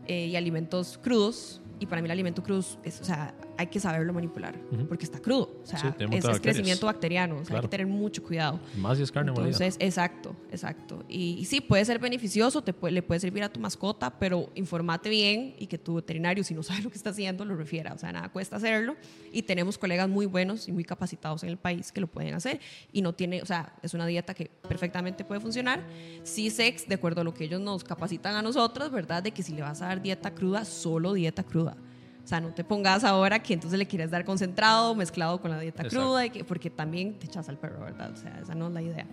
eh, 0.08 0.26
y 0.26 0.34
alimentos 0.34 0.98
crudos, 0.98 1.60
y 1.78 1.86
para 1.86 2.02
mí 2.02 2.06
el 2.06 2.10
alimento 2.10 2.42
crudo 2.42 2.64
es, 2.82 3.00
o 3.00 3.04
sea, 3.04 3.36
hay 3.56 3.66
que 3.68 3.80
saberlo 3.80 4.12
manipular, 4.12 4.58
porque 4.88 5.04
está 5.04 5.20
crudo. 5.20 5.60
O 5.62 5.66
sea, 5.66 5.96
es, 5.98 6.40
crecimiento 6.40 6.86
bacteriano, 6.86 7.38
o 7.38 7.44
sea, 7.44 7.56
hay 7.56 7.62
que 7.62 7.68
tener 7.68 7.86
mucho 7.86 8.22
cuidado. 8.22 8.60
Más 8.76 8.96
si 8.96 9.04
es 9.04 9.12
carne 9.12 9.30
Entonces, 9.30 9.76
exacto, 9.78 10.34
exacto. 10.50 11.04
Y, 11.08 11.44
sí, 11.44 11.60
puede 11.60 11.84
ser 11.84 11.98
beneficioso, 11.98 12.62
te 12.62 12.72
puede, 12.72 12.92
le 12.92 13.02
puede 13.02 13.20
servir 13.20 13.42
a 13.42 13.48
tu 13.48 13.60
mascota, 13.60 14.18
pero 14.18 14.50
informate 14.54 15.08
bien 15.08 15.54
y 15.58 15.66
que 15.66 15.78
tu 15.78 15.94
veterinario, 15.94 16.44
si 16.44 16.54
no 16.54 16.62
sabe 16.62 16.82
lo 16.82 16.90
que 16.90 16.96
está 16.96 17.10
haciendo, 17.10 17.44
lo 17.44 17.56
refiera. 17.56 17.92
O 17.92 17.98
sea, 17.98 18.12
nada 18.12 18.28
cuesta 18.30 18.56
hacerlo. 18.56 18.96
Y 19.32 19.42
tenemos 19.42 19.78
colegas 19.78 20.08
muy 20.08 20.26
buenos 20.26 20.68
y 20.68 20.72
muy 20.72 20.84
capacitados 20.84 21.42
en 21.42 21.50
el 21.50 21.56
país 21.56 21.92
que 21.92 22.00
lo 22.00 22.06
pueden 22.06 22.34
hacer. 22.34 22.60
Y 22.92 23.02
no 23.02 23.14
tiene, 23.14 23.42
o 23.42 23.46
sea, 23.46 23.74
es 23.82 23.94
una 23.94 24.06
dieta 24.06 24.34
que 24.34 24.50
perfectamente 24.68 25.24
puede 25.24 25.40
funcionar. 25.40 25.82
Sí, 26.22 26.50
sex, 26.50 26.88
de 26.88 26.94
acuerdo 26.94 27.20
a 27.20 27.24
lo 27.24 27.34
que 27.34 27.44
ellos 27.44 27.60
nos 27.60 27.84
capacitan 27.84 28.34
a 28.36 28.42
nosotros, 28.42 28.90
¿verdad? 28.90 29.22
De 29.22 29.32
que 29.32 29.42
si 29.42 29.52
le 29.52 29.62
vas 29.62 29.82
a 29.82 29.86
dar 29.86 30.02
dieta 30.02 30.34
cruda, 30.34 30.64
solo 30.64 31.12
dieta 31.12 31.42
cruda. 31.42 31.76
O 32.24 32.26
sea, 32.26 32.40
no 32.40 32.54
te 32.54 32.64
pongas 32.64 33.04
ahora 33.04 33.42
que 33.42 33.52
entonces 33.52 33.78
le 33.78 33.86
quieres 33.86 34.10
dar 34.10 34.24
concentrado, 34.24 34.94
mezclado 34.94 35.40
con 35.42 35.50
la 35.50 35.60
dieta 35.60 35.84
cruda, 35.84 36.24
y 36.24 36.30
que, 36.30 36.42
porque 36.42 36.70
también 36.70 37.18
te 37.18 37.26
echas 37.26 37.48
al 37.50 37.58
perro, 37.58 37.80
¿verdad? 37.80 38.12
O 38.12 38.16
sea, 38.16 38.40
esa 38.40 38.54
no 38.54 38.68
es 38.68 38.72
la 38.72 38.82
idea. 38.82 39.06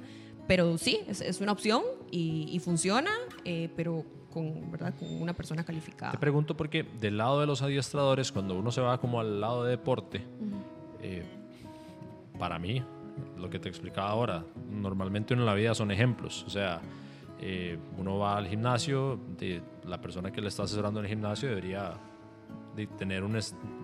Pero 0.47 0.77
sí, 0.77 0.99
es, 1.07 1.19
es 1.19 1.41
una 1.41 1.51
opción 1.51 1.83
y, 2.09 2.59
funciona, 2.63 3.11
eh, 3.43 3.69
pero 3.75 4.05
con, 4.31 4.71
¿verdad? 4.71 4.93
con 4.97 5.21
una 5.21 5.33
persona 5.33 5.65
calificada. 5.65 6.13
Te 6.13 6.17
pregunto 6.17 6.55
porque 6.55 6.83
del 6.83 7.17
lado 7.17 7.41
de 7.41 7.47
los 7.47 7.61
adiestradores, 7.61 8.31
cuando 8.31 8.57
uno 8.57 8.71
se 8.71 8.79
va 8.79 8.97
como 8.99 9.19
al 9.19 9.41
lado 9.41 9.65
de 9.65 9.71
deporte, 9.71 10.23
eh, 11.01 11.25
para 12.39 12.59
mí, 12.59 12.81
lo 13.37 13.49
que 13.49 13.59
te 13.59 13.67
explicaba 13.67 14.09
ahora, 14.09 14.45
normalmente 14.69 15.33
uno 15.33 15.43
en 15.43 15.47
la 15.47 15.53
vida 15.53 15.75
son 15.75 15.91
ejemplos. 15.91 16.43
O 16.47 16.49
sea, 16.49 16.81
eh, 17.39 17.77
uno 17.97 18.19
va 18.19 18.37
al 18.37 18.47
gimnasio, 18.47 19.19
de, 19.37 19.61
la 19.85 19.99
persona 19.99 20.31
que 20.31 20.41
le 20.41 20.47
está 20.47 20.63
asesorando 20.63 20.99
en 20.99 21.05
el 21.05 21.09
gimnasio 21.09 21.49
debería 21.49 21.93
de 22.87 22.95
tener 22.97 23.23
un, 23.23 23.37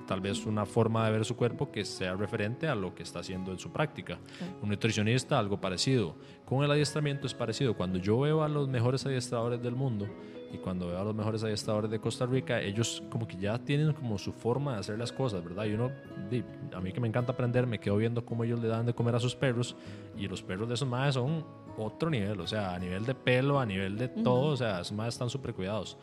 tal 0.06 0.22
vez 0.22 0.46
una 0.46 0.66
forma 0.66 1.06
de 1.06 1.12
ver 1.12 1.26
su 1.26 1.36
cuerpo 1.36 1.72
que 1.72 1.86
sea 1.86 2.16
referente 2.16 2.68
a 2.68 2.76
lo 2.76 2.94
que 2.94 3.04
está 3.04 3.20
haciendo 3.20 3.52
en 3.52 3.60
su 3.60 3.72
práctica. 3.72 4.20
Un 4.62 4.70
nutricionista, 4.70 5.38
algo 5.38 5.60
parecido. 5.60 6.16
Con 6.46 6.64
el 6.64 6.72
adiestramiento 6.72 7.28
es 7.28 7.34
parecido. 7.34 7.76
Cuando 7.76 8.00
yo 8.00 8.20
veo 8.20 8.44
a 8.44 8.48
los 8.48 8.68
mejores 8.68 9.06
adiestradores 9.06 9.62
del 9.62 9.76
mundo 9.76 10.08
y 10.52 10.58
cuando 10.58 10.88
veo 10.88 11.00
a 11.00 11.04
los 11.04 11.14
mejores 11.14 11.44
adiestradores 11.44 11.92
de 11.92 12.00
Costa 12.00 12.26
Rica, 12.26 12.62
ellos 12.62 13.04
como 13.10 13.28
que 13.28 13.38
ya 13.38 13.58
tienen 13.60 13.94
como 13.94 14.18
su 14.18 14.32
forma 14.32 14.74
de 14.74 14.80
hacer 14.80 14.98
las 14.98 15.12
cosas, 15.12 15.44
¿verdad? 15.44 15.66
Y 15.66 15.74
uno, 15.74 15.92
a 16.74 16.80
mí 16.80 16.92
que 16.92 17.00
me 17.02 17.08
encanta 17.08 17.34
aprender, 17.34 17.68
me 17.68 17.80
quedo 17.80 17.98
viendo 17.98 18.26
cómo 18.26 18.44
ellos 18.44 18.60
le 18.62 18.68
dan 18.68 18.86
de 18.86 18.94
comer 18.94 19.16
a 19.16 19.20
sus 19.20 19.36
perros 19.36 19.76
y 20.18 20.28
los 20.28 20.42
perros 20.42 20.68
de 20.68 20.76
esos 20.76 20.88
madres 20.88 21.16
son 21.16 21.46
otro 21.78 22.10
nivel, 22.10 22.40
o 22.40 22.48
sea, 22.48 22.74
a 22.74 22.80
nivel 22.80 23.06
de 23.06 23.14
pelo, 23.14 23.60
a 23.60 23.66
nivel 23.66 23.98
de 23.98 24.08
todo, 24.08 24.54
o 24.54 24.58
sea, 24.58 24.82
esos 24.82 24.94
madres 24.94 25.16
están 25.16 25.30
súper 25.30 25.54
cuidados. 25.54 25.98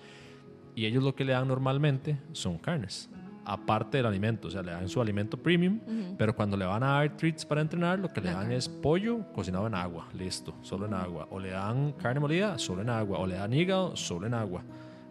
Y 0.75 0.87
ellos 0.87 1.03
lo 1.03 1.15
que 1.15 1.25
le 1.25 1.33
dan 1.33 1.49
normalmente 1.49 2.19
son 2.33 2.59
carnes, 2.59 3.09
aparte 3.45 3.99
del 3.99 4.07
alimento. 4.07 4.49
O 4.49 4.51
sea, 4.51 4.63
le 4.63 4.73
dan 4.73 4.89
su 4.89 5.01
alimento 5.01 5.37
premium, 5.37 5.79
pero 6.19 6.35
cuando 6.35 6.57
le 6.57 6.65
van 6.65 6.83
a 6.83 6.99
dar 6.99 7.17
treats 7.17 7.45
para 7.45 7.61
entrenar, 7.61 7.99
lo 7.99 8.09
que 8.09 8.21
le 8.21 8.31
dan 8.31 8.51
es 8.51 8.69
pollo 8.69 9.21
cocinado 9.33 9.67
en 9.67 9.75
agua, 9.75 10.09
listo, 10.15 10.55
solo 10.63 10.87
en 10.87 10.95
agua. 10.95 11.29
O 11.31 11.39
le 11.39 11.51
dan 11.51 11.93
carne 11.93 12.21
molida, 12.21 12.59
solo 12.59 12.83
en 12.83 12.91
agua. 12.91 13.19
O 13.19 13.27
le 13.27 13.35
dan 13.35 13.53
hígado, 13.53 13.97
solo 13.97 14.27
en 14.27 14.35
agua, 14.35 14.63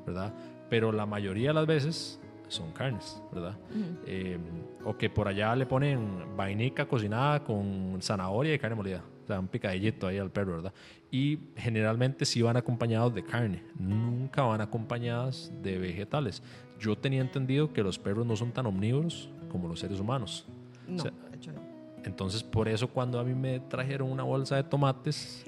¿verdad? 0.06 0.34
Pero 0.70 0.92
la 0.92 1.06
mayoría 1.06 1.50
de 1.50 1.54
las 1.54 1.66
veces 1.66 2.20
son 2.48 2.72
carnes, 2.72 3.22
¿verdad? 3.32 3.58
Eh, 4.06 4.38
o 4.84 4.98
que 4.98 5.10
por 5.10 5.28
allá 5.28 5.56
le 5.56 5.66
ponen 5.66 6.36
vainica 6.36 6.86
cocinada 6.86 7.44
con 7.44 7.98
zanahoria 8.02 8.54
y 8.54 8.60
carne 8.60 8.76
molida. 8.76 9.04
Sea, 9.26 9.40
un 9.40 9.48
picadillito 9.48 10.08
ahí 10.08 10.18
al 10.18 10.32
perro, 10.32 10.56
¿verdad? 10.56 10.74
Y 11.12 11.40
generalmente 11.56 12.26
sí 12.26 12.42
van 12.42 12.58
acompañados 12.58 13.14
de 13.14 13.24
carne, 13.24 13.64
nunca 13.78 14.44
van 14.44 14.62
acompañadas 14.62 15.52
de 15.62 15.78
vegetales. 15.78 16.42
Yo 16.80 16.98
tenía 16.98 17.22
entendido 17.22 17.72
que 17.72 17.84
los 17.84 17.98
perros 17.98 18.26
no 18.26 18.36
son 18.36 18.52
tan 18.52 18.66
omnívoros 18.66 19.30
como 19.50 19.68
los 19.68 19.80
seres 19.80 20.00
humanos. 20.00 20.46
No, 20.88 21.04
de 21.04 21.12
hecho 21.36 21.54
no. 21.54 21.62
Entonces, 22.04 22.44
por 22.44 22.68
eso 22.68 22.90
cuando 22.90 23.20
a 23.20 23.24
mí 23.24 23.34
me 23.34 23.60
trajeron 23.62 24.12
una 24.12 24.24
bolsa 24.24 24.58
de 24.58 24.64
tomates, 24.64 25.46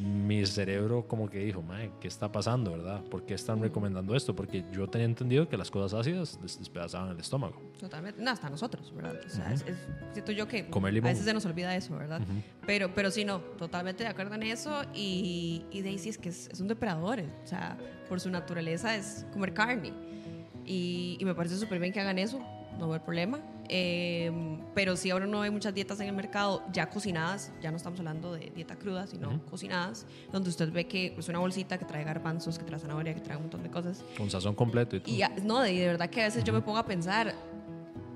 mi 0.00 0.44
cerebro 0.46 1.06
como 1.06 1.28
que 1.28 1.38
dijo, 1.40 1.62
¿qué 2.00 2.08
está 2.08 2.32
pasando, 2.32 2.72
verdad? 2.72 3.02
¿Por 3.04 3.24
qué 3.24 3.34
están 3.34 3.60
recomendando 3.60 4.14
esto? 4.14 4.34
Porque 4.34 4.64
yo 4.72 4.88
tenía 4.88 5.06
entendido 5.06 5.48
que 5.48 5.56
las 5.56 5.70
cosas 5.70 6.00
ácidas 6.00 6.38
despedazaban 6.42 7.10
el 7.10 7.20
estómago. 7.20 7.60
Totalmente. 7.78 8.22
No, 8.22 8.30
hasta 8.30 8.48
nosotros, 8.48 8.92
¿verdad? 8.94 9.20
O 9.24 9.28
sea, 9.28 9.54
siento 10.12 10.32
yo 10.32 10.48
que 10.48 10.68
a 10.70 10.80
veces 10.80 11.24
se 11.24 11.34
nos 11.34 11.44
olvida 11.44 11.74
eso, 11.76 11.96
¿verdad? 11.96 12.20
pero, 12.66 12.94
pero 12.94 13.10
sí, 13.10 13.24
no, 13.24 13.40
totalmente 13.40 14.04
de 14.04 14.10
acuerdo 14.10 14.34
en 14.34 14.44
eso. 14.44 14.82
Y, 14.94 15.64
y 15.70 15.82
Daisy 15.82 16.08
es 16.10 16.18
que 16.18 16.30
es, 16.30 16.48
un 16.60 16.68
depredador. 16.68 17.20
O 17.44 17.46
sea, 17.46 17.76
por 18.08 18.20
su 18.20 18.30
naturaleza 18.30 18.96
es 18.96 19.26
comer 19.32 19.52
carne. 19.52 19.92
Y, 20.64 21.16
y 21.18 21.24
me 21.24 21.34
parece 21.34 21.56
súper 21.56 21.78
bien 21.78 21.92
que 21.92 22.00
hagan 22.00 22.18
eso, 22.18 22.40
no 22.78 22.86
veo 22.86 22.96
el 22.96 23.02
problema. 23.02 23.40
Em, 23.72 24.58
pero 24.74 24.96
si 24.96 25.10
ahora 25.10 25.26
no 25.26 25.42
hay 25.42 25.50
muchas 25.50 25.72
dietas 25.72 26.00
en 26.00 26.08
el 26.08 26.12
mercado 26.12 26.64
ya 26.72 26.90
cocinadas, 26.90 27.52
ya 27.62 27.70
no 27.70 27.76
estamos 27.76 28.00
hablando 28.00 28.32
de 28.32 28.50
dieta 28.50 28.74
cruda, 28.74 29.06
sino 29.06 29.40
cocinadas, 29.46 30.06
donde 30.32 30.50
usted 30.50 30.72
ve 30.72 30.88
que 30.88 31.06
es 31.06 31.12
pues, 31.12 31.28
una 31.28 31.38
bolsita 31.38 31.78
que 31.78 31.84
trae 31.84 32.02
garbanzos, 32.02 32.58
que 32.58 32.64
trae 32.64 32.80
zanahoria, 32.80 33.14
que 33.14 33.20
trae 33.20 33.36
un 33.36 33.44
montón 33.44 33.62
de 33.62 33.70
cosas. 33.70 34.04
Con 34.18 34.28
sazón 34.28 34.56
completo 34.56 34.96
y 34.96 35.00
todo. 35.00 35.14
Y 35.14 35.22
no, 35.44 35.60
de, 35.60 35.86
verdad 35.86 36.10
que 36.10 36.20
a 36.20 36.24
veces 36.24 36.42
yo 36.42 36.52
me 36.52 36.62
pongo 36.62 36.78
a 36.78 36.84
pensar, 36.84 37.32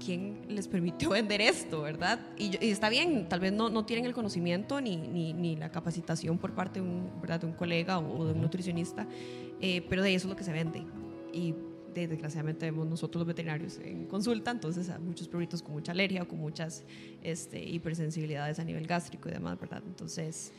¿quién 0.05 0.45
les 0.49 0.67
permitió 0.67 1.11
vender 1.11 1.41
esto, 1.41 1.83
verdad? 1.83 2.19
Y, 2.37 2.57
está 2.67 2.89
bien, 2.89 3.29
tal 3.29 3.39
vez 3.39 3.53
no, 3.53 3.71
no 3.71 3.87
tienen 3.87 4.07
el 4.07 4.13
conocimiento 4.13 4.81
ni, 4.81 4.97
ni, 4.97 5.35
ni, 5.35 5.55
la 5.55 5.71
capacitación 5.71 6.37
por 6.37 6.53
parte 6.53 6.81
de 6.81 6.87
un, 6.87 7.13
¿verdad? 7.21 7.39
de 7.39 7.47
un 7.47 7.53
colega 7.53 8.01
o, 8.01 8.25
de 8.25 8.33
un 8.33 8.41
nutricionista, 8.41 9.07
eh, 9.61 9.87
pero 9.89 10.03
de 10.03 10.17
eso 10.17 10.27
es 10.27 10.31
lo 10.31 10.37
que 10.37 10.43
se 10.43 10.53
vende. 10.53 10.85
Y 11.33 11.55
desgraciadamente 12.01 12.67
vemos 12.67 12.87
nosotros 12.87 13.21
los 13.21 13.27
veterinarios 13.27 13.79
en 13.79 14.07
consulta, 14.07 14.51
entonces 14.51 14.89
a 14.91 14.99
muchos 14.99 15.29
perritos 15.29 15.63
con 15.63 15.73
mucha 15.73 15.93
alergia 15.93 16.23
o 16.23 16.29
con 16.29 16.39
muchas 16.39 16.85
este, 17.23 17.63
hipersensibilidades 17.63 18.59
a 18.59 18.65
nivel 18.65 18.87
gástrico 18.87 19.29
y 19.29 19.33
demás, 19.33 19.59
¿verdad? 19.59 19.83
Entonces, 19.87 20.53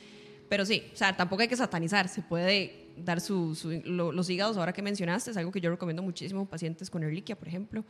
pero 0.49 0.65
sí, 0.65 0.83
o 0.93 0.95
sea, 0.95 1.15
tampoco 1.15 1.41
hay 1.41 1.47
que 1.47 1.55
satanizar, 1.55 2.07
se 2.07 2.21
puede 2.21 2.84
dar 2.97 3.21
su, 3.21 3.57
los 3.85 4.29
hígados, 4.29 4.57
ahora 4.57 4.73
que 4.73 4.81
mencionaste, 4.81 5.31
es 5.31 5.37
algo 5.37 5.51
que 5.51 5.61
yo 5.61 5.69
recomiendo 5.69 6.01
muchísimo 6.03 6.41
a 6.41 6.45
pacientes 6.45 6.89
con 6.89 7.03
erliquia, 7.03 7.37
por 7.37 7.47
ejemplo, 7.47 7.83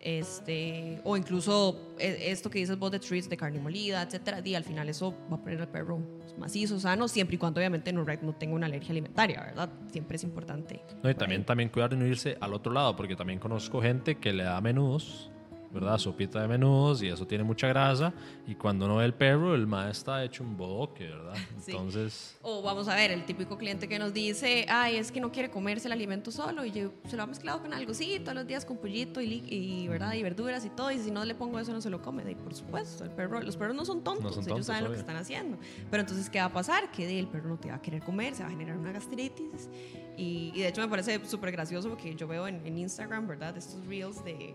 este, 0.00 1.00
o 1.04 1.16
incluso 1.16 1.94
e, 1.98 2.30
esto 2.30 2.50
que 2.50 2.58
dices 2.58 2.78
vos 2.78 2.90
de 2.90 2.98
treats 2.98 3.28
de 3.28 3.36
carne 3.36 3.58
molida, 3.58 4.02
etcétera, 4.02 4.40
y 4.44 4.54
al 4.54 4.64
final 4.64 4.88
eso 4.88 5.14
va 5.30 5.36
a 5.36 5.40
poner 5.40 5.60
al 5.60 5.68
perro 5.68 6.00
macizo, 6.38 6.78
sano, 6.80 7.08
siempre 7.08 7.36
y 7.36 7.38
cuando 7.38 7.60
obviamente 7.60 7.92
no, 7.92 8.04
no 8.04 8.34
tenga 8.34 8.54
una 8.54 8.66
alergia 8.66 8.90
alimentaria, 8.90 9.40
¿verdad? 9.40 9.70
Siempre 9.90 10.16
es 10.16 10.24
importante. 10.24 10.82
No, 11.02 11.10
y 11.10 11.14
también, 11.14 11.44
también 11.44 11.68
cuidar 11.68 11.90
de 11.90 11.96
no 11.96 12.06
irse 12.06 12.36
al 12.40 12.54
otro 12.54 12.72
lado, 12.72 12.96
porque 12.96 13.16
también 13.16 13.38
conozco 13.38 13.80
gente 13.80 14.16
que 14.16 14.32
le 14.32 14.44
da 14.44 14.60
menudos 14.60 15.30
¿verdad? 15.72 15.98
Sopita 15.98 16.40
de 16.40 16.48
menudos 16.48 17.02
y 17.02 17.08
eso 17.08 17.26
tiene 17.26 17.44
mucha 17.44 17.66
grasa. 17.68 18.12
Y 18.46 18.54
cuando 18.54 18.86
uno 18.86 18.96
ve 18.96 19.04
el 19.04 19.14
perro, 19.14 19.54
el 19.54 19.66
mae 19.66 19.90
está 19.90 20.22
hecho 20.24 20.42
un 20.42 20.56
bodoque, 20.56 21.06
¿verdad? 21.06 21.34
Entonces. 21.66 22.36
O 22.42 22.62
vamos 22.62 22.88
a 22.88 22.94
ver, 22.94 23.10
el 23.10 23.24
típico 23.24 23.56
cliente 23.56 23.88
que 23.88 23.98
nos 23.98 24.12
dice, 24.12 24.66
ay, 24.68 24.96
es 24.96 25.10
que 25.10 25.20
no 25.20 25.32
quiere 25.32 25.50
comerse 25.50 25.88
el 25.88 25.92
alimento 25.92 26.30
solo 26.30 26.64
y 26.64 26.70
yo, 26.70 26.92
se 27.08 27.16
lo 27.16 27.22
ha 27.22 27.26
mezclado 27.26 27.62
con 27.62 27.72
algo, 27.72 27.94
sí, 27.94 28.18
todos 28.20 28.34
los 28.34 28.46
días 28.46 28.64
con 28.64 28.76
pollito 28.76 29.20
y, 29.20 29.86
¿verdad? 29.88 30.12
y 30.14 30.22
verduras 30.22 30.64
y 30.64 30.70
todo. 30.70 30.90
Y 30.90 30.98
si 30.98 31.10
no 31.10 31.24
le 31.24 31.34
pongo 31.34 31.58
eso, 31.58 31.72
no 31.72 31.80
se 31.80 31.90
lo 31.90 32.02
come. 32.02 32.22
Y 32.30 32.34
por 32.34 32.54
supuesto, 32.54 33.04
el 33.04 33.10
perro, 33.10 33.40
los 33.40 33.56
perros 33.56 33.74
no 33.74 33.84
son 33.84 34.04
tontos, 34.04 34.46
ellos 34.46 34.66
saben 34.66 34.84
lo 34.84 34.92
que 34.92 34.98
están 34.98 35.16
haciendo. 35.16 35.58
Pero 35.90 36.02
entonces, 36.02 36.28
¿qué 36.28 36.38
va 36.38 36.46
a 36.46 36.52
pasar? 36.52 36.90
Que 36.90 37.18
el 37.18 37.26
perro 37.28 37.48
no 37.48 37.58
te 37.58 37.68
va 37.70 37.76
a 37.76 37.82
querer 37.82 38.02
comer, 38.02 38.34
se 38.34 38.42
va 38.42 38.48
a 38.48 38.52
generar 38.52 38.76
una 38.76 38.92
gastritis. 38.92 39.68
Y, 40.16 40.52
de 40.52 40.68
hecho 40.68 40.80
me 40.82 40.88
parece 40.88 41.24
súper 41.26 41.52
gracioso 41.52 41.88
porque 41.88 42.14
yo 42.14 42.28
veo 42.28 42.46
en, 42.46 42.64
en 42.66 42.78
Instagram, 42.78 43.26
¿verdad? 43.26 43.56
Estos 43.56 43.84
reels 43.86 44.22
de 44.24 44.54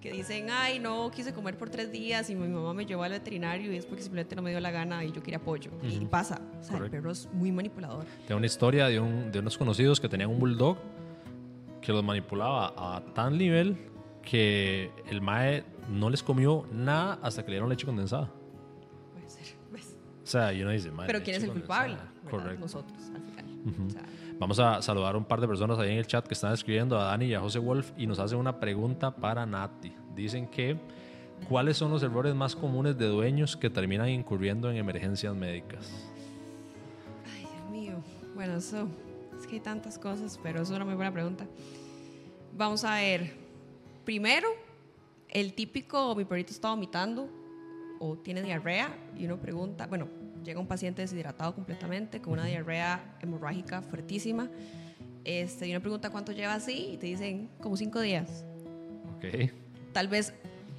que 0.00 0.12
dicen, 0.12 0.48
ay, 0.50 0.78
no, 0.78 1.10
quise 1.10 1.32
comer 1.32 1.56
por 1.56 1.70
tres 1.70 1.90
días 1.90 2.28
y 2.30 2.34
mi 2.34 2.46
mamá 2.46 2.74
me 2.74 2.86
llevó 2.86 3.02
al 3.02 3.12
veterinario 3.12 3.72
y 3.72 3.76
es 3.76 3.86
porque 3.86 4.02
simplemente 4.02 4.36
no 4.36 4.42
me 4.42 4.50
dio 4.50 4.60
la 4.60 4.70
gana 4.70 5.04
y 5.04 5.12
yo 5.12 5.22
quería 5.22 5.40
pollo. 5.40 5.70
Y 5.82 6.04
pasa, 6.06 6.40
o 6.60 6.62
sea, 6.62 6.78
el 6.78 6.90
perro 6.90 7.10
es 7.10 7.28
muy 7.32 7.50
manipulador. 7.50 8.04
Tengo 8.26 8.38
una 8.38 8.46
historia 8.46 8.86
de, 8.88 9.00
un, 9.00 9.32
de 9.32 9.38
unos 9.38 9.56
conocidos 9.56 10.00
que 10.00 10.08
tenían 10.08 10.30
un 10.30 10.38
bulldog 10.38 10.76
que 11.80 11.92
los 11.92 12.04
manipulaba 12.04 12.74
a 12.76 13.00
tal 13.14 13.38
nivel 13.38 13.76
que 14.22 14.90
el 15.08 15.22
mae 15.22 15.64
no 15.88 16.10
les 16.10 16.22
comió 16.22 16.66
nada 16.72 17.18
hasta 17.22 17.42
que 17.44 17.50
le 17.50 17.54
dieron 17.54 17.68
leche 17.70 17.86
condensada. 17.86 18.28
Puede 19.12 19.28
ser, 19.28 19.46
pues. 19.70 19.96
O 20.22 20.26
sea, 20.26 20.52
y 20.52 20.62
uno 20.62 20.72
dice, 20.72 20.90
mae. 20.90 21.06
Pero 21.06 21.22
¿quién 21.22 21.36
es 21.36 21.44
el 21.44 21.52
culpable? 21.52 21.96
Correcto. 22.28 22.60
Nosotros, 22.60 22.98
al 23.14 23.22
final. 23.22 23.45
O 23.66 23.90
sea, 23.90 24.02
Vamos 24.38 24.58
a 24.58 24.82
saludar 24.82 25.14
a 25.14 25.18
un 25.18 25.24
par 25.24 25.40
de 25.40 25.48
personas 25.48 25.78
ahí 25.78 25.92
en 25.92 25.98
el 25.98 26.06
chat 26.06 26.26
que 26.26 26.34
están 26.34 26.52
escribiendo, 26.52 27.00
a 27.00 27.04
Dani 27.04 27.24
y 27.26 27.34
a 27.34 27.40
José 27.40 27.58
Wolf, 27.58 27.92
y 27.96 28.06
nos 28.06 28.18
hacen 28.18 28.38
una 28.38 28.60
pregunta 28.60 29.10
para 29.10 29.46
Nati. 29.46 29.94
Dicen 30.14 30.46
que, 30.46 30.76
¿cuáles 31.48 31.78
son 31.78 31.90
los 31.90 32.02
errores 32.02 32.34
más 32.34 32.54
comunes 32.54 32.98
de 32.98 33.06
dueños 33.06 33.56
que 33.56 33.70
terminan 33.70 34.10
incurriendo 34.10 34.70
en 34.70 34.76
emergencias 34.76 35.34
médicas? 35.34 35.90
Ay, 37.34 37.46
Dios 37.50 37.70
mío. 37.70 37.94
Bueno, 38.34 38.56
eso, 38.56 38.88
es 39.38 39.46
que 39.46 39.54
hay 39.54 39.60
tantas 39.60 39.98
cosas, 39.98 40.38
pero 40.42 40.60
es 40.60 40.68
una 40.68 40.84
muy 40.84 40.94
buena 40.94 41.12
pregunta. 41.12 41.46
Vamos 42.54 42.84
a 42.84 42.96
ver. 42.96 43.32
Primero, 44.04 44.48
el 45.30 45.54
típico, 45.54 46.14
mi 46.14 46.26
perrito 46.26 46.52
está 46.52 46.68
vomitando 46.68 47.28
o 48.00 48.16
tiene 48.18 48.42
diarrea 48.42 48.94
y 49.16 49.24
uno 49.24 49.38
pregunta, 49.38 49.86
bueno, 49.86 50.08
llega 50.46 50.60
un 50.60 50.66
paciente 50.66 51.02
deshidratado 51.02 51.54
completamente, 51.54 52.22
con 52.22 52.34
una 52.34 52.46
diarrea 52.46 53.18
hemorrágica 53.20 53.82
fuertísima. 53.82 54.48
Este, 55.24 55.66
y 55.66 55.72
uno 55.72 55.80
pregunta 55.80 56.10
cuánto 56.10 56.32
lleva 56.32 56.54
así 56.54 56.92
y 56.92 56.96
te 56.96 57.06
dicen 57.06 57.50
como 57.60 57.76
cinco 57.76 58.00
días. 58.00 58.44
Ok. 59.16 59.50
Tal 59.92 60.08
vez 60.08 60.32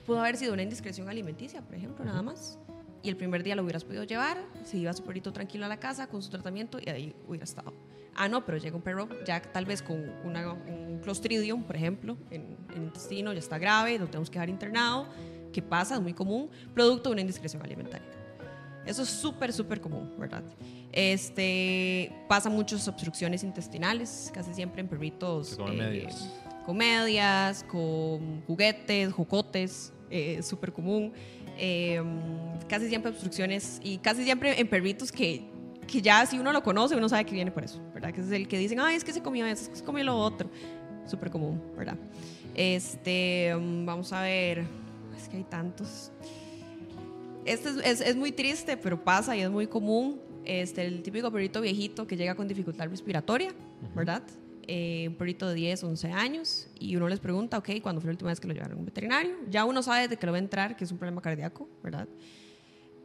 pudo 0.05 0.21
haber 0.21 0.37
sido 0.37 0.53
una 0.53 0.63
indiscreción 0.63 1.09
alimenticia, 1.09 1.61
por 1.61 1.75
ejemplo, 1.75 2.05
nada 2.05 2.21
más. 2.21 2.57
Y 3.03 3.09
el 3.09 3.17
primer 3.17 3.43
día 3.43 3.55
lo 3.55 3.63
hubieras 3.63 3.83
podido 3.83 4.03
llevar, 4.05 4.37
se 4.63 4.77
iba 4.77 4.91
su 4.93 5.03
perrito 5.03 5.31
tranquilo 5.31 5.65
a 5.65 5.69
la 5.69 5.77
casa 5.77 6.07
con 6.07 6.23
su 6.23 6.29
tratamiento 6.29 6.79
y 6.79 6.89
ahí 6.89 7.15
hubiera 7.27 7.43
estado. 7.43 7.73
Ah, 8.15 8.27
no, 8.27 8.45
pero 8.45 8.57
llega 8.57 8.75
un 8.75 8.81
perro 8.81 9.07
ya 9.25 9.41
tal 9.41 9.65
vez 9.65 9.83
con 9.83 9.99
un 9.99 10.99
clostridium, 11.03 11.63
por 11.63 11.75
ejemplo, 11.75 12.17
en, 12.31 12.57
el 12.75 12.83
intestino, 12.83 13.31
ya 13.33 13.39
está 13.39 13.59
grave, 13.59 13.99
lo 13.99 14.07
tenemos 14.07 14.29
que 14.29 14.39
dejar 14.39 14.49
internado. 14.49 15.07
¿Qué 15.53 15.61
pasa? 15.61 15.95
Es 15.95 16.01
muy 16.01 16.13
común, 16.13 16.49
producto 16.73 17.09
de 17.09 17.13
una 17.13 17.21
indiscreción 17.21 17.61
alimentaria. 17.61 18.16
Eso 18.87 19.03
es 19.03 19.09
súper, 19.09 19.51
súper 19.51 19.81
común, 19.81 20.13
¿verdad? 20.17 20.43
Este, 20.91 22.11
pasa 22.27 22.49
muchas 22.49 22.87
obstrucciones 22.87 23.43
intestinales, 23.43 24.31
casi 24.33 24.53
siempre 24.53 24.81
en 24.81 24.87
perritos. 24.87 25.55
Con 25.55 25.79
eh, 25.79 26.07
Con 26.65 26.77
medias, 26.77 27.63
con 27.63 28.41
juguetes, 28.47 29.11
jocotes, 29.11 29.93
eh, 30.09 30.41
súper 30.41 30.71
común. 30.71 31.11
Eh, 31.57 32.01
casi 32.69 32.87
siempre 32.87 33.11
obstrucciones 33.11 33.81
y 33.83 33.97
casi 33.97 34.23
siempre 34.23 34.59
en 34.59 34.67
perritos 34.67 35.11
que, 35.11 35.43
que 35.87 36.01
ya 36.01 36.25
si 36.25 36.39
uno 36.39 36.53
lo 36.53 36.63
conoce, 36.63 36.95
uno 36.95 37.09
sabe 37.09 37.25
que 37.25 37.33
viene 37.33 37.51
por 37.51 37.63
eso, 37.63 37.81
¿verdad? 37.93 38.13
Que 38.13 38.21
es 38.21 38.31
el 38.31 38.47
que 38.47 38.57
dicen, 38.57 38.79
ay, 38.79 38.95
es 38.95 39.03
que 39.03 39.11
se 39.11 39.21
comió 39.21 39.45
eso, 39.45 39.63
es 39.63 39.69
que 39.69 39.75
se 39.75 39.83
comió 39.83 40.03
lo 40.03 40.17
otro. 40.17 40.49
Súper 41.05 41.29
común, 41.29 41.61
¿verdad? 41.77 41.97
Este, 42.53 43.53
vamos 43.53 44.13
a 44.13 44.21
ver, 44.21 44.65
es 45.17 45.27
que 45.29 45.37
hay 45.37 45.43
tantos 45.43 46.11
este 47.47 47.69
es, 47.83 48.01
es, 48.01 48.15
muy 48.15 48.31
triste, 48.31 48.77
pero 48.77 49.03
pasa 49.03 49.35
y 49.35 49.41
es 49.41 49.49
muy 49.49 49.67
común. 49.67 50.21
Este, 50.45 50.85
el 50.85 51.01
típico 51.01 51.31
perrito 51.31 51.59
viejito 51.61 52.07
que 52.07 52.15
llega 52.15 52.35
con 52.35 52.47
dificultad 52.47 52.87
respiratoria, 52.87 53.53
¿verdad? 53.95 54.23
Eh, 54.67 55.05
un 55.07 55.15
perrito 55.15 55.47
de 55.47 55.55
10, 55.55 55.83
11 55.83 56.11
años, 56.11 56.67
y 56.79 56.95
uno 56.95 57.07
les 57.07 57.19
pregunta, 57.19 57.57
ok, 57.57 57.69
¿cuándo 57.81 58.01
fue 58.01 58.09
la 58.09 58.13
última 58.13 58.29
vez 58.29 58.39
que 58.39 58.47
lo 58.47 58.53
llevaron 58.53 58.77
a 58.77 58.79
un 58.79 58.85
veterinario? 58.85 59.35
Ya 59.49 59.65
uno 59.65 59.81
sabe 59.81 60.03
desde 60.03 60.17
que 60.17 60.25
lo 60.25 60.31
va 60.33 60.37
a 60.37 60.41
entrar 60.41 60.75
que 60.75 60.83
es 60.83 60.91
un 60.91 60.97
problema 60.97 61.21
cardíaco, 61.21 61.69
¿verdad? 61.81 62.07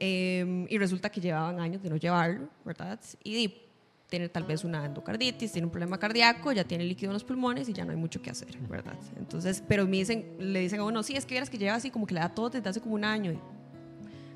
Eh, 0.01 0.67
y 0.69 0.79
resulta 0.79 1.09
que 1.09 1.21
llevaban 1.21 1.61
años 1.61 1.83
de 1.83 1.91
no 1.91 1.97
llevarlo, 1.97 2.49
¿verdad? 2.65 2.99
Y 3.23 3.55
tiene 4.09 4.29
tal 4.29 4.43
vez 4.43 4.65
una 4.65 4.85
endocarditis, 4.85 5.53
tiene 5.53 5.67
un 5.67 5.71
problema 5.71 5.99
cardíaco, 5.99 6.53
ya 6.53 6.65
tiene 6.65 6.85
líquido 6.85 7.11
en 7.11 7.15
los 7.15 7.25
pulmones 7.25 7.69
y 7.69 7.73
ya 7.73 7.85
no 7.85 7.93
hay 7.93 7.97
mucho 7.97 8.21
que 8.21 8.31
hacer, 8.31 8.59
¿verdad? 8.69 8.99
Entonces, 9.17 9.63
pero 9.67 9.87
me 9.87 9.99
dicen, 9.99 10.37
le 10.39 10.61
dicen 10.61 10.81
a 10.81 10.85
uno, 10.85 11.03
sí, 11.03 11.15
es 11.17 11.25
que 11.25 11.35
vieras 11.35 11.49
que 11.49 11.59
lleva 11.59 11.77
así 11.77 11.91
como 11.91 12.07
que 12.07 12.15
le 12.15 12.21
da 12.21 12.29
todo 12.29 12.51
desde 12.51 12.69
hace 12.69 12.81
como 12.81 12.95
un 12.95 13.05
año 13.05 13.41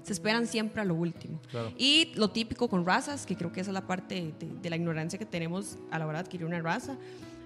se 0.06 0.12
esperan 0.12 0.46
siempre 0.46 0.80
a 0.80 0.84
lo 0.84 0.94
último. 0.94 1.40
Y 1.76 2.12
lo 2.14 2.30
típico 2.30 2.68
con 2.68 2.86
razas, 2.86 3.26
que 3.26 3.34
creo 3.34 3.50
que 3.50 3.60
esa 3.60 3.70
es 3.70 3.74
la 3.74 3.88
parte 3.88 4.32
de, 4.38 4.70
la 4.70 4.76
ignorancia 4.76 5.18
que 5.18 5.26
tenemos 5.26 5.78
a 5.90 5.98
la 5.98 6.06
hora 6.06 6.18
de 6.18 6.26
adquirir 6.26 6.46
una 6.46 6.60
raza, 6.60 6.96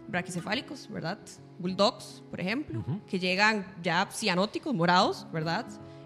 braquicefálicos, 0.08 0.86
¿verdad? 0.90 1.18
Bulldogs, 1.58 2.22
por 2.28 2.38
ejemplo, 2.38 2.84
que 3.08 3.18
llegan 3.18 3.64
ya 3.82 4.06
cianóticos, 4.12 4.74
morados, 4.74 5.26
¿verdad? 5.32 5.64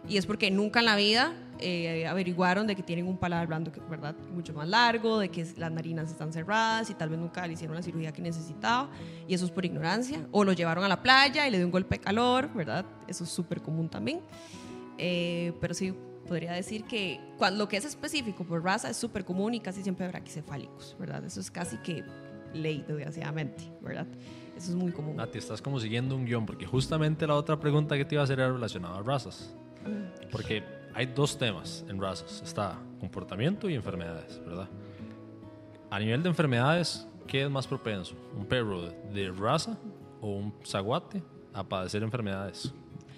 Y 0.08 0.16
es 0.16 0.26
porque 0.26 0.48
nunca 0.48 0.78
en 0.78 0.86
la 0.86 0.94
vida 0.94 1.32
eh, 1.58 2.06
averiguaron 2.06 2.68
de 2.68 2.76
que 2.76 2.84
tienen 2.84 3.08
un 3.08 3.16
paladar 3.16 3.48
blando, 3.48 3.72
¿verdad? 3.90 4.14
Mucho 4.32 4.52
más 4.54 4.68
largo, 4.68 5.18
de 5.18 5.30
que 5.30 5.44
las 5.56 5.72
narinas 5.72 6.08
están 6.08 6.32
cerradas 6.32 6.88
y 6.88 6.94
tal 6.94 7.08
vez 7.08 7.18
nunca 7.18 7.44
le 7.48 7.54
hicieron 7.54 7.74
la 7.74 7.82
cirugía 7.82 8.12
que 8.12 8.22
necesitaba. 8.22 8.90
Y 9.26 9.34
eso 9.34 9.44
es 9.44 9.50
por 9.50 9.64
ignorancia. 9.64 10.24
O 10.30 10.44
lo 10.44 10.52
llevaron 10.52 10.84
a 10.84 10.88
la 10.88 11.02
playa 11.02 11.48
y 11.48 11.50
le 11.50 11.56
dio 11.56 11.66
un 11.66 11.72
golpe 11.72 11.96
de 11.96 12.00
calor, 12.00 12.48
¿verdad? 12.54 12.84
Eso 13.08 13.24
es 13.24 13.30
súper 13.30 13.60
común 13.60 13.88
también. 13.88 14.20
Eh, 14.98 15.52
pero 15.60 15.74
sí, 15.74 15.92
podría 16.24 16.52
decir 16.52 16.84
que 16.84 17.20
cuando, 17.38 17.64
lo 17.64 17.68
que 17.68 17.76
es 17.76 17.84
específico 17.84 18.44
por 18.44 18.62
raza 18.62 18.90
es 18.90 18.96
súper 18.96 19.24
común 19.24 19.54
y 19.54 19.60
casi 19.60 19.82
siempre 19.82 20.08
braquicefálicos, 20.08 20.96
¿verdad? 20.98 21.24
Eso 21.24 21.40
es 21.40 21.50
casi 21.50 21.76
que 21.78 22.04
ley, 22.52 22.84
desgraciadamente, 22.86 23.72
¿verdad? 23.82 24.06
Eso 24.56 24.70
es 24.70 24.76
muy 24.76 24.92
común. 24.92 25.16
Nati, 25.16 25.38
estás 25.38 25.60
como 25.60 25.80
siguiendo 25.80 26.14
un 26.16 26.24
guion, 26.24 26.46
porque 26.46 26.66
justamente 26.66 27.26
la 27.26 27.34
otra 27.34 27.58
pregunta 27.58 27.96
que 27.96 28.04
te 28.04 28.14
iba 28.14 28.22
a 28.22 28.24
hacer 28.24 28.38
era 28.38 28.52
relacionada 28.52 28.98
a 28.98 29.02
razas. 29.02 29.54
Porque 30.30 30.62
hay 30.94 31.06
dos 31.06 31.36
temas 31.36 31.84
en 31.88 32.00
razas. 32.00 32.42
Está 32.42 32.78
comportamiento 33.00 33.68
y 33.68 33.74
enfermedades, 33.74 34.40
¿verdad? 34.44 34.68
A 35.90 35.98
nivel 35.98 36.22
de 36.22 36.28
enfermedades, 36.28 37.06
¿qué 37.26 37.42
es 37.42 37.50
más 37.50 37.66
propenso? 37.66 38.14
¿Un 38.36 38.46
perro 38.46 38.82
de 39.12 39.30
raza 39.30 39.76
o 40.20 40.28
un 40.28 40.54
zaguate 40.64 41.22
a 41.52 41.64
padecer 41.64 42.02
enfermedades? 42.02 42.72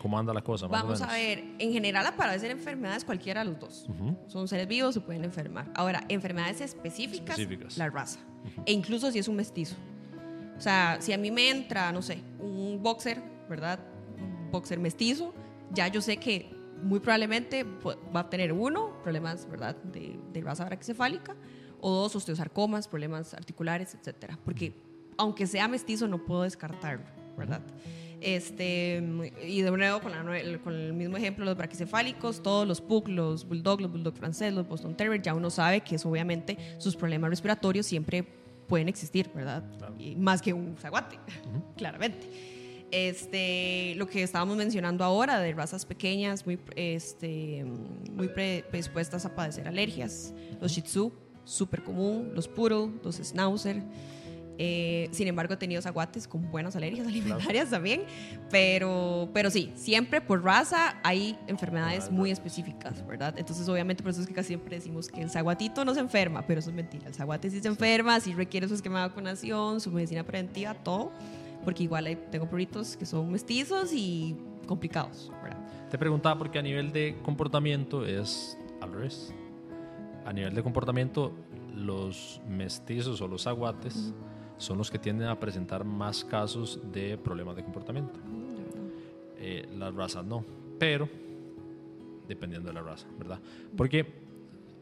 ¿Cómo 0.07 0.21
anda 0.21 0.33
la 0.33 0.41
cosa? 0.41 0.69
Vamos 0.69 1.03
a 1.03 1.09
ver, 1.09 1.43
en 1.59 1.73
general, 1.73 2.05
para 2.17 2.29
padecer 2.29 2.53
enfermedades, 2.53 3.05
cualquiera 3.05 3.43
de 3.43 3.51
los 3.51 3.59
dos. 3.59 3.89
Son 4.29 4.47
seres 4.47 4.69
vivos, 4.69 4.95
se 4.95 5.01
pueden 5.01 5.25
enfermar. 5.25 5.69
Ahora, 5.75 6.05
enfermedades 6.09 6.61
específicas, 6.61 7.37
la 7.77 7.91
raza. 7.91 8.21
E 8.65 8.73
incluso 8.73 9.11
si 9.11 9.19
es 9.19 9.27
un 9.27 9.35
mestizo. 9.35 9.75
O 10.57 10.61
sea, 10.61 10.99
si 11.01 11.13
a 11.13 11.19
mí 11.19 11.33
me 11.33 11.51
entra, 11.51 11.91
no 11.91 12.03
sé, 12.03 12.23
un 12.39 12.81
boxer, 12.81 13.21
¿verdad? 13.51 13.81
Un 14.17 14.53
boxer 14.53 14.79
mestizo, 14.79 15.35
ya 15.73 15.89
yo 15.89 16.01
sé 16.01 16.19
que 16.19 16.55
muy 16.81 17.01
probablemente 17.01 17.65
va 17.65 18.21
a 18.21 18.31
tener 18.31 18.53
uno, 18.53 19.03
problemas, 19.03 19.51
¿verdad? 19.51 19.75
De, 19.83 20.21
de 20.33 20.41
raza 20.41 20.67
braquicefálica, 20.67 21.35
o 21.81 21.91
dos, 21.91 22.15
osteosarcomas, 22.15 22.87
problemas 22.87 23.35
articulares, 23.35 23.97
etcétera. 23.97 24.39
Porque 24.45 24.73
aunque 25.19 25.49
sea 25.49 25.67
mestizo, 25.67 26.07
no 26.07 26.25
puedo 26.25 26.43
descartarlo, 26.43 27.07
¿verdad? 27.37 27.63
Este, 28.27 29.01
y 29.47 29.63
de 29.63 29.71
nuevo, 29.71 30.01
con, 30.01 30.13
con, 30.65 30.75
el 30.75 30.93
mismo 30.95 31.17
ejemplo, 31.17 31.45
los 31.45 31.57
braquicefálicos, 31.57 32.43
todos 32.43 32.67
los 32.67 32.81
pug, 32.81 33.07
los 33.07 33.47
bulldog, 33.47 33.81
los 33.81 33.93
bulldog 33.93 34.17
francés, 34.17 34.53
los 34.53 34.67
boston 34.67 34.97
terrier, 34.97 35.23
ya 35.23 35.33
uno 35.33 35.49
sabe 35.49 35.83
que 35.83 35.95
es 35.95 36.05
obviamente 36.05 36.59
sus 36.79 36.97
problemas 36.97 37.31
respiratorios 37.31 37.87
siempre 37.87 38.25
pueden 38.67 38.89
existir, 38.89 39.31
¿verdad? 39.33 39.63
Y 39.97 40.17
más 40.17 40.43
que 40.43 40.53
un 40.53 40.77
zaguate, 40.77 41.21
claramente. 41.77 42.27
Este, 42.91 43.95
lo 43.95 44.09
que 44.09 44.25
estábamos 44.25 44.57
mencionando 44.57 45.05
ahora 45.05 45.39
de 45.39 45.53
razas 45.53 45.87
pequeñas 45.87 46.45
muy, 46.47 46.59
este, 46.75 47.65
muy 48.13 48.27
predispuestas 48.27 49.25
a 49.25 49.37
padecer 49.37 49.69
alergias, 49.69 50.35
los 50.61 50.73
Shih 50.73 50.83
Tzu, 50.83 51.13
súper 51.45 51.85
común, 51.85 52.33
los 52.35 52.49
Poodle, 52.49 52.91
los 53.05 53.19
Schnauzer, 53.19 53.85
eh, 54.59 55.09
sin 55.11 55.29
embargo, 55.29 55.55
he 55.55 55.57
tenido 55.57 55.83
zaguates 55.83 56.27
con 56.27 56.51
buenas 56.51 56.77
alergias 56.77 57.07
alimentarias 57.07 57.71
también. 57.71 58.03
Pero, 58.51 59.29
pero 59.33 59.51
sí, 59.51 59.73
siempre 59.75 60.21
por 60.21 60.43
raza 60.43 60.99
hay 61.03 61.39
enfermedades 61.47 62.11
muy 62.11 62.31
específicas, 62.31 63.07
¿verdad? 63.07 63.35
Entonces, 63.39 63.69
obviamente, 63.69 64.03
por 64.03 64.11
eso 64.11 64.21
es 64.21 64.27
que 64.27 64.35
casi 64.35 64.49
siempre 64.49 64.77
decimos 64.77 65.09
que 65.09 65.21
el 65.21 65.31
zaguatito 65.31 65.85
no 65.85 65.95
se 65.95 66.01
enferma, 66.01 66.47
pero 66.47 66.61
eso 66.61 66.71
es 66.71 66.77
mentira. 66.77 67.07
El 67.07 67.15
zaguate 67.15 67.51
sí 67.51 67.61
se 67.61 67.69
enferma, 67.69 68.19
sí 68.21 68.33
requiere 68.35 68.69
su 68.69 68.75
esquema 68.75 69.03
de 69.03 69.09
vacunación, 69.09 69.81
su 69.81 69.91
medicina 69.91 70.25
preventiva, 70.25 70.75
todo. 70.75 71.13
Porque 71.65 71.83
igual 71.83 72.07
tengo 72.31 72.49
perritos 72.49 72.97
que 72.97 73.07
son 73.07 73.31
mestizos 73.31 73.93
y 73.93 74.37
complicados, 74.67 75.33
¿verdad? 75.43 75.59
Te 75.91 75.99
preguntaba 75.99 76.39
porque 76.39 76.59
a 76.59 76.63
nivel 76.63 76.93
de 76.93 77.17
comportamiento 77.23 78.07
es 78.07 78.57
al 78.81 78.93
revés. 78.93 79.35
A 80.25 80.33
nivel 80.33 80.55
de 80.55 80.63
comportamiento, 80.63 81.33
los 81.75 82.41
mestizos 82.49 83.21
o 83.21 83.29
los 83.29 83.47
aguates 83.47 84.13
son 84.59 84.79
los 84.79 84.91
que 84.91 84.99
tienden 84.99 85.29
a 85.29 85.39
presentar 85.39 85.85
más 85.85 86.25
casos 86.25 86.81
de 86.93 87.19
problemas 87.19 87.57
de 87.57 87.65
comportamiento. 87.65 88.19
Eh, 89.39 89.69
las 89.77 89.95
razas 89.95 90.25
no, 90.25 90.45
pero 90.79 91.09
dependiendo 92.27 92.69
de 92.69 92.75
la 92.75 92.83
raza, 92.83 93.07
¿verdad? 93.19 93.41
Porque 93.77 94.07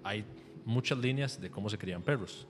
hay 0.03 0.25
muchas 0.65 0.99
líneas 0.99 1.41
de 1.41 1.51
cómo 1.51 1.69
se 1.69 1.79
crían 1.79 2.03
perros. 2.03 2.47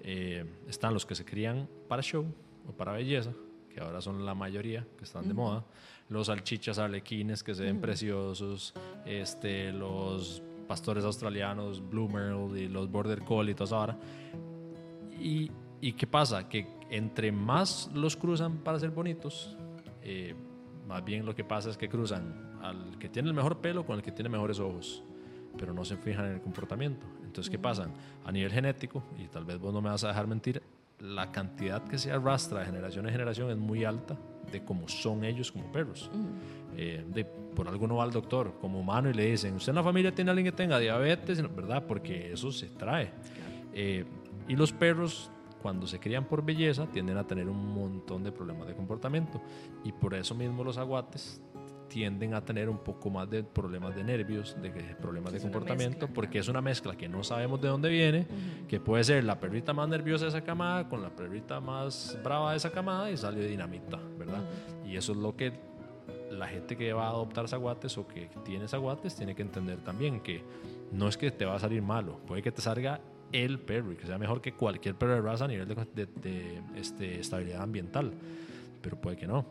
Eh, 0.00 0.44
están 0.68 0.94
los 0.94 1.04
que 1.04 1.14
se 1.14 1.24
crían 1.24 1.68
para 1.88 2.02
show 2.02 2.24
o 2.66 2.72
para 2.72 2.92
belleza, 2.92 3.32
que 3.72 3.80
ahora 3.80 4.00
son 4.00 4.24
la 4.24 4.34
mayoría 4.34 4.86
que 4.96 5.04
están 5.04 5.26
de 5.26 5.34
moda. 5.34 5.64
Los 6.08 6.28
salchichas 6.28 6.78
arlequines 6.78 7.42
que 7.42 7.54
se 7.54 7.64
ven 7.64 7.80
preciosos, 7.80 8.72
este, 9.04 9.72
los 9.72 10.42
pastores 10.66 11.04
australianos, 11.04 11.86
Blue 11.86 12.08
Merle 12.08 12.62
y 12.62 12.68
los 12.68 12.90
Border 12.90 13.22
Collie 13.22 13.52
y 13.52 13.54
toda 13.54 13.78
ahora. 13.78 13.98
Y, 15.20 15.50
y, 15.80 15.92
qué 15.92 16.06
pasa? 16.06 16.48
Que 16.48 16.66
entre 16.90 17.32
más 17.32 17.90
los 17.94 18.16
cruzan 18.16 18.58
para 18.58 18.78
ser 18.78 18.90
bonitos, 18.90 19.56
eh, 20.02 20.34
más 20.86 21.04
bien 21.04 21.26
lo 21.26 21.34
que 21.34 21.44
pasa 21.44 21.70
es 21.70 21.76
que 21.76 21.88
cruzan 21.88 22.58
al 22.62 22.98
que 22.98 23.08
tiene 23.08 23.28
el 23.28 23.34
mejor 23.34 23.58
pelo 23.58 23.84
con 23.84 23.96
el 23.96 24.02
que 24.02 24.12
tiene 24.12 24.28
mejores 24.28 24.58
ojos, 24.58 25.02
pero 25.56 25.72
no 25.72 25.84
se 25.84 25.96
fijan 25.96 26.26
en 26.26 26.32
el 26.34 26.40
comportamiento. 26.40 27.06
Entonces, 27.24 27.50
¿qué 27.50 27.58
pasa? 27.58 27.88
A 28.24 28.32
nivel 28.32 28.50
genético, 28.50 29.02
y 29.18 29.28
tal 29.28 29.44
vez 29.44 29.58
vos 29.58 29.72
no 29.72 29.80
me 29.80 29.90
vas 29.90 30.02
a 30.04 30.08
dejar 30.08 30.26
mentir, 30.26 30.62
la 31.00 31.30
cantidad 31.30 31.84
que 31.84 31.98
se 31.98 32.10
arrastra 32.10 32.60
de 32.60 32.66
generación 32.66 33.06
en 33.06 33.12
generación 33.12 33.50
es 33.50 33.56
muy 33.56 33.84
alta 33.84 34.18
de 34.50 34.64
cómo 34.64 34.88
son 34.88 35.24
ellos 35.24 35.52
como 35.52 35.70
perros. 35.70 36.10
Eh, 36.76 37.04
de, 37.06 37.24
por 37.24 37.68
algo 37.68 37.86
no 37.86 37.96
va 37.96 38.04
al 38.04 38.10
doctor 38.10 38.54
como 38.60 38.80
humano 38.80 39.10
y 39.10 39.14
le 39.14 39.26
dicen, 39.26 39.54
usted 39.54 39.70
en 39.70 39.76
la 39.76 39.82
familia 39.82 40.14
tiene 40.14 40.30
alguien 40.30 40.46
que 40.46 40.52
tenga 40.52 40.78
diabetes, 40.78 41.42
¿verdad? 41.54 41.84
Porque 41.86 42.32
eso 42.32 42.50
se 42.50 42.68
trae. 42.70 43.12
Eh, 43.72 44.04
y 44.48 44.56
los 44.56 44.72
perros, 44.72 45.30
cuando 45.62 45.86
se 45.86 45.98
crían 45.98 46.24
por 46.24 46.44
belleza, 46.44 46.86
tienden 46.86 47.16
a 47.16 47.26
tener 47.26 47.48
un 47.48 47.74
montón 47.74 48.22
de 48.22 48.32
problemas 48.32 48.66
de 48.68 48.74
comportamiento. 48.74 49.40
Y 49.84 49.92
por 49.92 50.14
eso 50.14 50.34
mismo 50.34 50.64
los 50.64 50.78
aguates 50.78 51.40
tienden 51.88 52.34
a 52.34 52.44
tener 52.44 52.68
un 52.68 52.78
poco 52.78 53.10
más 53.10 53.28
de 53.28 53.42
problemas 53.42 53.94
de 53.96 54.04
nervios, 54.04 54.56
de 54.60 54.70
problemas 55.00 55.32
de 55.32 55.40
comportamiento, 55.40 56.06
porque 56.08 56.38
es 56.38 56.48
una 56.48 56.60
mezcla 56.60 56.96
que 56.96 57.08
no 57.08 57.24
sabemos 57.24 57.60
de 57.60 57.68
dónde 57.68 57.88
viene, 57.88 58.26
que 58.68 58.78
puede 58.78 59.02
ser 59.04 59.24
la 59.24 59.40
perrita 59.40 59.72
más 59.72 59.88
nerviosa 59.88 60.26
de 60.26 60.30
esa 60.30 60.42
camada 60.42 60.88
con 60.88 61.02
la 61.02 61.10
perrita 61.10 61.60
más 61.60 62.18
brava 62.22 62.52
de 62.52 62.58
esa 62.58 62.70
camada 62.70 63.10
y 63.10 63.16
salió 63.16 63.42
de 63.42 63.48
dinamita, 63.48 63.98
¿verdad? 64.18 64.42
Y 64.86 64.96
eso 64.96 65.12
es 65.12 65.18
lo 65.18 65.34
que 65.34 65.52
la 66.30 66.46
gente 66.46 66.76
que 66.76 66.92
va 66.92 67.06
a 67.06 67.10
adoptar 67.10 67.48
zaguates 67.48 67.96
o 67.98 68.06
que 68.06 68.28
tiene 68.44 68.68
zaguates 68.68 69.16
tiene 69.16 69.34
que 69.34 69.42
entender 69.42 69.78
también, 69.78 70.20
que 70.20 70.44
no 70.92 71.08
es 71.08 71.16
que 71.16 71.30
te 71.30 71.44
va 71.44 71.56
a 71.56 71.58
salir 71.58 71.82
malo, 71.82 72.20
puede 72.26 72.42
que 72.42 72.52
te 72.52 72.60
salga 72.60 73.00
el 73.32 73.58
perro 73.58 73.92
y 73.92 73.96
que 73.96 74.06
sea 74.06 74.18
mejor 74.18 74.40
que 74.40 74.52
cualquier 74.52 74.94
perro 74.94 75.14
de 75.14 75.20
raza 75.20 75.44
a 75.44 75.48
nivel 75.48 75.68
de, 75.68 76.06
de 76.06 76.62
este, 76.76 77.20
estabilidad 77.20 77.62
ambiental, 77.62 78.12
pero 78.80 79.00
puede 79.00 79.16
que 79.16 79.26
no. 79.26 79.44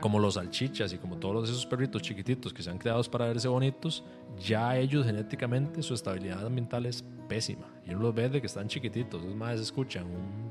Como 0.00 0.18
los 0.18 0.34
salchichas 0.34 0.92
y 0.92 0.98
como 0.98 1.16
todos 1.18 1.48
esos 1.48 1.64
perritos 1.66 2.02
chiquititos 2.02 2.52
que 2.52 2.62
se 2.62 2.70
han 2.70 2.78
creado 2.78 3.02
para 3.04 3.26
verse 3.26 3.46
bonitos, 3.46 4.02
ya 4.38 4.76
ellos 4.76 5.06
genéticamente 5.06 5.82
su 5.82 5.94
estabilidad 5.94 6.44
ambiental 6.44 6.86
es 6.86 7.04
pésima. 7.28 7.66
Y 7.86 7.90
uno 7.90 8.04
los 8.04 8.14
ve 8.14 8.28
de 8.28 8.40
que 8.40 8.48
están 8.48 8.66
chiquititos. 8.66 9.22
Es 9.22 9.34
más, 9.36 9.60
escuchan 9.60 10.06
un, 10.06 10.50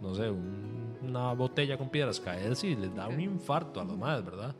no 0.00 0.14
sé, 0.16 0.32
una 1.02 1.32
botella 1.34 1.78
con 1.78 1.88
piedras 1.88 2.18
caerse 2.18 2.66
y 2.66 2.74
les 2.74 2.92
da 2.94 3.06
un 3.06 3.20
infarto 3.20 3.80
a 3.80 3.84
los 3.84 3.96
madres, 3.96 4.24
¿verdad? 4.24 4.54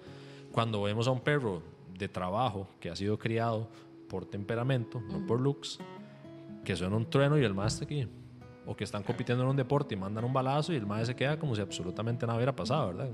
Cuando 0.53 0.83
vemos 0.83 1.09
a 1.09 1.11
un 1.11 1.21
perro 1.21 1.63
de 1.99 2.09
trabajo 2.09 2.69
que 2.79 2.91
ha 2.91 2.97
sido 2.97 3.19
criado 3.19 3.69
por 4.09 4.25
temperamento, 4.25 5.01
no 5.01 5.27
por 5.27 5.41
looks, 5.41 5.81
que 6.65 6.75
suena 6.75 6.97
un 6.97 7.09
trueno 7.09 7.39
y 7.39 7.45
el 7.45 7.55
más 7.55 7.75
está 7.75 7.85
aquí 7.85 8.09
o 8.67 8.75
que 8.75 8.85
están 8.85 9.03
compitiendo 9.03 9.45
en 9.45 9.51
un 9.51 9.57
deporte 9.57 9.95
y 9.95 9.99
mandan 9.99 10.25
un 10.25 10.33
balazo 10.33 10.73
y 10.73 10.77
el 10.77 10.87
maestro 10.87 11.13
se 11.13 11.17
queda 11.17 11.39
como 11.39 11.55
si 11.55 11.61
absolutamente 11.61 12.27
nada 12.27 12.37
hubiera 12.37 12.55
pasado, 12.55 12.89
¿verdad? 12.89 13.11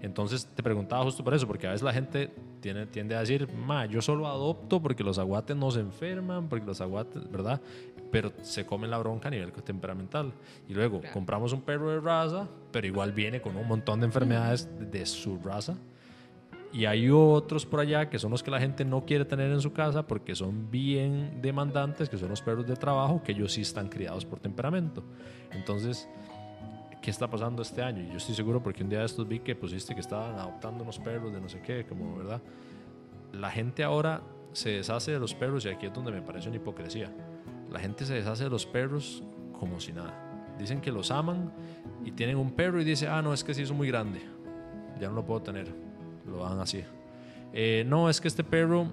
Entonces 0.00 0.46
te 0.46 0.62
preguntaba 0.62 1.04
justo 1.04 1.22
por 1.22 1.34
eso, 1.34 1.46
porque 1.46 1.66
a 1.66 1.70
veces 1.70 1.82
la 1.82 1.92
gente 1.92 2.32
tiene, 2.60 2.86
tiende 2.86 3.14
a 3.14 3.20
decir, 3.20 3.48
ma, 3.52 3.86
yo 3.86 4.00
solo 4.00 4.26
adopto 4.26 4.80
porque 4.80 5.04
los 5.04 5.18
aguates 5.18 5.56
no 5.56 5.70
se 5.70 5.80
enferman, 5.80 6.48
porque 6.48 6.66
los 6.66 6.80
aguates, 6.80 7.30
¿verdad? 7.30 7.60
Pero 8.10 8.32
se 8.42 8.66
comen 8.66 8.90
la 8.90 8.98
bronca 8.98 9.28
a 9.28 9.30
nivel 9.30 9.52
temperamental. 9.52 10.32
Y 10.68 10.74
luego 10.74 11.00
compramos 11.12 11.52
un 11.52 11.62
perro 11.62 11.90
de 11.90 12.00
raza, 12.00 12.48
pero 12.70 12.86
igual 12.86 13.12
viene 13.12 13.40
con 13.40 13.56
un 13.56 13.68
montón 13.68 14.00
de 14.00 14.06
enfermedades 14.06 14.68
de 14.90 15.06
su 15.06 15.38
raza 15.38 15.76
y 16.72 16.86
hay 16.86 17.10
otros 17.10 17.66
por 17.66 17.80
allá 17.80 18.08
que 18.08 18.18
son 18.18 18.30
los 18.30 18.42
que 18.42 18.50
la 18.50 18.58
gente 18.58 18.84
no 18.84 19.04
quiere 19.04 19.26
tener 19.26 19.50
en 19.50 19.60
su 19.60 19.72
casa 19.72 20.06
porque 20.06 20.34
son 20.34 20.70
bien 20.70 21.42
demandantes, 21.42 22.08
que 22.08 22.16
son 22.16 22.30
los 22.30 22.40
perros 22.40 22.66
de 22.66 22.76
trabajo, 22.76 23.22
que 23.22 23.32
ellos 23.32 23.52
sí 23.52 23.60
están 23.60 23.88
criados 23.88 24.24
por 24.24 24.40
temperamento. 24.40 25.04
Entonces, 25.50 26.08
¿qué 27.02 27.10
está 27.10 27.28
pasando 27.28 27.60
este 27.60 27.82
año? 27.82 28.02
Y 28.02 28.08
yo 28.08 28.16
estoy 28.16 28.34
seguro 28.34 28.62
porque 28.62 28.82
un 28.82 28.88
día 28.88 29.00
de 29.00 29.04
estos 29.04 29.28
vi 29.28 29.40
que 29.40 29.54
pusiste 29.54 29.94
que 29.94 30.00
estaban 30.00 30.38
adoptando 30.38 30.82
unos 30.82 30.98
perros 30.98 31.30
de 31.32 31.40
no 31.42 31.48
sé 31.48 31.60
qué, 31.60 31.84
como, 31.84 32.16
¿verdad? 32.16 32.40
La 33.32 33.50
gente 33.50 33.84
ahora 33.84 34.22
se 34.52 34.70
deshace 34.70 35.12
de 35.12 35.18
los 35.18 35.34
perros 35.34 35.66
y 35.66 35.68
aquí 35.68 35.86
es 35.86 35.92
donde 35.92 36.10
me 36.10 36.22
parece 36.22 36.48
una 36.48 36.56
hipocresía. 36.56 37.12
La 37.70 37.80
gente 37.80 38.06
se 38.06 38.14
deshace 38.14 38.44
de 38.44 38.50
los 38.50 38.64
perros 38.64 39.22
como 39.58 39.78
si 39.78 39.92
nada. 39.92 40.54
Dicen 40.58 40.80
que 40.80 40.90
los 40.90 41.10
aman 41.10 41.52
y 42.02 42.12
tienen 42.12 42.36
un 42.38 42.52
perro 42.52 42.80
y 42.80 42.84
dice, 42.84 43.08
ah, 43.08 43.20
no, 43.20 43.34
es 43.34 43.44
que 43.44 43.52
sí 43.52 43.62
es 43.62 43.72
muy 43.72 43.88
grande, 43.88 44.22
ya 44.98 45.08
no 45.08 45.14
lo 45.14 45.26
puedo 45.26 45.42
tener 45.42 45.91
lo 46.26 46.44
dan 46.44 46.60
así. 46.60 46.82
Eh, 47.52 47.84
no, 47.86 48.08
es 48.08 48.20
que 48.20 48.28
este 48.28 48.44
perro 48.44 48.86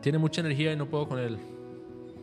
tiene 0.00 0.18
mucha 0.18 0.40
energía 0.40 0.72
y 0.72 0.76
no 0.76 0.86
puedo 0.86 1.08
con 1.08 1.18
él. 1.18 1.38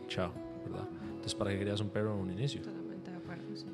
Chao, 0.08 0.32
¿verdad? 0.64 0.88
Entonces, 1.06 1.34
¿para 1.34 1.50
qué 1.50 1.58
querías 1.58 1.80
un 1.80 1.90
perro 1.90 2.14
en 2.14 2.20
un 2.20 2.30
inicio? 2.30 2.62
Totalmente 2.62 3.10
de 3.10 3.16
acuerdo, 3.16 3.44
sí. 3.56 3.66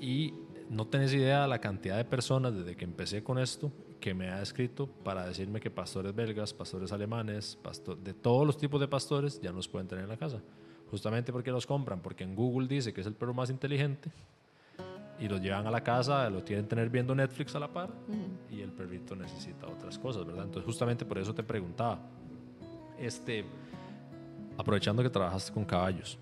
Y 0.00 0.34
no 0.70 0.86
tenés 0.86 1.12
idea 1.12 1.42
de 1.42 1.48
la 1.48 1.60
cantidad 1.60 1.96
de 1.96 2.04
personas 2.04 2.54
desde 2.54 2.76
que 2.76 2.84
empecé 2.84 3.22
con 3.22 3.38
esto 3.38 3.70
que 4.00 4.14
me 4.14 4.30
ha 4.30 4.42
escrito 4.42 4.86
para 4.86 5.26
decirme 5.26 5.60
que 5.60 5.70
pastores 5.70 6.14
belgas, 6.14 6.52
pastores 6.52 6.90
alemanes, 6.92 7.58
de 8.02 8.14
todos 8.14 8.46
los 8.46 8.58
tipos 8.58 8.80
de 8.80 8.88
pastores 8.88 9.40
ya 9.40 9.50
no 9.50 9.56
los 9.56 9.68
pueden 9.68 9.86
tener 9.86 10.04
en 10.04 10.10
la 10.10 10.16
casa. 10.16 10.42
Justamente 10.90 11.32
porque 11.32 11.50
los 11.50 11.66
compran, 11.66 12.00
porque 12.00 12.24
en 12.24 12.34
Google 12.34 12.68
dice 12.68 12.92
que 12.92 13.00
es 13.00 13.06
el 13.06 13.14
perro 13.14 13.32
más 13.32 13.48
inteligente 13.48 14.10
y 15.22 15.28
lo 15.28 15.38
llevan 15.38 15.68
a 15.68 15.70
la 15.70 15.84
casa, 15.84 16.28
lo 16.28 16.42
tienen 16.42 16.66
tener 16.66 16.90
viendo 16.90 17.14
Netflix 17.14 17.54
a 17.54 17.60
la 17.60 17.72
par 17.72 17.90
y 18.50 18.60
el 18.60 18.72
perrito 18.72 19.14
necesita 19.14 19.68
otras 19.68 19.96
cosas, 19.96 20.26
¿verdad? 20.26 20.46
Entonces 20.46 20.66
justamente 20.66 21.04
por 21.04 21.16
eso 21.16 21.32
te 21.32 21.44
preguntaba, 21.44 22.00
este, 22.98 23.44
aprovechando 24.58 25.00
que 25.00 25.10
trabajaste 25.10 25.52
con 25.52 25.64
caballos, 25.64 26.18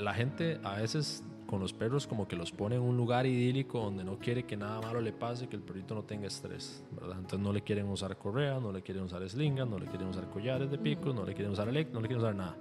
la 0.00 0.12
gente 0.12 0.58
a 0.64 0.78
veces 0.78 1.22
con 1.46 1.60
los 1.60 1.72
perros 1.72 2.08
como 2.08 2.26
que 2.26 2.34
los 2.34 2.50
pone 2.50 2.74
en 2.74 2.82
un 2.82 2.96
lugar 2.96 3.26
idílico 3.26 3.78
donde 3.78 4.02
no 4.02 4.18
quiere 4.18 4.42
que 4.42 4.56
nada 4.56 4.80
malo 4.80 5.00
le 5.00 5.12
pase, 5.12 5.46
que 5.46 5.54
el 5.54 5.62
perrito 5.62 5.94
no 5.94 6.02
tenga 6.02 6.26
estrés, 6.26 6.82
¿verdad? 6.90 7.16
Entonces 7.16 7.38
no 7.38 7.52
le 7.52 7.62
quieren 7.62 7.86
usar 7.86 8.16
correa, 8.16 8.58
no 8.58 8.72
le 8.72 8.82
quieren 8.82 9.04
usar 9.04 9.22
slingas, 9.28 9.68
no 9.68 9.78
le 9.78 9.86
quieren 9.86 10.08
usar 10.08 10.28
collares 10.30 10.68
de 10.68 10.78
picos, 10.78 11.14
no 11.14 11.24
le 11.24 11.32
quieren 11.32 11.52
usar 11.52 11.68
elect, 11.68 11.92
no 11.92 12.00
le 12.00 12.08
quieren 12.08 12.24
usar 12.24 12.34
nada. 12.34 12.56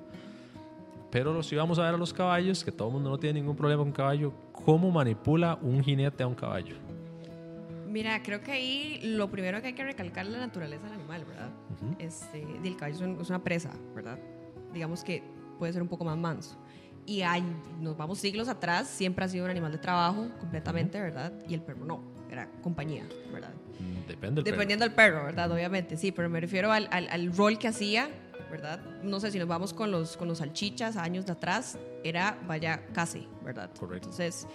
Pero 1.16 1.42
si 1.42 1.56
vamos 1.56 1.80
a 1.80 1.84
ver 1.84 1.94
a 1.94 1.98
los 1.98 2.12
caballos, 2.12 2.62
que 2.62 2.74
todo 2.74 2.90
el 2.90 2.96
mundo 2.96 3.10
no 3.10 3.18
tiene 3.18 3.40
ningún 3.40 3.56
problema 3.56 3.82
con 3.84 3.94
caballo, 3.94 4.34
¿cómo 4.52 4.92
manipula 4.92 5.58
un 5.62 5.82
jinete 5.82 6.24
a 6.24 6.28
un 6.28 6.36
caballo? 6.36 6.76
Mira, 7.88 8.22
creo 8.22 8.42
que 8.42 8.52
ahí 8.52 9.00
lo 9.02 9.32
primero 9.32 9.62
que 9.62 9.68
hay 9.68 9.74
que 9.74 9.86
recalcar 9.86 10.26
es 10.26 10.34
la 10.34 10.40
naturaleza 10.40 10.84
del 10.84 10.96
animal, 10.96 11.24
¿verdad? 11.24 11.52
este, 12.00 12.46
el 12.62 12.76
caballo 12.76 13.22
es 13.22 13.30
una 13.30 13.42
presa, 13.42 13.72
¿verdad? 13.96 14.20
Digamos 14.74 15.06
que 15.06 15.24
puede 15.58 15.72
ser 15.72 15.82
un 15.82 15.88
poco 15.88 16.04
más 16.04 16.18
manso. 16.18 16.58
Y 17.06 17.22
hay, 17.22 17.46
nos 17.80 17.96
vamos 17.96 18.20
siglos 18.20 18.50
atrás, 18.50 18.90
siempre 18.90 19.24
ha 19.24 19.30
sido 19.30 19.46
un 19.46 19.52
animal 19.52 19.72
de 19.72 19.78
trabajo 19.78 20.28
completamente, 20.42 21.00
¿verdad? 21.00 21.32
Y 21.48 21.54
el 21.54 21.62
perro 21.62 21.86
no, 21.86 22.02
era 22.30 22.50
compañía, 22.62 23.06
¿verdad? 23.32 23.54
Mm, 23.80 24.08
depende 24.10 24.44
del 24.44 24.52
Dependiendo 24.52 24.84
del 24.84 24.94
perro, 24.94 25.24
¿verdad? 25.24 25.50
Obviamente, 25.50 25.96
sí, 25.96 26.12
pero 26.12 26.30
me 26.30 26.42
refiero 26.42 26.74
al, 26.74 26.90
al, 26.92 27.08
al 27.08 27.34
rol 27.34 27.58
que 27.58 27.70
hacía 27.70 28.10
¿verdad? 28.52 28.80
No 29.04 29.20
sé 29.20 29.32
si 29.32 29.40
nos 29.40 29.48
vamos 29.48 29.74
con 29.74 29.92
los, 29.92 30.18
con 30.18 30.28
los 30.28 30.40
salchichas 30.40 30.98
años 30.98 31.26
de 31.26 31.34
atrás, 31.34 31.78
era 32.04 32.38
vaya 32.48 32.86
casi, 32.94 33.28
¿verdad? 33.44 33.70
Correcto. 33.80 34.10
Entonces, 34.10 34.48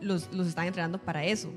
los, 0.00 0.32
los 0.32 0.46
están 0.46 0.66
entrenando 0.66 0.98
para 0.98 1.24
eso. 1.24 1.50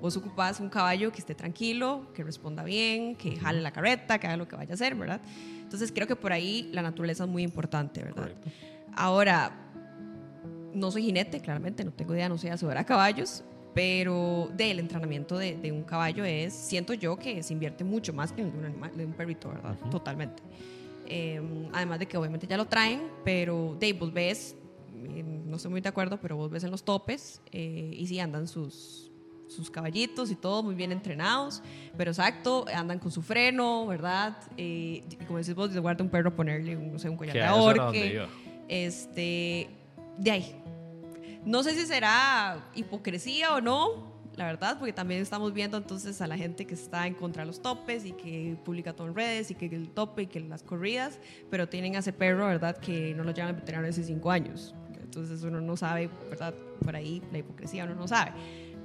Vos 0.00 0.16
ocupás 0.16 0.60
un 0.60 0.68
caballo 0.68 1.10
que 1.10 1.18
esté 1.18 1.34
tranquilo, 1.34 2.12
que 2.14 2.22
responda 2.22 2.62
bien, 2.62 3.16
que 3.16 3.36
jale 3.36 3.60
la 3.60 3.70
carreta, 3.70 4.18
que 4.18 4.26
haga 4.26 4.36
lo 4.36 4.46
que 4.46 4.56
vaya 4.56 4.72
a 4.72 4.74
hacer, 4.74 4.94
¿verdad? 4.94 5.20
Entonces, 5.62 5.90
creo 5.90 6.06
que 6.06 6.16
por 6.16 6.32
ahí 6.32 6.68
la 6.72 6.82
naturaleza 6.82 7.24
es 7.24 7.30
muy 7.30 7.42
importante, 7.42 8.02
¿verdad? 8.02 8.22
Correcto. 8.22 8.50
Ahora, 8.94 9.52
no 10.74 10.90
soy 10.90 11.04
jinete, 11.04 11.40
claramente, 11.40 11.84
no 11.84 11.92
tengo 11.92 12.14
idea, 12.14 12.28
no 12.28 12.38
sé 12.38 12.56
subir 12.58 12.76
a 12.76 12.84
caballos, 12.84 13.42
pero 13.74 14.50
del 14.54 14.78
entrenamiento 14.78 15.36
de, 15.36 15.56
de, 15.56 15.72
un 15.72 15.82
caballo 15.82 16.24
es, 16.24 16.52
siento 16.52 16.94
yo 16.94 17.16
que 17.16 17.42
se 17.42 17.52
invierte 17.52 17.84
mucho 17.84 18.12
más 18.12 18.32
que 18.32 18.42
en 18.42 18.56
un 18.56 18.64
animal, 18.64 18.96
de 18.96 19.04
un 19.04 19.12
perrito, 19.12 19.48
¿verdad? 19.48 19.76
Totalmente. 19.90 20.42
Em, 21.08 21.68
además 21.72 21.98
de 21.98 22.06
que 22.06 22.16
obviamente 22.16 22.46
ya 22.46 22.56
lo 22.56 22.66
traen, 22.66 23.10
pero 23.24 23.76
Dave, 23.80 23.94
vos 23.94 24.12
ves, 24.12 24.56
em, 25.04 25.48
no 25.48 25.56
estoy 25.56 25.70
muy 25.70 25.80
de 25.80 25.88
acuerdo, 25.88 26.18
pero 26.20 26.36
vos 26.36 26.50
ves 26.50 26.64
en 26.64 26.70
los 26.70 26.84
topes 26.84 27.40
eh, 27.52 27.94
y 27.96 28.06
sí 28.06 28.18
andan 28.20 28.48
sus, 28.48 29.10
sus 29.48 29.70
caballitos 29.70 30.30
y 30.30 30.34
todo 30.34 30.62
muy 30.62 30.74
bien 30.74 30.92
entrenados, 30.92 31.62
pero 31.96 32.10
exacto, 32.10 32.64
andan 32.74 32.98
con 32.98 33.10
su 33.10 33.22
freno, 33.22 33.86
¿verdad? 33.86 34.36
Eh, 34.56 35.04
y 35.08 35.16
como 35.26 35.38
decís 35.38 35.54
vos, 35.54 35.72
de 35.72 35.80
guarda 35.80 36.02
un 36.02 36.10
perro 36.10 36.34
ponerle 36.34 36.76
un, 36.76 36.92
no 36.92 36.98
sé, 36.98 37.08
un 37.08 37.16
collar 37.16 37.34
de 37.34 37.44
ahorque. 37.44 38.26
Este, 38.68 39.68
de 40.18 40.30
ahí. 40.30 40.62
No 41.44 41.62
sé 41.62 41.74
si 41.74 41.86
será 41.86 42.70
hipocresía 42.74 43.54
o 43.54 43.60
no, 43.60 44.15
la 44.36 44.44
verdad, 44.44 44.78
porque 44.78 44.92
también 44.92 45.22
estamos 45.22 45.52
viendo 45.54 45.78
entonces 45.78 46.20
a 46.20 46.26
la 46.26 46.36
gente 46.36 46.66
que 46.66 46.74
está 46.74 47.06
en 47.06 47.14
contra 47.14 47.42
de 47.42 47.46
los 47.46 47.62
topes 47.62 48.04
y 48.04 48.12
que 48.12 48.56
publica 48.64 48.92
todo 48.92 49.06
en 49.08 49.14
redes 49.14 49.50
y 49.50 49.54
que 49.54 49.66
el 49.66 49.88
tope 49.88 50.22
y 50.22 50.26
que 50.26 50.40
las 50.40 50.62
corridas, 50.62 51.18
pero 51.50 51.68
tienen 51.68 51.96
a 51.96 52.00
ese 52.00 52.12
perro, 52.12 52.46
¿verdad?, 52.46 52.76
que 52.76 53.14
no 53.14 53.24
lo 53.24 53.32
llevan 53.32 53.50
al 53.50 53.54
veterinario 53.56 53.90
hace 53.90 54.04
cinco 54.04 54.30
años. 54.30 54.74
Entonces 55.00 55.42
uno 55.42 55.60
no 55.60 55.76
sabe, 55.76 56.10
¿verdad?, 56.28 56.54
por 56.84 56.94
ahí 56.94 57.22
la 57.32 57.38
hipocresía 57.38 57.84
uno 57.84 57.94
no 57.94 58.06
sabe. 58.06 58.32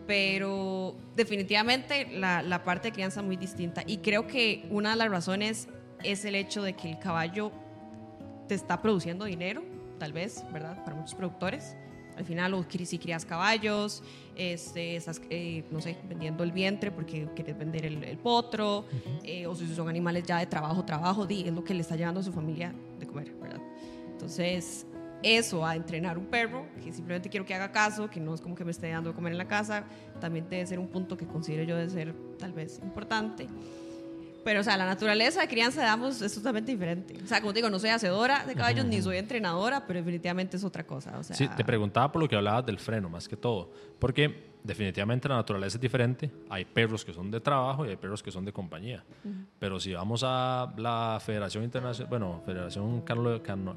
Pero 0.07 0.95
definitivamente 1.15 2.07
la, 2.17 2.41
la 2.41 2.63
parte 2.63 2.87
de 2.87 2.93
crianza 2.93 3.19
es 3.19 3.25
muy 3.25 3.35
distinta 3.35 3.83
y 3.85 3.97
creo 3.97 4.27
que 4.27 4.65
una 4.69 4.91
de 4.91 4.95
las 4.95 5.09
razones 5.09 5.67
es 6.03 6.23
el 6.23 6.35
hecho 6.35 6.63
de 6.63 6.73
que 6.73 6.91
el 6.91 6.99
caballo 6.99 7.51
te 8.47 8.55
está 8.55 8.81
produciendo 8.81 9.25
dinero, 9.25 9.63
tal 9.99 10.13
vez, 10.13 10.45
¿verdad?, 10.53 10.81
para 10.85 10.95
muchos 10.95 11.15
productores 11.15 11.75
al 12.17 12.25
final, 12.25 12.53
o 12.53 12.65
si 12.69 12.97
crías 12.97 13.25
caballos, 13.25 14.03
este, 14.35 14.95
estás, 14.95 15.21
eh, 15.29 15.63
no 15.71 15.81
sé, 15.81 15.97
vendiendo 16.07 16.43
el 16.43 16.51
vientre 16.51 16.91
porque 16.91 17.27
quieres 17.35 17.57
vender 17.57 17.85
el, 17.85 18.17
potro, 18.17 18.85
eh, 19.23 19.47
o 19.47 19.55
si 19.55 19.67
son 19.73 19.89
animales 19.89 20.23
ya 20.25 20.39
de 20.39 20.45
trabajo, 20.45 20.83
trabajo, 20.85 21.25
di, 21.25 21.43
es 21.47 21.53
lo 21.53 21.63
que 21.63 21.73
le 21.73 21.81
está 21.81 21.95
llevando 21.95 22.19
a 22.19 22.23
su 22.23 22.31
familia 22.31 22.73
de 22.99 23.07
comer, 23.07 23.33
¿verdad? 23.35 23.61
Entonces, 24.11 24.85
eso, 25.23 25.65
a 25.65 25.75
entrenar 25.75 26.17
un 26.17 26.25
perro, 26.25 26.65
que 26.83 26.91
simplemente 26.91 27.29
quiero 27.29 27.45
que 27.45 27.53
haga 27.53 27.71
caso, 27.71 28.09
que 28.09 28.19
no 28.19 28.33
es 28.33 28.41
como 28.41 28.55
que 28.55 28.65
me 28.65 28.71
esté 28.71 28.89
dando 28.89 29.11
de 29.11 29.15
comer 29.15 29.33
en 29.33 29.37
la 29.37 29.47
casa, 29.47 29.83
también 30.19 30.47
debe 30.49 30.65
ser 30.65 30.79
un 30.79 30.87
punto 30.87 31.15
que 31.17 31.27
considero 31.27 31.63
yo 31.63 31.77
de 31.77 31.89
ser 31.89 32.15
tal 32.37 32.53
vez 32.53 32.79
importante. 32.83 33.47
Pero, 34.43 34.61
o 34.61 34.63
sea, 34.63 34.77
la 34.77 34.85
naturaleza 34.85 35.41
de 35.41 35.47
crianza 35.47 35.81
de 35.81 35.87
ambos 35.87 36.21
es 36.21 36.33
totalmente 36.33 36.71
diferente. 36.71 37.15
O 37.23 37.27
sea, 37.27 37.41
como 37.41 37.53
te 37.53 37.59
digo, 37.59 37.69
no 37.69 37.79
soy 37.79 37.89
hacedora 37.89 38.45
de 38.45 38.55
caballos 38.55 38.85
ni 38.85 39.01
soy 39.01 39.17
entrenadora, 39.17 39.85
pero 39.85 39.99
definitivamente 39.99 40.57
es 40.57 40.63
otra 40.63 40.85
cosa. 40.85 41.17
O 41.19 41.23
sea, 41.23 41.35
sí, 41.35 41.47
te 41.47 41.63
preguntaba 41.63 42.11
por 42.11 42.21
lo 42.21 42.27
que 42.27 42.35
hablabas 42.35 42.65
del 42.65 42.79
freno, 42.79 43.09
más 43.09 43.27
que 43.27 43.37
todo. 43.37 43.71
Porque 43.99 44.51
definitivamente 44.63 45.27
la 45.29 45.35
naturaleza 45.35 45.77
es 45.77 45.81
diferente. 45.81 46.31
Hay 46.49 46.65
perros 46.65 47.05
que 47.05 47.13
son 47.13 47.31
de 47.31 47.39
trabajo 47.39 47.85
y 47.85 47.89
hay 47.89 47.97
perros 47.97 48.21
que 48.23 48.31
son 48.31 48.45
de 48.45 48.53
compañía. 48.53 49.03
Pero 49.59 49.79
si 49.79 49.93
vamos 49.93 50.23
a 50.25 50.73
la 50.77 51.19
Federación 51.23 51.63
Internacional, 51.63 52.09
bueno, 52.09 52.41
Federación 52.45 53.01
Cano, 53.01 53.41
Cano, 53.41 53.75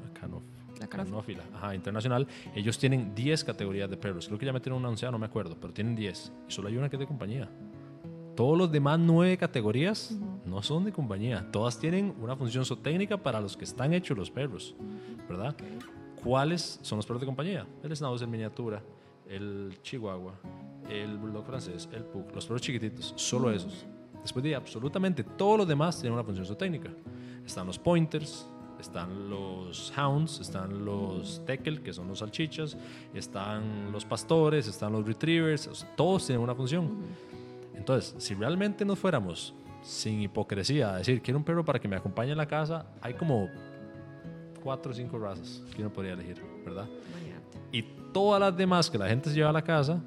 Canófila 0.89 1.43
ajá, 1.53 1.73
Internacional, 1.73 2.27
ellos 2.53 2.77
tienen 2.77 3.15
10 3.15 3.43
categorías 3.43 3.89
de 3.89 3.97
perros. 3.97 4.27
Creo 4.27 4.37
que 4.37 4.45
ya 4.45 4.53
metieron 4.53 4.79
una 4.79 4.89
oncea, 4.89 5.11
no 5.11 5.17
me 5.17 5.25
acuerdo, 5.25 5.57
pero 5.59 5.73
tienen 5.73 5.95
10. 5.95 6.31
Y 6.49 6.51
solo 6.51 6.67
hay 6.67 6.77
una 6.77 6.89
que 6.89 6.95
es 6.95 6.99
de 6.99 7.07
compañía. 7.07 7.49
Todos 8.35 8.57
los 8.57 8.69
demás 8.69 8.99
nueve 8.99 9.37
categorías 9.37 10.13
no 10.45 10.61
son 10.61 10.83
de 10.83 10.91
compañía. 10.91 11.47
Todas 11.51 11.79
tienen 11.79 12.13
una 12.21 12.35
función 12.35 12.65
zootécnica 12.65 13.15
para 13.15 13.39
los 13.39 13.55
que 13.55 13.63
están 13.63 13.93
hechos 13.93 14.17
los 14.17 14.29
perros, 14.29 14.75
¿verdad? 15.29 15.55
¿Cuáles 16.21 16.79
son 16.81 16.97
los 16.97 17.05
perros 17.05 17.21
de 17.21 17.27
compañía? 17.27 17.65
El 17.81 17.95
Schnauzer 17.95 18.25
en 18.25 18.31
miniatura, 18.31 18.83
el 19.29 19.77
Chihuahua, 19.81 20.33
el 20.89 21.17
Bulldog 21.17 21.45
francés, 21.45 21.87
el 21.93 22.03
Pug, 22.03 22.25
los 22.35 22.45
perros 22.45 22.61
chiquititos, 22.61 23.13
solo 23.15 23.51
esos. 23.51 23.85
Después 24.21 24.43
de 24.43 24.53
absolutamente 24.53 25.23
todos 25.23 25.59
los 25.59 25.67
demás 25.67 25.95
tienen 26.01 26.13
una 26.13 26.23
función 26.23 26.45
zootécnica. 26.45 26.89
Están 27.45 27.67
los 27.67 27.79
pointers, 27.79 28.47
están 28.81 29.29
los 29.29 29.93
hounds, 29.97 30.41
están 30.41 30.83
los 30.83 31.41
tekel, 31.45 31.81
que 31.81 31.93
son 31.93 32.09
los 32.09 32.19
salchichas, 32.19 32.75
están 33.13 33.93
los 33.93 34.03
pastores, 34.03 34.67
están 34.67 34.91
los 34.91 35.05
retrievers, 35.05 35.85
todos 35.95 36.25
tienen 36.25 36.43
una 36.43 36.53
función. 36.53 36.97
Entonces, 37.85 38.15
si 38.17 38.33
realmente 38.33 38.83
nos 38.83 38.97
fuéramos 38.97 39.53
sin 39.83 40.19
hipocresía 40.19 40.95
a 40.95 40.97
decir, 40.97 41.21
quiero 41.21 41.37
un 41.37 41.43
perro 41.43 41.63
para 41.63 41.77
que 41.77 41.87
me 41.87 41.95
acompañe 41.95 42.31
en 42.31 42.37
la 42.37 42.47
casa, 42.47 42.87
hay 42.99 43.13
como 43.13 43.47
cuatro 44.63 44.91
o 44.91 44.95
cinco 44.95 45.19
razas 45.19 45.61
que 45.75 45.83
uno 45.83 45.93
podría 45.93 46.13
elegir, 46.13 46.41
¿verdad? 46.65 46.87
Y 47.71 47.83
todas 48.11 48.41
las 48.41 48.57
demás 48.57 48.89
que 48.89 48.97
la 48.97 49.07
gente 49.07 49.29
se 49.29 49.35
lleva 49.35 49.51
a 49.51 49.53
la 49.53 49.63
casa, 49.63 50.01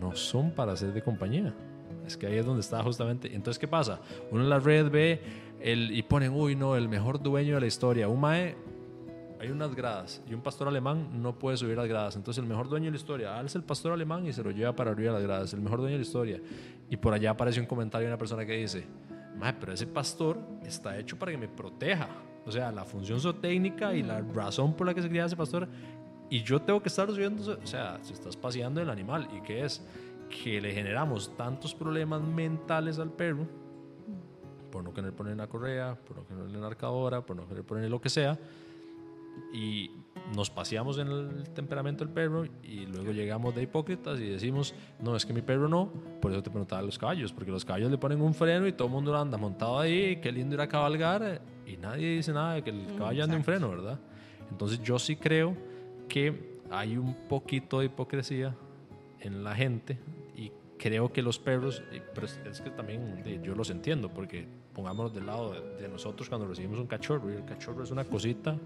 no 0.00 0.14
son 0.14 0.52
para 0.52 0.76
ser 0.76 0.92
de 0.92 1.02
compañía. 1.02 1.52
Es 2.06 2.16
que 2.16 2.28
ahí 2.28 2.36
es 2.36 2.46
donde 2.46 2.60
está 2.60 2.80
justamente. 2.84 3.34
Entonces, 3.34 3.58
¿qué 3.58 3.66
pasa? 3.66 4.00
Uno 4.30 4.42
en 4.42 4.48
la 4.48 4.60
red 4.60 4.88
ve 4.88 5.20
el, 5.60 5.90
y 5.90 6.04
ponen, 6.04 6.32
uy, 6.32 6.54
no, 6.54 6.76
el 6.76 6.88
mejor 6.88 7.20
dueño 7.20 7.56
de 7.56 7.60
la 7.60 7.66
historia. 7.66 8.06
Un 8.06 8.20
mae 8.20 8.56
hay 9.42 9.50
unas 9.50 9.74
gradas 9.74 10.22
y 10.28 10.34
un 10.34 10.40
pastor 10.40 10.68
alemán 10.68 11.20
no 11.20 11.36
puede 11.36 11.56
subir 11.56 11.76
las 11.76 11.88
gradas. 11.88 12.14
Entonces 12.14 12.40
el 12.40 12.48
mejor 12.48 12.68
dueño 12.68 12.84
de 12.84 12.92
la 12.92 12.96
historia 12.96 13.36
alza 13.36 13.58
el 13.58 13.64
pastor 13.64 13.90
alemán 13.90 14.24
y 14.24 14.32
se 14.32 14.40
lo 14.40 14.52
lleva 14.52 14.74
para 14.76 14.92
arriba 14.92 15.14
las 15.14 15.22
gradas. 15.22 15.52
El 15.52 15.60
mejor 15.60 15.80
dueño 15.80 15.94
de 15.94 15.98
la 15.98 16.06
historia. 16.06 16.40
Y 16.88 16.96
por 16.96 17.12
allá 17.12 17.30
aparece 17.30 17.58
un 17.58 17.66
comentario 17.66 18.06
de 18.06 18.12
una 18.12 18.18
persona 18.18 18.46
que 18.46 18.56
dice, 18.56 18.86
pero 19.58 19.72
ese 19.72 19.88
pastor 19.88 20.38
está 20.64 20.96
hecho 20.96 21.18
para 21.18 21.32
que 21.32 21.38
me 21.38 21.48
proteja. 21.48 22.08
O 22.46 22.52
sea, 22.52 22.70
la 22.70 22.84
función 22.84 23.18
zootécnica 23.20 23.92
y 23.94 24.04
la 24.04 24.20
razón 24.20 24.74
por 24.74 24.86
la 24.86 24.94
que 24.94 25.02
se 25.02 25.08
cría 25.08 25.24
ese 25.24 25.36
pastor. 25.36 25.66
Y 26.30 26.44
yo 26.44 26.62
tengo 26.62 26.80
que 26.80 26.88
estar 26.88 27.10
subiendo, 27.10 27.58
o 27.60 27.66
sea, 27.66 27.98
se 28.02 28.12
estás 28.12 28.36
paseando 28.36 28.80
el 28.80 28.90
animal. 28.90 29.26
¿Y 29.36 29.40
qué 29.40 29.64
es? 29.64 29.84
Que 30.30 30.60
le 30.60 30.72
generamos 30.72 31.36
tantos 31.36 31.74
problemas 31.74 32.22
mentales 32.22 33.00
al 33.00 33.10
perro 33.10 33.48
por 34.70 34.84
no 34.84 34.94
querer 34.94 35.12
poner 35.12 35.36
la 35.36 35.48
correa, 35.48 35.98
por 36.06 36.16
no 36.16 36.26
querer 36.26 36.60
la 36.60 36.66
arcadora, 36.68 37.20
por 37.26 37.36
no 37.36 37.46
querer 37.46 37.64
poner 37.64 37.90
lo 37.90 38.00
que 38.00 38.08
sea, 38.08 38.38
y 39.52 39.90
nos 40.34 40.50
paseamos 40.50 40.98
en 40.98 41.08
el 41.08 41.50
temperamento 41.50 42.04
del 42.04 42.14
perro 42.14 42.44
y 42.62 42.86
luego 42.86 43.12
llegamos 43.12 43.54
de 43.54 43.62
hipócritas 43.62 44.18
y 44.18 44.28
decimos, 44.28 44.74
no, 45.00 45.14
es 45.14 45.26
que 45.26 45.32
mi 45.32 45.42
perro 45.42 45.68
no, 45.68 45.92
por 46.20 46.32
eso 46.32 46.42
te 46.42 46.50
preguntaba 46.50 46.82
los 46.82 46.98
caballos, 46.98 47.32
porque 47.32 47.50
los 47.50 47.64
caballos 47.64 47.90
le 47.90 47.98
ponen 47.98 48.20
un 48.20 48.34
freno 48.34 48.66
y 48.66 48.72
todo 48.72 48.88
el 48.88 48.94
mundo 48.94 49.16
anda 49.16 49.36
montado 49.36 49.78
ahí, 49.78 50.16
qué 50.16 50.32
lindo 50.32 50.54
ir 50.54 50.60
a 50.60 50.68
cabalgar 50.68 51.42
y 51.66 51.76
nadie 51.76 52.16
dice 52.16 52.32
nada 52.32 52.54
de 52.54 52.62
que 52.62 52.70
el 52.70 52.86
caballo 52.96 53.24
ande 53.24 53.36
un 53.36 53.44
freno, 53.44 53.68
¿verdad? 53.68 54.00
Entonces 54.50 54.82
yo 54.82 54.98
sí 54.98 55.16
creo 55.16 55.56
que 56.08 56.60
hay 56.70 56.96
un 56.96 57.14
poquito 57.28 57.80
de 57.80 57.86
hipocresía 57.86 58.54
en 59.20 59.44
la 59.44 59.54
gente 59.54 59.98
y 60.36 60.50
creo 60.78 61.12
que 61.12 61.22
los 61.22 61.38
perros, 61.38 61.82
pero 62.14 62.26
es 62.26 62.60
que 62.60 62.70
también 62.70 63.22
yo 63.42 63.54
los 63.54 63.70
entiendo, 63.70 64.08
porque 64.08 64.46
pongámonos 64.74 65.12
del 65.14 65.26
lado 65.26 65.52
de, 65.52 65.88
nosotros 65.88 66.28
cuando 66.28 66.46
recibimos 66.46 66.78
un 66.78 66.86
cachorro. 66.86 67.30
Y 67.30 67.34
el 67.34 67.44
cachorro 67.44 67.82
es 67.82 67.90
una 67.90 68.04
cosita 68.04 68.56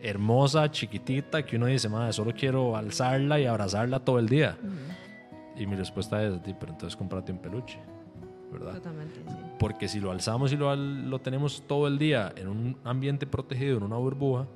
hermosa, 0.00 0.70
chiquitita, 0.70 1.44
que 1.44 1.56
uno 1.56 1.66
dice, 1.66 1.88
madre, 1.88 2.12
solo 2.12 2.32
quiero 2.34 2.76
alzarla 2.76 3.38
y 3.38 3.46
abrazarla 3.46 4.00
todo 4.00 4.18
el 4.18 4.28
día. 4.28 4.56
Y 5.56 5.66
mi 5.66 5.76
respuesta 5.76 6.22
es, 6.22 6.40
pero 6.58 6.72
entonces 6.72 6.96
cómprate 6.96 7.30
un 7.30 7.38
peluche, 7.38 7.78
¿verdad? 8.52 8.74
Totalmente, 8.74 9.20
Porque 9.58 9.86
si 9.88 10.00
lo 10.00 10.10
alzamos 10.10 10.52
y 10.52 10.56
lo, 10.56 10.74
lo 10.74 11.18
tenemos 11.20 11.62
todo 11.66 11.86
el 11.86 11.98
día 11.98 12.32
en 12.36 12.48
un 12.48 12.76
ambiente 12.84 13.26
protegido, 13.26 13.76
en 13.76 13.84
una 13.84 13.96
burbuja, 13.96 14.46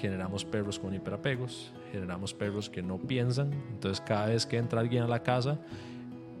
generamos 0.00 0.44
perros 0.44 0.78
con 0.78 0.94
hiperapegos, 0.94 1.72
generamos 1.92 2.32
perros 2.32 2.70
que 2.70 2.82
no 2.82 2.98
piensan, 2.98 3.52
entonces 3.70 4.00
cada 4.00 4.26
vez 4.26 4.46
que 4.46 4.56
entra 4.56 4.80
alguien 4.80 5.02
a 5.02 5.08
la 5.08 5.22
casa, 5.22 5.58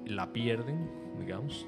la 0.06 0.32
pierden, 0.32 0.90
digamos, 1.18 1.66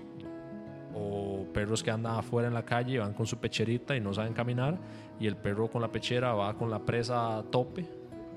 o 0.94 1.46
perros 1.52 1.82
que 1.82 1.90
andan 1.90 2.16
afuera 2.16 2.48
en 2.48 2.54
la 2.54 2.64
calle 2.64 2.98
van 2.98 3.14
con 3.14 3.26
su 3.26 3.38
pecherita 3.38 3.96
y 3.96 4.00
no 4.00 4.12
saben 4.12 4.32
caminar 4.32 4.78
y 5.18 5.26
el 5.26 5.36
perro 5.36 5.70
con 5.70 5.82
la 5.82 5.90
pechera 5.90 6.34
va 6.34 6.56
con 6.56 6.70
la 6.70 6.84
presa 6.84 7.38
a 7.38 7.42
tope 7.42 7.86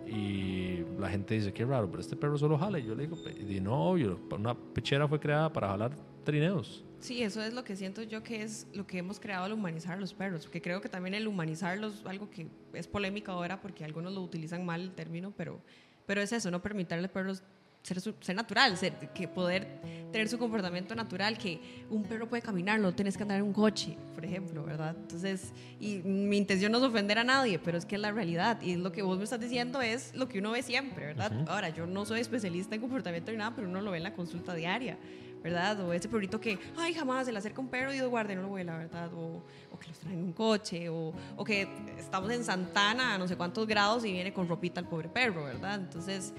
y 0.07 0.83
la 0.99 1.09
gente 1.09 1.33
dice 1.33 1.51
qué 1.51 1.65
raro 1.65 1.89
pero 1.89 2.01
este 2.01 2.15
perro 2.15 2.37
solo 2.37 2.57
jala 2.57 2.79
y 2.79 2.85
yo 2.85 2.95
le 2.95 3.07
digo 3.07 3.17
no 3.61 3.91
una 3.91 4.55
pechera 4.55 5.07
fue 5.07 5.19
creada 5.19 5.51
para 5.51 5.69
jalar 5.69 5.91
trineos 6.23 6.85
Sí, 7.05 7.21
eso 7.21 7.43
es 7.43 7.53
lo 7.53 7.63
que 7.63 7.75
siento 7.75 8.01
yo 8.01 8.23
que 8.23 8.41
es 8.41 8.65
lo 8.73 8.87
que 8.87 8.97
hemos 8.97 9.19
creado 9.19 9.45
al 9.45 9.53
humanizar 9.53 9.93
a 9.93 10.01
los 10.01 10.15
perros, 10.15 10.45
porque 10.45 10.59
creo 10.59 10.81
que 10.81 10.89
también 10.89 11.13
el 11.13 11.27
humanizarlos, 11.27 12.03
algo 12.07 12.31
que 12.31 12.47
es 12.73 12.87
polémico 12.87 13.31
ahora 13.31 13.61
porque 13.61 13.85
algunos 13.85 14.11
lo 14.11 14.21
utilizan 14.21 14.65
mal 14.65 14.81
el 14.81 14.91
término, 14.91 15.31
pero, 15.37 15.61
pero 16.07 16.19
es 16.21 16.31
eso, 16.31 16.49
no 16.49 16.63
permitirle 16.63 17.07
perros 17.07 17.43
ser, 17.85 18.01
ser 18.01 18.35
natural, 18.35 18.77
ser, 18.77 18.93
que 19.13 19.27
poder 19.27 19.67
tener 20.11 20.29
su 20.29 20.37
comportamiento 20.37 20.95
natural, 20.95 21.37
que 21.37 21.59
un 21.89 22.03
perro 22.03 22.27
puede 22.27 22.41
caminar, 22.41 22.79
no 22.79 22.93
tienes 22.93 23.17
que 23.17 23.23
andar 23.23 23.37
en 23.39 23.43
un 23.43 23.53
coche, 23.53 23.97
por 24.13 24.23
ejemplo, 24.23 24.63
¿verdad? 24.63 24.95
Entonces, 24.97 25.51
y 25.79 25.97
mi 25.97 26.37
intención 26.37 26.71
no 26.71 26.77
es 26.79 26.83
ofender 26.85 27.19
a 27.19 27.23
nadie, 27.23 27.59
pero 27.59 27.77
es 27.77 27.85
que 27.85 27.95
es 27.95 28.01
la 28.01 28.11
realidad 28.11 28.61
y 28.61 28.75
lo 28.75 28.91
que 28.91 29.01
vos 29.01 29.17
me 29.17 29.25
estás 29.25 29.39
diciendo 29.39 29.81
es 29.81 30.15
lo 30.15 30.27
que 30.27 30.39
uno 30.39 30.51
ve 30.51 30.63
siempre, 30.63 31.07
¿verdad? 31.07 31.31
Ahora, 31.47 31.69
yo 31.69 31.85
no 31.85 32.05
soy 32.05 32.21
especialista 32.21 32.75
en 32.75 32.81
comportamiento 32.81 33.31
ni 33.31 33.37
nada, 33.37 33.53
pero 33.55 33.67
uno 33.67 33.81
lo 33.81 33.91
ve 33.91 33.97
en 33.97 34.03
la 34.03 34.13
consulta 34.13 34.53
diaria. 34.53 34.97
¿Verdad? 35.45 35.79
O 35.81 35.93
ese 35.93 36.09
perrito 36.09 36.41
que, 36.41 36.57
ay, 36.75 36.93
jamás 36.93 37.25
se 37.25 37.31
le 37.31 37.37
acerca 37.37 37.61
un 37.61 37.69
perro 37.69 37.91
y 37.91 37.95
Dios 37.95 38.09
guarde, 38.09 38.35
no 38.35 38.41
lo 38.41 38.49
vuela, 38.49 38.77
¿verdad? 38.77 39.13
O, 39.13 39.43
o, 39.71 39.79
que 39.79 39.87
los 39.87 39.99
traen 39.99 40.17
en 40.17 40.25
un 40.25 40.33
coche, 40.33 40.89
o, 40.89 41.13
o, 41.37 41.43
que 41.43 41.67
estamos 41.97 42.31
en 42.31 42.43
Santana 42.43 43.13
a 43.13 43.17
no 43.17 43.27
sé 43.27 43.37
cuántos 43.37 43.67
grados 43.67 44.03
y 44.05 44.11
viene 44.11 44.33
con 44.33 44.47
ropita 44.47 44.81
al 44.81 44.87
pobre 44.87 45.07
perro, 45.07 45.45
¿verdad? 45.45 45.75
Entonces, 45.75 46.33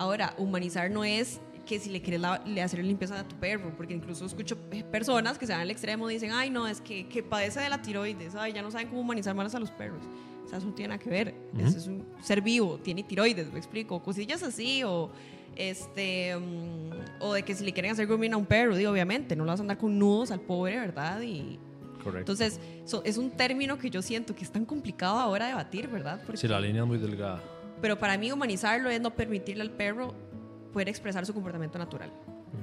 Ahora, 0.00 0.34
humanizar 0.38 0.90
no 0.90 1.04
es 1.04 1.42
que 1.66 1.78
si 1.78 1.90
le 1.90 2.00
quieres 2.00 2.22
le 2.46 2.62
hacer 2.62 2.82
limpieza 2.82 3.20
a 3.20 3.28
tu 3.28 3.36
perro, 3.36 3.70
porque 3.76 3.92
incluso 3.92 4.24
escucho 4.24 4.56
personas 4.90 5.36
que 5.36 5.46
se 5.46 5.52
van 5.52 5.60
al 5.60 5.70
extremo 5.70 6.10
y 6.10 6.14
dicen, 6.14 6.30
ay, 6.32 6.48
no, 6.48 6.66
es 6.66 6.80
que, 6.80 7.06
que 7.06 7.22
padece 7.22 7.60
de 7.60 7.68
la 7.68 7.82
tiroides, 7.82 8.34
ay, 8.34 8.54
ya 8.54 8.62
no 8.62 8.70
saben 8.70 8.88
cómo 8.88 9.02
humanizar 9.02 9.34
más 9.34 9.54
a 9.54 9.60
los 9.60 9.70
perros. 9.70 10.02
sea, 10.48 10.56
eso 10.56 10.66
no 10.66 10.72
tiene 10.72 10.88
nada 10.88 10.98
que 10.98 11.10
ver. 11.10 11.34
es, 11.58 11.86
un 11.86 12.06
ser 12.22 12.40
vivo, 12.40 12.78
tiene 12.78 13.02
tiroides, 13.02 13.52
me 13.52 13.58
explico. 13.58 14.02
Cosillas 14.02 14.42
así, 14.42 14.82
o 14.84 15.10
este 15.56 16.36
mm, 16.36 16.90
o 17.20 17.34
de 17.34 17.42
que 17.42 17.54
si 17.54 17.64
le 17.64 17.72
quieren 17.72 17.92
hacer 17.92 18.06
grooming 18.06 18.34
a 18.34 18.36
un 18.36 18.46
perro, 18.46 18.76
digo, 18.76 18.90
obviamente, 18.90 19.36
no 19.36 19.44
lo 19.44 19.50
vas 19.50 19.60
a 19.60 19.62
andar 19.62 19.78
con 19.78 19.98
nudos 19.98 20.30
al 20.30 20.40
pobre, 20.40 20.78
¿verdad? 20.78 21.20
Y, 21.20 21.58
Correcto. 22.02 22.32
Entonces, 22.32 22.60
es 23.04 23.18
un 23.18 23.30
término 23.30 23.78
que 23.78 23.90
yo 23.90 24.02
siento 24.02 24.34
que 24.34 24.44
es 24.44 24.50
tan 24.50 24.64
complicado 24.64 25.18
ahora 25.18 25.46
debatir, 25.46 25.88
¿verdad? 25.88 26.20
Porque, 26.24 26.38
sí, 26.38 26.48
la 26.48 26.60
línea 26.60 26.82
es 26.82 26.88
muy 26.88 26.98
delgada. 26.98 27.42
Pero 27.80 27.98
para 27.98 28.16
mí 28.16 28.32
humanizarlo 28.32 28.90
es 28.90 29.00
no 29.00 29.10
permitirle 29.10 29.62
al 29.62 29.70
perro 29.70 30.14
poder 30.72 30.88
expresar 30.88 31.24
su 31.26 31.34
comportamiento 31.34 31.78
natural. 31.78 32.10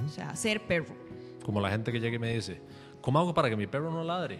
O 0.05 0.09
sea, 0.09 0.35
ser 0.35 0.61
perro. 0.61 0.95
Como 1.43 1.61
la 1.61 1.69
gente 1.69 1.91
que 1.91 1.99
llega 1.99 2.15
y 2.15 2.19
me 2.19 2.33
dice, 2.33 2.59
¿cómo 3.01 3.19
hago 3.19 3.33
para 3.33 3.49
que 3.49 3.55
mi 3.55 3.67
perro 3.67 3.91
no 3.91 4.03
ladre? 4.03 4.39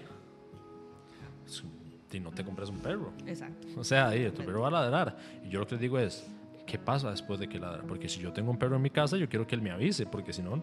Si 2.09 2.19
no 2.19 2.31
te 2.31 2.43
compres 2.43 2.69
un 2.69 2.79
perro. 2.79 3.11
Exacto. 3.25 3.67
O 3.77 3.83
sea, 3.83 4.09
ahí, 4.09 4.29
tu 4.31 4.43
perro 4.43 4.61
va 4.61 4.69
a 4.69 4.71
ladrar. 4.71 5.17
Y 5.43 5.49
yo 5.49 5.59
lo 5.59 5.67
que 5.67 5.75
les 5.75 5.81
digo 5.81 5.99
es, 5.99 6.25
¿qué 6.67 6.77
pasa 6.77 7.09
después 7.09 7.39
de 7.39 7.49
que 7.49 7.57
ladra? 7.57 7.81
Porque 7.81 8.07
si 8.07 8.19
yo 8.19 8.31
tengo 8.31 8.51
un 8.51 8.59
perro 8.59 8.75
en 8.75 8.81
mi 8.83 8.91
casa, 8.91 9.17
yo 9.17 9.27
quiero 9.27 9.47
que 9.47 9.55
él 9.55 9.61
me 9.61 9.71
avise, 9.71 10.05
porque 10.05 10.33
si 10.33 10.43
no, 10.43 10.61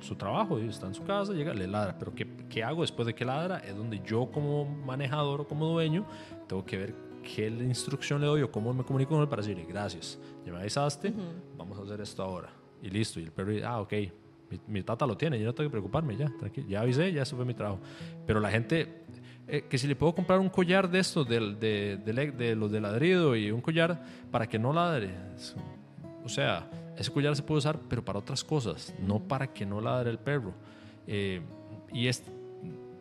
su 0.00 0.14
trabajo, 0.14 0.58
está 0.58 0.86
en 0.86 0.94
su 0.94 1.04
casa, 1.04 1.34
llega, 1.34 1.52
le 1.52 1.66
ladra. 1.66 1.98
Pero 1.98 2.14
¿qué, 2.14 2.26
¿qué, 2.48 2.64
hago 2.64 2.80
después 2.80 3.06
de 3.06 3.14
que 3.14 3.24
ladra? 3.26 3.58
Es 3.58 3.76
donde 3.76 4.00
yo 4.06 4.30
como 4.30 4.64
manejador 4.64 5.42
o 5.42 5.48
como 5.48 5.66
dueño 5.66 6.06
tengo 6.48 6.64
que 6.64 6.78
ver 6.78 6.94
qué 7.22 7.48
instrucción 7.48 8.20
le 8.20 8.26
doy 8.26 8.42
o 8.42 8.50
cómo 8.50 8.72
me 8.72 8.84
comunico 8.84 9.10
con 9.10 9.22
él 9.22 9.28
para 9.28 9.42
decirle, 9.42 9.66
gracias, 9.68 10.18
ya 10.46 10.52
me 10.52 10.60
avisaste, 10.60 11.12
vamos 11.58 11.78
a 11.78 11.82
hacer 11.82 12.00
esto 12.00 12.22
ahora. 12.22 12.50
Y 12.80 12.88
listo. 12.88 13.18
Y 13.18 13.24
el 13.24 13.32
perro 13.32 13.50
dice, 13.50 13.64
ah, 13.64 13.80
ok, 13.80 13.92
mi, 14.68 14.82
tata 14.82 15.06
lo 15.06 15.16
tiene, 15.16 15.38
yo 15.38 15.46
no 15.46 15.54
tengo 15.54 15.68
que 15.68 15.72
preocuparme, 15.72 16.16
ya, 16.16 16.30
tranquilo, 16.38 16.68
ya 16.68 16.80
avisé, 16.80 17.12
ya 17.12 17.22
eso 17.22 17.34
fue 17.36 17.44
mi 17.44 17.54
trabajo. 17.54 17.80
Pero 18.26 18.40
la 18.40 18.50
gente, 18.50 19.04
eh, 19.46 19.66
que 19.68 19.76
si 19.76 19.86
le 19.86 19.94
puedo 19.94 20.14
comprar 20.14 20.38
un 20.38 20.48
collar 20.48 20.90
de 20.90 21.00
estos, 21.00 21.28
de, 21.28 21.38
de, 21.54 22.32
de, 22.32 22.54
los 22.56 22.72
de 22.72 22.80
ladrido 22.80 23.36
y 23.36 23.50
un 23.50 23.60
collar 23.60 24.02
para 24.30 24.46
que 24.46 24.58
no 24.58 24.72
ladre. 24.72 25.10
O 26.24 26.28
sea, 26.28 26.66
ese 26.96 27.10
collar 27.10 27.36
se 27.36 27.42
puede 27.42 27.58
usar, 27.58 27.78
pero 27.88 28.02
para 28.02 28.18
otras 28.18 28.42
cosas, 28.42 28.94
no 28.98 29.20
para 29.20 29.52
que 29.52 29.66
no 29.66 29.80
ladre 29.80 30.10
el 30.10 30.18
perro. 30.18 30.54
Eh, 31.06 31.42
y, 31.92 32.08
es, 32.08 32.22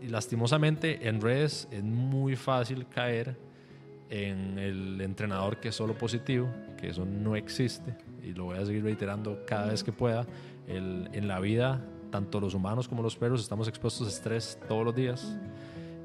lastimosamente 0.02 1.08
en 1.08 1.22
redes 1.22 1.68
es 1.72 1.84
muy 1.84 2.36
fácil 2.36 2.88
caer 2.88 3.38
en 4.10 4.60
el 4.60 5.00
entrenador 5.00 5.58
que 5.58 5.70
es 5.70 5.76
solo 5.76 5.98
positivo, 5.98 6.50
que 6.78 6.90
eso 6.90 7.06
no 7.06 7.38
existe, 7.38 7.96
y 8.22 8.34
lo 8.34 8.46
voy 8.46 8.58
a 8.58 8.66
seguir 8.66 8.84
reiterando 8.84 9.44
cada 9.48 9.68
vez 9.68 9.84
que 9.84 9.94
pueda 9.94 10.28
en 10.68 11.28
la 11.28 11.40
vida, 11.40 11.82
tanto 12.12 12.40
los 12.40 12.54
humanos 12.54 12.88
como 12.88 13.02
los 13.02 13.16
perros 13.16 13.42
estamos 13.42 13.68
expuestos 13.68 14.08
a 14.08 14.10
estrés 14.10 14.60
todos 14.68 14.86
los 14.86 14.96
días. 14.96 15.36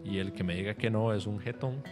Y 0.04 0.18
el 0.18 0.32
que 0.32 0.44
me 0.44 0.54
diga 0.54 0.74
que 0.74 0.90
no 0.90 1.12
es 1.12 1.26
un 1.26 1.38
jetón. 1.40 1.82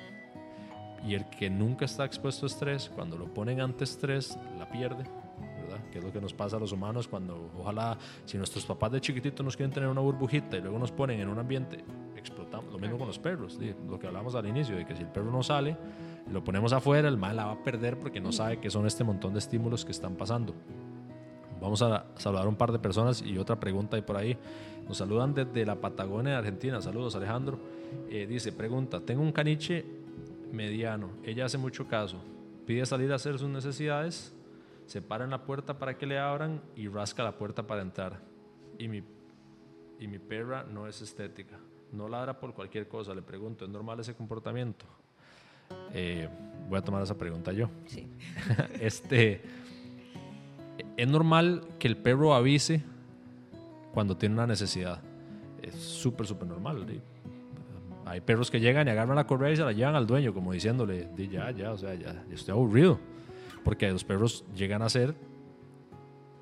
Y 1.07 1.15
el 1.15 1.25
que 1.27 1.51
nunca 1.51 1.85
está 1.85 2.05
expuesto 2.05 2.47
a 2.47 2.49
estrés, 2.49 2.91
cuando 2.95 3.17
lo 3.17 3.33
ponen 3.33 3.61
ante 3.61 3.85
estrés, 3.85 4.37
la 4.59 4.69
pierde. 4.69 5.05
¿verdad? 5.63 5.85
Que 5.91 5.99
es 5.99 6.05
lo 6.05 6.13
que 6.13 6.21
nos 6.21 6.33
pasa 6.33 6.57
a 6.57 6.61
los 6.61 6.73
humanos 6.73 7.09
cuando, 7.09 7.51
ojalá, 7.59 7.99
si 8.25 8.37
nuestros 8.39 8.65
papás 8.65 8.93
de 8.93 9.01
chiquititos 9.01 9.45
nos 9.45 9.57
quieren 9.57 9.73
tener 9.73 9.89
una 9.89 10.01
burbujita 10.01 10.57
y 10.57 10.61
luego 10.61 10.79
nos 10.79 10.93
ponen 10.93 11.21
en 11.21 11.29
un 11.29 11.39
ambiente, 11.39 11.85
explotamos. 12.17 12.73
Lo 12.73 12.79
mismo 12.79 12.99
con 12.99 13.07
los 13.07 13.19
perros, 13.19 13.59
lo 13.89 13.99
que 13.99 14.07
hablamos 14.07 14.35
al 14.35 14.47
inicio, 14.47 14.77
de 14.77 14.85
que 14.85 14.97
si 14.97 15.03
el 15.03 15.09
perro 15.09 15.31
no 15.31 15.43
sale, 15.43 15.77
lo 16.31 16.43
ponemos 16.43 16.73
afuera, 16.73 17.09
el 17.09 17.17
mal 17.17 17.37
la 17.37 17.47
va 17.47 17.53
a 17.53 17.63
perder 17.63 17.99
porque 17.99 18.21
no 18.21 18.33
sabe 18.33 18.59
que 18.59 18.71
son 18.71 18.87
este 18.87 19.05
montón 19.05 19.33
de 19.33 19.39
estímulos 19.39 19.85
que 19.85 19.93
están 19.93 20.17
pasando. 20.17 20.55
Vamos 21.67 21.83
a 21.83 22.07
saludar 22.15 22.47
a 22.47 22.49
un 22.49 22.55
par 22.55 22.71
de 22.71 22.79
personas 22.79 23.21
y 23.21 23.37
otra 23.39 23.59
pregunta 23.59 23.97
ahí 23.97 24.03
por 24.03 24.17
ahí. 24.17 24.39
Nos 24.87 24.99
saludan 24.99 25.35
desde 25.35 25.67
la 25.67 25.75
Patagonia 25.75 26.35
de 26.35 26.39
Argentina. 26.39 26.81
Saludos, 26.81 27.17
Alejandro. 27.17 27.59
Eh, 28.09 28.25
dice, 28.25 28.53
pregunta, 28.53 29.01
tengo 29.01 29.21
un 29.21 29.33
caniche 29.33 29.85
mediano. 30.53 31.11
Ella 31.25 31.47
hace 31.47 31.59
mucho 31.59 31.89
caso. 31.89 32.23
Pide 32.67 32.87
salir 32.87 33.11
a 33.11 33.17
hacer 33.17 33.37
sus 33.41 33.49
necesidades, 33.49 34.33
se 34.87 35.03
para 35.03 35.25
en 35.25 35.31
la 35.31 35.43
puerta 35.43 35.77
para 35.77 35.99
que 35.99 36.07
le 36.07 36.21
abran 36.21 36.63
y 36.77 36.87
rasca 36.87 37.25
la 37.25 37.37
puerta 37.37 37.67
para 37.67 37.83
entrar. 37.83 38.21
Y 38.79 38.87
mi, 38.87 39.03
y 39.99 40.07
mi 40.07 40.21
perra 40.21 40.63
no 40.63 40.87
es 40.87 41.03
estética. 41.03 41.59
No 41.91 42.09
ladra 42.09 42.39
por 42.39 42.55
cualquier 42.55 42.87
cosa. 42.87 43.13
Le 43.13 43.23
pregunto, 43.23 43.65
¿es 43.65 43.71
normal 43.73 43.99
ese 43.99 44.15
comportamiento? 44.15 44.87
Eh, 45.93 46.29
voy 46.69 46.79
a 46.79 46.83
tomar 46.83 47.03
esa 47.03 47.19
pregunta 47.19 47.51
yo. 47.51 47.69
Sí. 47.87 48.07
este 48.81 49.66
es 50.97 51.09
normal 51.09 51.63
que 51.79 51.89
el 51.89 51.97
perro 51.97 52.35
avise 52.35 52.83
cuando 53.93 54.17
tiene 54.17 54.35
una 54.35 54.47
necesidad. 54.47 55.01
Es 55.63 55.75
súper, 55.75 56.27
súper 56.27 56.49
normal. 56.49 56.87
Hay 58.05 58.21
perros 58.21 58.51
que 58.51 58.61
llegan 58.61 58.87
y 58.87 58.91
agarran 58.91 59.17
la 59.17 59.27
correa 59.27 59.53
y 59.53 59.57
se 59.57 59.65
la 59.65 59.73
llevan 59.73 59.95
al 59.95 60.07
dueño, 60.07 60.33
como 60.33 60.53
diciéndole, 60.53 61.09
ya, 61.31 61.51
ya, 61.51 61.73
o 61.73 61.79
sea, 61.79 61.95
ya, 61.95 62.25
estoy 62.31 62.53
aburrido. 62.53 63.01
Porque 63.65 63.91
los 63.91 64.05
perros 64.05 64.45
llegan 64.55 64.83
a 64.83 64.89
ser 64.89 65.15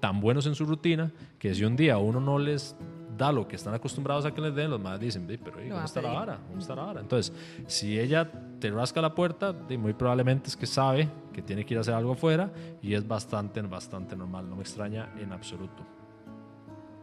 tan 0.01 0.21
buenos 0.21 0.47
en 0.47 0.55
su 0.55 0.67
rutina 0.67 1.13
que 1.39 1.55
si 1.55 1.65
un 1.65 1.77
día 1.77 1.97
uno 1.97 2.21
no 2.21 2.39
les 2.39 2.77
da 3.17 3.33
lo 3.33 3.47
que 3.47 3.57
están 3.57 3.75
acostumbrados 3.75 4.25
a 4.25 4.33
que 4.33 4.41
les 4.41 4.55
den, 4.55 4.71
los 4.71 4.81
más 4.81 4.99
dicen, 4.99 5.27
pero 5.27 5.57
¿dónde 5.57 5.85
está 5.85 6.03
la 6.03 6.13
vara? 6.13 6.39
¿Dónde 6.49 6.61
está 6.61 6.75
la 6.75 6.83
vara? 6.83 7.01
Entonces, 7.01 7.33
si 7.67 7.99
ella 7.99 8.31
te 8.59 8.71
rasca 8.71 9.01
la 9.01 9.15
puerta, 9.15 9.53
muy 9.79 9.93
probablemente 9.93 10.49
es 10.49 10.57
que 10.57 10.67
sabe 10.67 11.09
que 11.33 11.43
tiene 11.43 11.65
que 11.65 11.75
ir 11.75 11.79
a 11.79 11.81
hacer 11.83 11.95
algo 11.95 12.13
afuera 12.13 12.53
y 12.83 12.95
es 12.95 13.07
bastante, 13.07 13.61
bastante 13.63 14.17
normal. 14.17 14.49
No 14.49 14.57
me 14.57 14.63
extraña 14.63 15.13
en 15.19 15.33
absoluto. 15.33 15.85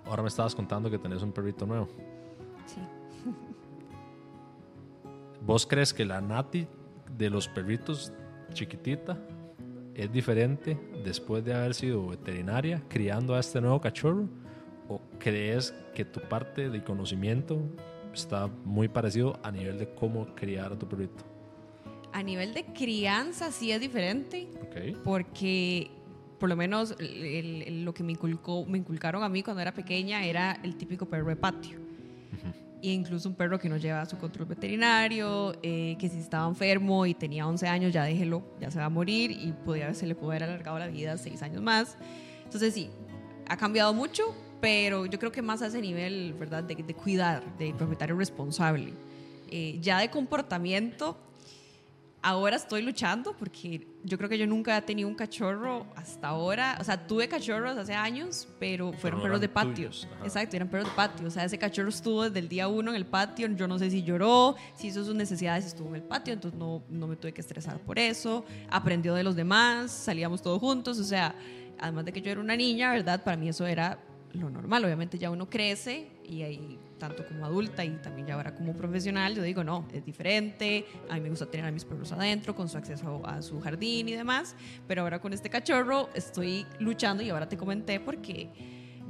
Ahora 0.06 0.22
me 0.22 0.28
estabas 0.28 0.56
contando 0.56 0.90
que 0.90 0.98
tenés 0.98 1.22
un 1.22 1.32
perrito 1.32 1.66
nuevo. 1.66 1.88
Sí. 2.66 2.82
¿Vos 5.46 5.66
crees 5.66 5.94
que 5.94 6.06
la 6.06 6.22
Nati 6.22 6.68
de 7.18 7.30
los 7.30 7.48
perritos 7.48 8.12
chiquitita 8.54 9.18
es 9.94 10.12
diferente 10.12 10.78
después 11.04 11.44
de 11.44 11.54
haber 11.54 11.74
sido 11.74 12.08
veterinaria 12.08 12.82
criando 12.88 13.36
a 13.36 13.40
este 13.40 13.60
nuevo 13.62 13.80
cachorro? 13.80 14.28
¿O 14.92 15.00
crees 15.20 15.74
que 15.96 16.04
tu 16.04 16.20
parte 16.20 16.70
de 16.70 16.84
conocimiento 16.84 17.62
está 18.14 18.48
muy 18.66 18.90
parecido 18.90 19.40
a 19.42 19.50
nivel 19.50 19.80
de 19.80 19.88
cómo 19.94 20.36
criar 20.36 20.74
a 20.74 20.78
tu 20.78 20.86
perrito? 20.86 21.24
A 22.12 22.22
nivel 22.22 22.54
de 22.54 22.66
crianza 22.66 23.54
sí 23.54 23.72
es 23.72 23.80
diferente. 23.80 24.50
Okay. 24.68 24.98
Porque 25.02 25.90
por 26.40 26.50
lo 26.50 26.58
menos 26.58 26.94
lo 27.00 27.94
que 27.94 28.04
me, 28.04 28.12
inculcó, 28.12 28.66
me 28.66 28.80
inculcaron 28.80 29.24
a 29.24 29.30
mí 29.30 29.44
cuando 29.44 29.62
era 29.62 29.74
pequeña 29.74 30.26
era 30.26 30.60
el 30.62 30.76
típico 30.76 31.06
perro 31.06 31.30
de 31.30 31.38
patio. 31.38 31.80
E 32.84 32.92
incluso 32.92 33.30
un 33.30 33.36
perro 33.36 33.60
que 33.60 33.70
no 33.70 33.78
lleva 33.78 34.06
su 34.06 34.18
control 34.18 34.48
veterinario, 34.48 35.54
eh, 35.64 35.96
que 36.00 36.10
si 36.10 36.18
estaba 36.18 36.50
enfermo 36.50 37.06
y 37.06 37.14
tenía 37.14 37.48
11 37.48 37.68
años, 37.68 37.94
ya 37.94 38.04
déjelo, 38.04 38.44
ya 38.60 38.72
se 38.72 38.80
va 38.80 38.86
a 38.86 38.90
morir 38.90 39.32
y 39.32 39.54
podía, 39.54 39.94
se 39.94 40.06
le 40.06 40.16
puede 40.16 40.32
haber 40.32 40.50
alargado 40.50 40.80
la 40.80 40.88
vida 40.88 41.16
6 41.16 41.44
años 41.44 41.62
más. 41.62 41.96
Entonces 42.44 42.74
sí, 42.74 42.90
ha 43.48 43.56
cambiado 43.56 43.94
mucho, 43.94 44.34
pero 44.62 45.06
yo 45.08 45.20
creo 45.20 45.32
que 45.32 45.42
más 45.42 45.62
a 45.62 45.68
ese 45.68 45.82
nivel, 45.82 46.34
¿verdad? 46.40 46.64
De, 46.64 46.76
de 46.76 46.94
cuidar, 46.94 47.44
de 47.58 47.74
propietario 47.74 48.16
responsable. 48.16 48.94
Eh, 49.50 49.80
ya 49.82 50.00
de 50.00 50.10
comportamiento, 50.10 51.18
ahora 52.22 52.56
estoy 52.56 52.84
luchando 52.84 53.36
porque 53.36 53.88
yo 54.04 54.18
creo 54.18 54.30
que 54.30 54.38
yo 54.38 54.48
nunca 54.48 54.78
he 54.78 54.82
tenido 54.82 55.10
un 55.10 55.16
cachorro 55.16 55.88
hasta 55.96 56.30
ahora. 56.30 56.78
O 56.80 56.84
sea, 56.84 57.08
tuve 57.08 57.28
cachorros 57.28 57.78
hace 57.78 57.94
años, 57.94 58.48
pero 58.60 58.94
fueron 58.94 59.22
perros 59.22 59.42
de 59.42 59.50
patio. 59.50 59.90
Exacto, 60.24 60.56
eran 60.56 60.70
perros 60.70 60.90
de 60.90 60.96
patio. 60.96 61.28
O 61.28 61.32
sea, 61.32 61.44
ese 61.44 61.58
cachorro 61.58 61.90
estuvo 61.90 62.24
desde 62.24 62.40
el 62.40 62.48
día 62.48 62.68
uno 62.68 62.92
en 62.92 62.98
el 62.98 63.06
patio. 63.06 63.48
Yo 63.48 63.68
no 63.68 63.80
sé 63.80 63.90
si 63.90 64.04
lloró, 64.04 64.56
si 64.76 64.88
hizo 64.88 65.04
sus 65.04 65.16
necesidades, 65.16 65.66
estuvo 65.66 65.90
en 65.90 65.96
el 65.96 66.04
patio. 66.04 66.34
Entonces 66.34 66.58
no, 66.60 66.84
no 66.90 67.08
me 67.08 67.16
tuve 67.16 67.34
que 67.34 67.42
estresar 67.42 67.80
por 67.80 68.00
eso. 68.00 68.46
Aprendió 68.70 69.14
de 69.16 69.24
los 69.24 69.36
demás, 69.36 69.92
salíamos 69.92 70.42
todos 70.42 70.60
juntos. 70.60 71.00
O 71.00 71.04
sea, 71.04 71.36
además 71.80 72.06
de 72.06 72.14
que 72.14 72.22
yo 72.22 72.32
era 72.32 72.40
una 72.40 72.56
niña, 72.56 72.92
¿verdad? 72.92 73.24
Para 73.24 73.38
mí 73.38 73.50
eso 73.50 73.66
era 73.66 74.00
lo 74.34 74.50
normal. 74.50 74.84
Obviamente 74.86 75.18
ya 75.18 75.30
uno 75.30 75.50
crece 75.50 76.08
y 76.24 76.44
ahí 76.44 76.80
tanto 76.98 77.26
como 77.26 77.46
adulta 77.46 77.84
y 77.84 77.90
también 77.98 78.28
ya 78.28 78.36
ahora 78.36 78.54
como 78.54 78.74
profesional, 78.74 79.34
yo 79.36 79.42
digo, 79.42 79.64
no, 79.64 79.88
es 79.92 80.06
diferente, 80.06 80.86
a 81.10 81.16
mí 81.16 81.22
me 81.22 81.30
gusta 81.30 81.48
tener 81.48 81.66
a 81.66 81.72
mis 81.72 81.84
perros 81.84 82.12
adentro 82.12 82.54
con 82.54 82.70
su 82.70 82.78
acceso 82.78 83.26
a 83.26 83.42
su 83.42 83.60
jardín 83.60 84.08
y 84.08 84.14
demás, 84.14 84.56
pero 84.88 85.02
ahora 85.02 85.20
con 85.20 85.34
este 85.34 85.50
cachorro 85.50 86.10
estoy 86.14 86.66
luchando 86.80 87.24
y 87.24 87.30
ahora 87.30 87.50
te 87.50 87.58
comenté 87.58 88.00
porque 88.00 88.50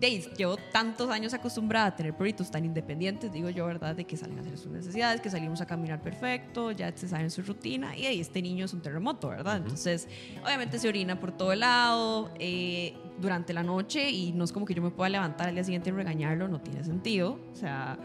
llevo 0.10 0.58
tantos 0.72 1.10
años 1.10 1.34
acostumbrada 1.34 1.88
a 1.88 1.96
tener 1.96 2.14
perritos 2.16 2.50
tan 2.50 2.66
independientes, 2.66 3.32
digo 3.32 3.50
yo, 3.50 3.66
¿verdad? 3.66 3.96
De 3.96 4.06
que 4.06 4.18
salen 4.18 4.38
a 4.40 4.42
hacer 4.42 4.58
sus 4.58 4.72
necesidades, 4.72 5.22
que 5.22 5.30
salimos 5.30 5.62
a 5.62 5.66
caminar 5.66 6.02
perfecto, 6.02 6.72
ya 6.72 6.92
se 6.96 7.08
saben 7.08 7.30
su 7.30 7.42
rutina 7.44 7.96
y 7.96 8.06
ahí 8.06 8.20
este 8.20 8.42
niño 8.42 8.66
es 8.66 8.74
un 8.74 8.82
terremoto, 8.82 9.30
¿verdad? 9.30 9.58
Entonces, 9.58 10.08
obviamente 10.44 10.80
se 10.80 10.88
orina 10.88 11.20
por 11.20 11.32
todo 11.32 11.54
lado 11.56 12.32
eh, 12.40 12.94
durante 13.20 13.54
la 13.54 13.64
noche 13.64 14.10
y 14.10 14.32
no 14.32 14.44
es 14.44 14.52
como 14.52 14.66
que 14.66 14.74
yo 14.74 14.82
me 14.82 14.92
pueda 14.92 15.10
levantar 15.10 15.50
al 15.50 15.56
día 15.56 15.64
siguiente 15.64 15.90
y 15.90 15.94
regañarlo, 15.94 16.48
no 16.48 16.60
tiene 16.60 16.84
sentido. 16.84 17.40
O 17.52 17.56
sea, 17.56 17.98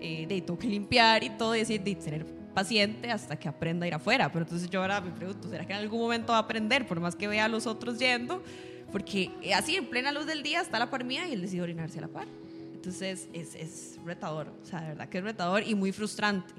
eh, 0.00 0.26
de 0.26 0.40
tengo 0.40 0.58
que 0.58 0.68
limpiar 0.68 1.22
y 1.24 1.30
todo 1.30 1.54
y 1.54 1.58
decir, 1.58 1.82
de 1.82 1.94
tener 1.94 2.40
paciente 2.54 3.10
hasta 3.10 3.36
que 3.36 3.48
aprenda 3.48 3.84
a 3.84 3.88
ir 3.88 3.94
afuera. 3.94 4.30
Pero 4.32 4.44
entonces 4.44 4.68
yo 4.70 4.80
ahora 4.80 5.00
me 5.00 5.10
pregunto, 5.10 5.48
¿será 5.48 5.66
que 5.66 5.72
en 5.72 5.78
algún 5.80 6.00
momento 6.00 6.32
va 6.32 6.38
a 6.38 6.42
aprender? 6.42 6.86
Por 6.86 7.00
más 7.00 7.16
que 7.16 7.28
vea 7.28 7.46
a 7.46 7.48
los 7.48 7.66
otros 7.66 7.98
yendo, 7.98 8.42
porque 8.92 9.30
así 9.54 9.76
en 9.76 9.86
plena 9.86 10.12
luz 10.12 10.26
del 10.26 10.42
día 10.42 10.60
está 10.60 10.78
la 10.78 10.90
par 10.90 11.04
mía 11.04 11.26
y 11.28 11.32
él 11.32 11.40
decide 11.40 11.62
orinarse 11.62 11.98
a 11.98 12.02
la 12.02 12.08
par. 12.08 12.26
Entonces 12.74 13.28
es, 13.32 13.54
es 13.54 13.98
retador, 14.04 14.52
o 14.62 14.64
sea, 14.64 14.80
de 14.80 14.88
verdad 14.88 15.08
que 15.08 15.18
es 15.18 15.24
retador 15.24 15.62
y 15.62 15.74
muy 15.74 15.92
frustrante. 15.92 16.54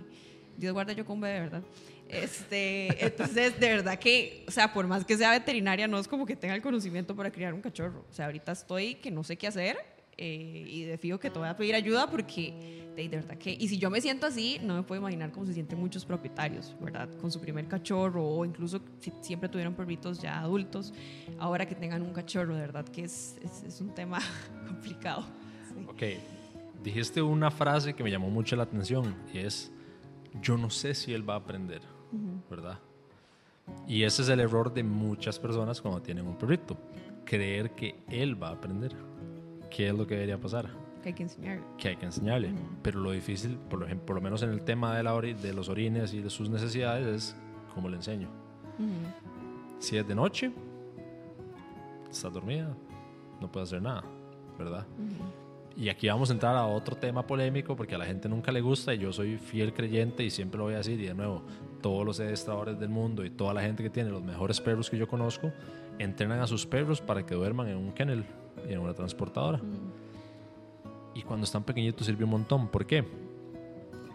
Dios 0.57 0.73
guarda 0.73 0.93
yo 0.93 1.05
con 1.05 1.19
bebé, 1.19 1.39
¿verdad? 1.39 1.63
Este, 2.07 2.87
entonces, 3.05 3.59
de 3.59 3.69
verdad 3.69 3.97
que, 3.97 4.45
o 4.47 4.51
sea, 4.51 4.71
por 4.71 4.85
más 4.85 5.05
que 5.05 5.17
sea 5.17 5.31
veterinaria, 5.31 5.87
no 5.87 5.97
es 5.97 6.07
como 6.07 6.25
que 6.25 6.35
tenga 6.35 6.53
el 6.53 6.61
conocimiento 6.61 7.15
para 7.15 7.31
criar 7.31 7.53
un 7.53 7.61
cachorro. 7.61 8.05
O 8.09 8.13
sea, 8.13 8.25
ahorita 8.25 8.51
estoy 8.51 8.95
que 8.95 9.09
no 9.09 9.23
sé 9.23 9.37
qué 9.37 9.47
hacer 9.47 9.77
eh, 10.17 10.65
y 10.67 10.83
de 10.83 10.97
fijo 10.97 11.19
que 11.19 11.29
te 11.29 11.39
voy 11.39 11.47
a 11.47 11.55
pedir 11.55 11.75
ayuda 11.75 12.09
porque 12.09 12.81
de, 12.95 13.07
verdad 13.07 13.37
que, 13.37 13.55
y 13.57 13.67
si 13.67 13.77
yo 13.77 13.89
me 13.89 14.01
siento 14.01 14.25
así, 14.25 14.59
no 14.61 14.75
me 14.75 14.83
puedo 14.83 14.99
imaginar 15.01 15.31
cómo 15.31 15.45
se 15.45 15.53
sienten 15.53 15.79
muchos 15.79 16.05
propietarios, 16.05 16.75
¿verdad? 16.79 17.09
Con 17.19 17.31
su 17.31 17.39
primer 17.39 17.67
cachorro 17.67 18.23
o 18.23 18.45
incluso 18.45 18.81
si 18.99 19.11
siempre 19.21 19.49
tuvieron 19.49 19.73
perritos 19.73 20.19
ya 20.21 20.39
adultos, 20.39 20.93
ahora 21.39 21.65
que 21.65 21.75
tengan 21.75 22.01
un 22.01 22.13
cachorro, 22.13 22.55
de 22.55 22.61
verdad 22.61 22.85
que 22.85 23.03
es, 23.03 23.37
es, 23.65 23.79
un 23.81 23.93
tema 23.93 24.19
complicado. 24.67 25.25
Ok, 25.87 26.03
dijiste 26.83 27.21
una 27.21 27.49
frase 27.49 27.93
que 27.93 28.03
me 28.03 28.11
llamó 28.11 28.29
mucho 28.29 28.55
la 28.55 28.63
atención 28.63 29.15
y 29.33 29.39
es, 29.39 29.71
yo 30.41 30.57
no 30.57 30.69
sé 30.69 30.93
si 30.93 31.13
él 31.13 31.27
va 31.27 31.35
a 31.35 31.37
aprender, 31.37 31.81
¿verdad? 32.49 32.79
Y 33.87 34.03
ese 34.03 34.21
es 34.21 34.29
el 34.29 34.41
error 34.41 34.73
de 34.73 34.83
muchas 34.83 35.39
personas 35.39 35.81
cuando 35.81 36.01
tienen 36.01 36.27
un 36.27 36.37
perrito, 36.37 36.77
creer 37.25 37.71
que 37.71 37.95
él 38.09 38.41
va 38.41 38.49
a 38.49 38.53
aprender. 38.53 38.95
¿Qué 39.71 39.87
es 39.87 39.95
lo 39.95 40.05
que 40.05 40.15
debería 40.15 40.37
pasar? 40.37 40.69
Que 41.01 41.09
hay 41.09 41.15
que 41.15 41.23
enseñarle. 41.23 41.63
Que 41.77 41.87
hay 41.89 41.95
que 41.95 42.05
enseñarle. 42.05 42.53
Pero 42.83 42.99
lo 42.99 43.11
difícil, 43.11 43.57
por, 43.57 43.83
ejemplo, 43.83 44.05
por 44.05 44.15
lo 44.17 44.21
menos 44.21 44.43
en 44.43 44.51
el 44.51 44.61
tema 44.61 44.95
de, 44.95 45.01
la 45.01 45.19
de 45.19 45.53
los 45.53 45.69
orines 45.69 46.13
y 46.13 46.21
de 46.21 46.29
sus 46.29 46.49
necesidades, 46.49 47.07
es 47.07 47.35
cómo 47.73 47.89
le 47.89 47.95
enseño. 47.95 48.29
Si 49.79 49.97
es 49.97 50.07
de 50.07 50.13
noche, 50.13 50.51
está 52.09 52.29
dormida, 52.29 52.75
no 53.39 53.51
puede 53.51 53.63
hacer 53.63 53.81
nada, 53.81 54.03
¿verdad? 54.59 54.85
Y 55.75 55.89
aquí 55.89 56.07
vamos 56.07 56.29
a 56.29 56.33
entrar 56.33 56.55
a 56.55 56.65
otro 56.65 56.95
tema 56.95 57.25
polémico 57.25 57.75
porque 57.75 57.95
a 57.95 57.97
la 57.97 58.05
gente 58.05 58.27
nunca 58.27 58.51
le 58.51 58.61
gusta 58.61 58.93
y 58.93 58.99
yo 58.99 59.13
soy 59.13 59.37
fiel 59.37 59.73
creyente 59.73 60.23
y 60.23 60.29
siempre 60.29 60.57
lo 60.57 60.65
voy 60.65 60.73
a 60.73 60.77
decir 60.77 60.99
y 60.99 61.07
de 61.07 61.13
nuevo, 61.13 61.43
todos 61.81 62.05
los 62.05 62.19
adestradores 62.19 62.79
del 62.79 62.89
mundo 62.89 63.23
y 63.23 63.29
toda 63.29 63.53
la 63.53 63.61
gente 63.61 63.81
que 63.81 63.89
tiene 63.89 64.09
los 64.09 64.23
mejores 64.23 64.59
perros 64.59 64.89
que 64.89 64.97
yo 64.97 65.07
conozco 65.07 65.51
entrenan 65.97 66.39
a 66.39 66.47
sus 66.47 66.65
perros 66.65 66.99
para 67.01 67.25
que 67.25 67.35
duerman 67.35 67.69
en 67.69 67.77
un 67.77 67.91
kennel 67.91 68.25
en 68.67 68.79
una 68.79 68.93
transportadora. 68.93 69.59
Y 71.13 71.21
cuando 71.23 71.45
están 71.45 71.63
pequeñitos 71.63 72.07
sirve 72.07 72.23
un 72.23 72.31
montón. 72.31 72.67
¿Por 72.67 72.85
qué? 72.85 73.05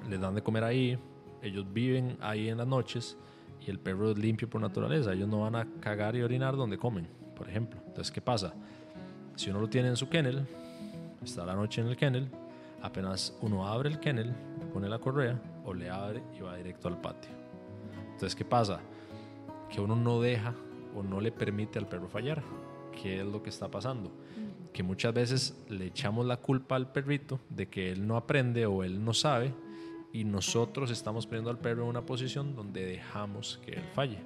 Les 0.09 0.21
dan 0.21 0.35
de 0.35 0.43
comer 0.43 0.65
ahí, 0.65 0.99
ellos 1.43 1.67
viven 1.73 2.17
ahí 2.21 2.49
en 2.49 2.59
las 2.59 2.67
noches 2.67 3.17
y 3.67 3.71
el 3.71 3.79
perro 3.79 4.11
es 4.11 4.19
limpio 4.19 4.49
por 4.49 4.61
naturaleza. 4.61 5.13
Ellos 5.13 5.29
no 5.29 5.41
van 5.41 5.57
a 5.57 5.67
cagar 5.81 6.17
y 6.17 6.23
orinar 6.23 6.57
donde 6.57 6.79
comen, 6.79 7.09
por 7.37 7.49
ejemplo. 7.49 7.81
Entonces, 7.87 8.11
¿qué 8.11 8.21
pasa? 8.21 8.55
Si 9.35 9.51
uno 9.51 9.61
lo 9.61 9.69
tiene 9.69 9.89
en 9.89 9.97
su 9.97 10.09
kennel, 10.09 10.47
está 11.23 11.45
la 11.45 11.55
noche 11.55 11.81
en 11.81 11.89
el 11.89 11.97
kennel, 11.97 12.31
apenas 12.83 13.37
uno 13.43 13.67
abre 13.67 13.91
el 13.91 14.01
kennel, 14.01 14.33
pone 14.73 14.89
la 14.89 14.99
correa 14.99 15.41
o 15.65 15.75
le 15.75 15.91
abre 15.91 16.23
y 16.39 16.41
va 16.41 16.57
directo 16.57 16.89
al 16.89 17.01
patio. 17.01 17.31
Entonces, 18.13 18.35
¿qué 18.35 18.45
pasa? 18.45 18.81
Que 19.69 19.81
uno 19.81 19.95
no 19.95 20.21
deja 20.21 20.55
o 20.95 21.03
no 21.03 21.21
le 21.21 21.33
permite 21.33 21.79
al 21.79 21.87
perro 21.87 22.09
fallar. 22.09 22.43
¿Qué 23.03 23.21
es 23.21 23.27
lo 23.27 23.43
que 23.43 23.51
está 23.51 23.69
pasando? 23.69 24.11
Que 24.77 24.83
muchas 24.83 25.15
veces 25.15 25.57
le 25.71 25.87
echamos 25.87 26.27
la 26.27 26.37
culpa 26.37 26.77
al 26.77 26.93
perrito 26.93 27.41
de 27.49 27.67
que 27.67 27.91
él 27.93 28.07
no 28.07 28.19
aprende 28.19 28.67
o 28.67 28.85
él 28.85 29.03
no 29.03 29.15
sabe 29.15 29.55
y 30.13 30.23
nosotros 30.25 30.91
estamos 30.91 31.27
poniendo 31.27 31.49
al 31.49 31.57
perro 31.57 31.85
en 31.85 31.89
una 31.89 32.03
posición 32.03 32.55
donde 32.55 32.85
dejamos 32.85 33.59
que 33.65 33.73
él 33.73 33.85
falle. 33.95 34.19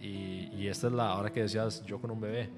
Y, 0.00 0.48
y 0.56 0.68
esta 0.68 0.86
es 0.86 0.94
la 0.94 1.14
hora 1.14 1.30
que 1.30 1.42
decías 1.42 1.84
yo 1.84 2.00
con 2.00 2.10
un 2.10 2.22
bebé. 2.22 2.48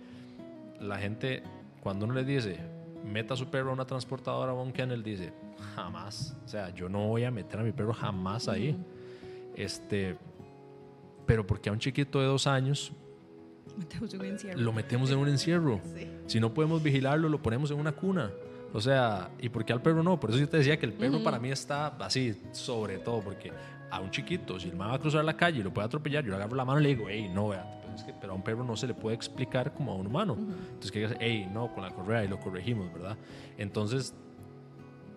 La 0.78 0.96
gente, 0.96 1.42
cuando 1.80 2.04
uno 2.04 2.14
le 2.14 2.24
dice, 2.24 2.60
meta 3.04 3.34
a 3.34 3.36
su 3.36 3.48
perro 3.48 3.70
a 3.70 3.72
una 3.72 3.84
transportadora 3.84 4.52
o 4.52 4.60
a 4.60 4.62
un 4.62 4.70
kennel, 4.70 5.02
dice, 5.02 5.32
jamás. 5.74 6.36
O 6.44 6.48
sea, 6.48 6.72
yo 6.72 6.88
no 6.88 7.08
voy 7.08 7.24
a 7.24 7.32
meter 7.32 7.58
a 7.58 7.64
mi 7.64 7.72
perro 7.72 7.92
jamás 7.92 8.46
ahí. 8.46 8.76
Este, 9.56 10.16
pero 11.26 11.44
porque 11.44 11.68
a 11.68 11.72
un 11.72 11.80
chiquito 11.80 12.20
de 12.20 12.26
dos 12.26 12.46
años 12.46 12.92
lo 14.56 14.72
metemos 14.72 15.10
en 15.10 15.18
un 15.18 15.28
encierro. 15.28 15.80
Si 16.26 16.40
no 16.40 16.54
podemos 16.54 16.82
vigilarlo, 16.82 17.28
lo 17.28 17.42
ponemos 17.42 17.70
en 17.72 17.78
una 17.78 17.92
cuna. 17.92 18.30
O 18.72 18.80
sea, 18.80 19.30
¿y 19.38 19.50
por 19.50 19.66
qué 19.66 19.74
al 19.74 19.82
perro 19.82 20.02
no? 20.02 20.18
Por 20.18 20.30
eso 20.30 20.38
yo 20.38 20.48
te 20.48 20.56
decía 20.56 20.78
que 20.78 20.86
el 20.86 20.94
perro 20.94 21.22
para 21.22 21.38
mí 21.38 21.50
está 21.50 21.88
así, 21.98 22.34
sobre 22.52 22.98
todo, 22.98 23.20
porque 23.20 23.52
a 23.90 24.00
un 24.00 24.10
chiquito, 24.10 24.58
si 24.58 24.70
el 24.70 24.76
man 24.76 24.90
va 24.90 24.94
a 24.94 24.98
cruzar 24.98 25.22
la 25.24 25.36
calle 25.36 25.60
y 25.60 25.62
lo 25.62 25.74
puede 25.74 25.86
atropellar, 25.86 26.24
yo 26.24 26.30
le 26.30 26.36
agarro 26.36 26.56
la 26.56 26.64
mano 26.64 26.80
y 26.80 26.84
le 26.84 26.88
digo, 26.90 27.06
hey, 27.10 27.30
no, 27.34 27.48
vea, 27.48 27.82
pero 28.20 28.32
a 28.32 28.36
un 28.36 28.42
perro 28.42 28.64
no 28.64 28.76
se 28.76 28.86
le 28.86 28.94
puede 28.94 29.14
explicar 29.14 29.74
como 29.74 29.92
a 29.92 29.96
un 29.96 30.06
humano. 30.06 30.36
Entonces, 30.38 30.90
¿qué 30.90 31.04
hacer? 31.04 31.18
Hey, 31.20 31.50
no, 31.52 31.72
con 31.74 31.82
la 31.82 31.90
correa 31.90 32.24
y 32.24 32.28
lo 32.28 32.40
corregimos, 32.40 32.90
¿verdad? 32.92 33.18
Entonces, 33.58 34.14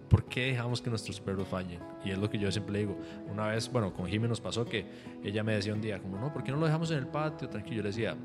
¿por 0.09 0.25
qué 0.25 0.47
dejamos 0.47 0.81
que 0.81 0.89
nuestros 0.89 1.21
perros 1.21 1.47
fallen? 1.47 1.79
Y 2.03 2.11
es 2.11 2.17
lo 2.17 2.29
que 2.29 2.37
yo 2.37 2.51
siempre 2.51 2.79
digo. 2.79 2.97
Una 3.31 3.47
vez, 3.47 3.71
bueno, 3.71 3.93
con 3.93 4.07
Jimmy 4.07 4.27
nos 4.27 4.41
pasó 4.41 4.65
que 4.65 4.85
ella 5.23 5.43
me 5.43 5.55
decía 5.55 5.73
un 5.73 5.81
día, 5.81 5.99
como, 5.99 6.19
no, 6.19 6.33
¿por 6.33 6.43
qué 6.43 6.51
no 6.51 6.57
lo 6.57 6.65
dejamos 6.65 6.91
en 6.91 6.97
el 6.97 7.07
patio? 7.07 7.47
Tranquilo. 7.47 7.77
Yo 7.77 7.83
le 7.83 7.89
decía, 7.89 8.17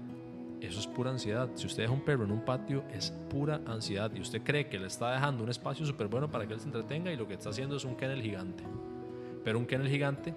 eso 0.61 0.80
es 0.80 0.86
pura 0.86 1.11
ansiedad. 1.11 1.48
Si 1.54 1.66
usted 1.66 1.84
deja 1.84 1.92
un 1.92 2.02
perro 2.02 2.24
en 2.24 2.32
un 2.32 2.44
patio, 2.44 2.84
es 2.92 3.11
pura 3.28 3.61
ansiedad. 3.66 4.11
Y 4.14 4.20
usted 4.20 4.42
cree 4.42 4.68
que 4.68 4.78
le 4.78 4.86
está 4.86 5.12
dejando 5.12 5.42
un 5.42 5.50
espacio 5.50 5.86
súper 5.86 6.08
bueno 6.08 6.30
para 6.30 6.46
que 6.46 6.54
él 6.54 6.61
se 6.61 6.66
entretenga 6.66 7.12
y 7.12 7.16
lo 7.16 7.26
que 7.26 7.34
está 7.34 7.50
haciendo 7.50 7.76
es 7.76 7.84
un 7.84 7.96
kennel 7.96 8.22
gigante. 8.22 8.64
Pero 9.44 9.58
un 9.58 9.66
kennel 9.66 9.88
gigante 9.88 10.34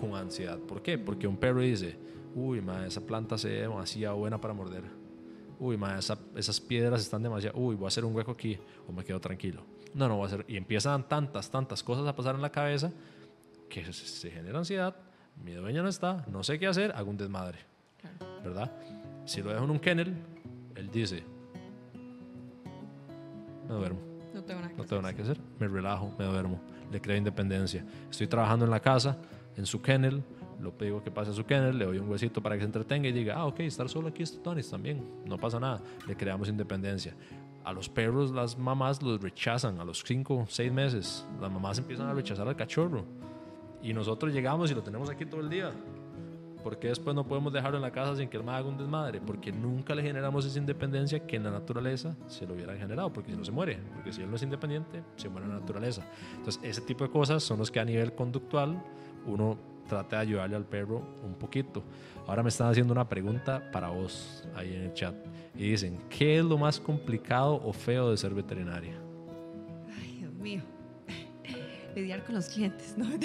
con 0.00 0.14
ansiedad. 0.14 0.58
¿Por 0.58 0.82
qué? 0.82 0.98
Porque 0.98 1.26
un 1.26 1.36
perro 1.36 1.60
dice, 1.60 1.96
uy, 2.34 2.60
ma, 2.60 2.86
esa 2.86 3.00
planta 3.00 3.36
se 3.36 3.48
ve 3.48 3.60
demasiado 3.62 4.16
buena 4.16 4.40
para 4.40 4.54
morder. 4.54 4.84
Uy, 5.58 5.76
ma, 5.76 5.98
esas 5.98 6.60
piedras 6.60 7.00
están 7.00 7.22
demasiado, 7.22 7.58
uy, 7.58 7.74
voy 7.74 7.86
a 7.86 7.88
hacer 7.88 8.04
un 8.04 8.14
hueco 8.14 8.30
aquí 8.30 8.58
o 8.86 8.92
me 8.92 9.04
quedo 9.04 9.20
tranquilo. 9.20 9.64
No, 9.94 10.08
no 10.08 10.16
voy 10.16 10.24
a 10.24 10.26
hacer. 10.26 10.44
Y 10.48 10.56
empiezan 10.56 11.08
tantas, 11.08 11.50
tantas 11.50 11.82
cosas 11.82 12.06
a 12.06 12.14
pasar 12.14 12.34
en 12.34 12.42
la 12.42 12.50
cabeza 12.50 12.92
que 13.68 13.92
se, 13.92 14.30
genera 14.30 14.58
ansiedad. 14.58 14.96
Mi 15.42 15.52
dueña 15.52 15.82
no 15.82 15.88
está, 15.88 16.24
no 16.30 16.42
sé 16.42 16.58
qué 16.58 16.66
hacer, 16.66 16.92
hago 16.92 17.10
un 17.10 17.16
desmadre. 17.16 17.58
¿Verdad? 18.42 18.72
Si 19.28 19.42
lo 19.42 19.50
dejo 19.50 19.64
en 19.64 19.70
un 19.70 19.78
kennel, 19.78 20.16
él 20.74 20.90
dice, 20.90 21.22
me 23.68 23.74
duermo. 23.74 24.00
No 24.32 24.42
tengo 24.42 24.60
nada 24.60 24.72
que, 24.72 24.78
no 24.78 24.84
tengo 24.84 25.02
nada 25.02 25.14
que 25.14 25.20
hacer. 25.20 25.38
Me 25.58 25.68
relajo, 25.68 26.14
me 26.18 26.24
duermo. 26.24 26.62
Le 26.90 26.98
creo 26.98 27.14
independencia. 27.14 27.84
Estoy 28.10 28.26
trabajando 28.26 28.64
en 28.64 28.70
la 28.70 28.80
casa, 28.80 29.18
en 29.54 29.66
su 29.66 29.82
kennel, 29.82 30.22
lo 30.60 30.70
digo 30.80 31.04
que 31.04 31.10
pase 31.10 31.32
a 31.32 31.34
su 31.34 31.44
kennel, 31.44 31.76
le 31.76 31.84
doy 31.84 31.98
un 31.98 32.08
huesito 32.08 32.42
para 32.42 32.54
que 32.54 32.62
se 32.62 32.66
entretenga 32.68 33.06
y 33.06 33.12
diga, 33.12 33.34
ah, 33.34 33.44
ok, 33.44 33.60
estar 33.60 33.86
solo 33.90 34.08
aquí 34.08 34.22
está 34.22 34.42
Tony 34.42 34.62
también, 34.62 35.04
no 35.26 35.36
pasa 35.36 35.60
nada, 35.60 35.82
le 36.06 36.16
creamos 36.16 36.48
independencia. 36.48 37.14
A 37.64 37.74
los 37.74 37.90
perros 37.90 38.30
las 38.30 38.56
mamás 38.56 39.02
los 39.02 39.20
rechazan 39.20 39.78
a 39.78 39.84
los 39.84 40.02
5, 40.04 40.46
6 40.48 40.72
meses, 40.72 41.26
las 41.38 41.52
mamás 41.52 41.78
empiezan 41.78 42.06
a 42.06 42.14
rechazar 42.14 42.48
al 42.48 42.56
cachorro 42.56 43.04
y 43.82 43.92
nosotros 43.92 44.32
llegamos 44.32 44.70
y 44.70 44.74
lo 44.74 44.82
tenemos 44.82 45.10
aquí 45.10 45.26
todo 45.26 45.42
el 45.42 45.50
día. 45.50 45.70
¿Por 46.62 46.78
qué 46.78 46.88
después 46.88 47.14
no 47.14 47.24
podemos 47.24 47.52
dejarlo 47.52 47.76
en 47.78 47.82
la 47.82 47.90
casa 47.90 48.16
sin 48.16 48.28
que 48.28 48.36
él 48.36 48.44
me 48.44 48.52
haga 48.52 48.68
un 48.68 48.76
desmadre? 48.76 49.20
Porque 49.20 49.52
nunca 49.52 49.94
le 49.94 50.02
generamos 50.02 50.44
esa 50.44 50.58
independencia 50.58 51.20
que 51.26 51.36
en 51.36 51.44
la 51.44 51.50
naturaleza 51.50 52.16
se 52.26 52.46
lo 52.46 52.54
hubieran 52.54 52.78
generado, 52.78 53.12
porque 53.12 53.30
si 53.32 53.36
no 53.36 53.44
se 53.44 53.52
muere, 53.52 53.78
porque 53.94 54.12
si 54.12 54.22
él 54.22 54.30
no 54.30 54.36
es 54.36 54.42
independiente, 54.42 55.02
se 55.16 55.28
muere 55.28 55.46
en 55.46 55.54
la 55.54 55.60
naturaleza. 55.60 56.02
Entonces, 56.36 56.62
ese 56.62 56.80
tipo 56.80 57.04
de 57.04 57.10
cosas 57.10 57.42
son 57.42 57.58
los 57.58 57.70
que 57.70 57.80
a 57.80 57.84
nivel 57.84 58.12
conductual 58.12 58.82
uno 59.26 59.56
trata 59.88 60.16
de 60.16 60.22
ayudarle 60.22 60.56
al 60.56 60.64
perro 60.64 61.02
un 61.24 61.34
poquito. 61.34 61.82
Ahora 62.26 62.42
me 62.42 62.50
están 62.50 62.68
haciendo 62.68 62.92
una 62.92 63.08
pregunta 63.08 63.70
para 63.72 63.88
vos 63.88 64.46
ahí 64.54 64.74
en 64.74 64.82
el 64.82 64.92
chat 64.92 65.14
y 65.54 65.70
dicen, 65.70 65.98
¿qué 66.10 66.38
es 66.38 66.44
lo 66.44 66.58
más 66.58 66.78
complicado 66.78 67.54
o 67.64 67.72
feo 67.72 68.10
de 68.10 68.16
ser 68.16 68.34
veterinaria? 68.34 68.94
Ay, 69.98 70.18
Dios 70.18 70.34
mío. 70.34 70.62
Lidiar 71.96 72.24
con 72.24 72.34
los 72.34 72.48
clientes, 72.48 72.96
¿no? 72.96 73.06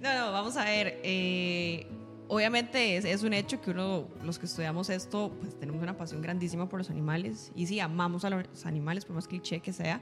No, 0.00 0.14
no, 0.14 0.32
vamos 0.32 0.56
a 0.56 0.64
ver. 0.64 0.98
Eh, 1.02 1.86
obviamente 2.28 2.96
es, 2.96 3.22
un 3.22 3.34
hecho 3.34 3.60
que 3.60 3.70
uno, 3.70 4.08
los 4.24 4.38
que 4.38 4.46
estudiamos 4.46 4.88
esto, 4.88 5.30
pues 5.38 5.58
tenemos 5.58 5.82
una 5.82 5.96
pasión 5.96 6.22
grandísima 6.22 6.68
por 6.68 6.80
los 6.80 6.88
animales. 6.88 7.52
Y 7.54 7.66
sí, 7.66 7.80
amamos 7.80 8.24
a 8.24 8.30
los 8.30 8.64
animales, 8.64 9.04
por 9.04 9.14
más 9.14 9.28
cliché 9.28 9.60
que 9.60 9.74
sea. 9.74 10.00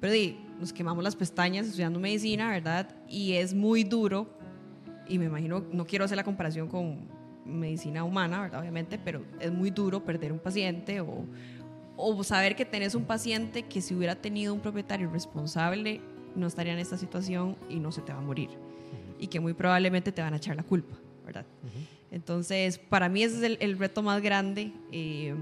Pero 0.00 0.14
sí, 0.14 0.40
nos 0.58 0.72
quemamos 0.72 1.04
las 1.04 1.14
pestañas 1.14 1.66
estudiando 1.66 2.00
medicina, 2.00 2.50
¿verdad? 2.50 2.88
Y 3.06 3.34
es 3.34 3.52
muy 3.52 3.84
duro. 3.84 4.30
Y 5.06 5.18
me 5.18 5.26
imagino, 5.26 5.62
no 5.70 5.84
quiero 5.84 6.06
hacer 6.06 6.16
la 6.16 6.24
comparación 6.24 6.68
con 6.68 7.06
medicina 7.44 8.04
humana, 8.04 8.40
¿verdad? 8.40 8.60
Obviamente, 8.60 8.98
pero 8.98 9.26
es 9.40 9.52
muy 9.52 9.70
duro 9.70 10.02
perder 10.02 10.32
un 10.32 10.38
paciente 10.38 11.02
o, 11.02 11.26
o 11.98 12.24
saber 12.24 12.56
que 12.56 12.64
tenés 12.64 12.94
un 12.94 13.04
paciente 13.04 13.64
que 13.64 13.82
si 13.82 13.94
hubiera 13.94 14.14
tenido 14.14 14.54
un 14.54 14.60
propietario 14.60 15.10
responsable 15.10 16.00
no 16.34 16.46
estaría 16.46 16.72
en 16.72 16.78
esta 16.78 16.96
situación 16.96 17.58
y 17.68 17.78
no 17.78 17.92
se 17.92 18.00
te 18.00 18.12
va 18.12 18.20
a 18.20 18.22
morir 18.22 18.48
y 19.22 19.28
que 19.28 19.38
muy 19.38 19.54
probablemente 19.54 20.10
te 20.10 20.20
van 20.20 20.34
a 20.34 20.38
echar 20.38 20.56
la 20.56 20.64
culpa, 20.64 20.96
¿verdad? 21.24 21.46
Entonces, 22.10 22.76
para 22.76 23.08
mí 23.08 23.22
ese 23.22 23.46
es 23.46 23.56
el, 23.60 23.78
reto 23.78 24.02
más 24.02 24.20
grande, 24.20 24.72
eh, 24.90 25.32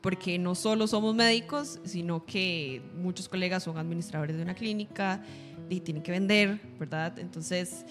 porque 0.00 0.38
no 0.38 0.54
solo 0.54 0.86
somos 0.86 1.14
médicos, 1.14 1.78
sino 1.84 2.24
que 2.24 2.80
muchos 2.96 3.28
colegas 3.28 3.62
son 3.62 3.76
administradores 3.76 4.36
de 4.36 4.42
una 4.42 4.54
clínica 4.54 5.22
y 5.68 5.80
tienen 5.80 6.02
que 6.02 6.12
vender, 6.12 6.58
¿verdad? 6.80 7.18
Entonces, 7.18 7.84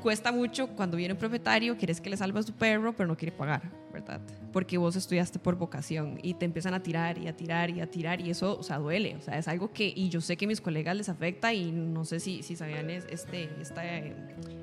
cuesta 0.00 0.32
mucho 0.32 0.68
cuando 0.68 0.96
viene 0.96 1.12
un 1.12 1.20
propietario, 1.20 1.76
quieres 1.76 2.00
que 2.00 2.08
le 2.08 2.16
salve 2.16 2.40
a 2.40 2.42
su 2.42 2.54
perro, 2.54 2.96
pero 2.96 3.06
no 3.06 3.16
quiere 3.16 3.32
pagar, 3.32 3.70
¿verdad? 3.96 4.20
Porque 4.52 4.76
vos 4.76 4.94
estudiaste 4.94 5.38
por 5.38 5.56
vocación 5.56 6.18
y 6.22 6.34
te 6.34 6.44
empiezan 6.44 6.74
a 6.74 6.82
tirar 6.82 7.16
y 7.16 7.28
a 7.28 7.34
tirar 7.34 7.70
y 7.70 7.80
a 7.80 7.86
tirar 7.86 8.20
y 8.20 8.30
eso, 8.30 8.58
o 8.58 8.62
sea, 8.62 8.78
duele. 8.78 9.16
O 9.16 9.22
sea, 9.22 9.38
es 9.38 9.48
algo 9.48 9.72
que, 9.72 9.90
y 9.94 10.10
yo 10.10 10.20
sé 10.20 10.36
que 10.36 10.44
a 10.44 10.48
mis 10.48 10.60
colegas 10.60 10.94
les 10.94 11.08
afecta 11.08 11.54
y 11.54 11.72
no 11.72 12.04
sé 12.04 12.20
si, 12.20 12.42
si 12.42 12.56
sabían 12.56 12.90
este, 12.90 13.48
este 13.58 14.14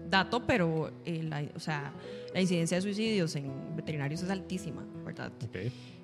dato, 0.07 0.45
pero 0.45 0.91
eh, 1.03 1.23
la, 1.23 1.43
o 1.55 1.59
sea, 1.59 1.93
la 2.31 2.41
incidencia 2.41 2.77
de 2.77 2.81
suicidios 2.81 3.35
en 3.35 3.75
veterinarios 3.75 4.21
es 4.21 4.29
altísima, 4.29 4.85
¿verdad? 5.03 5.31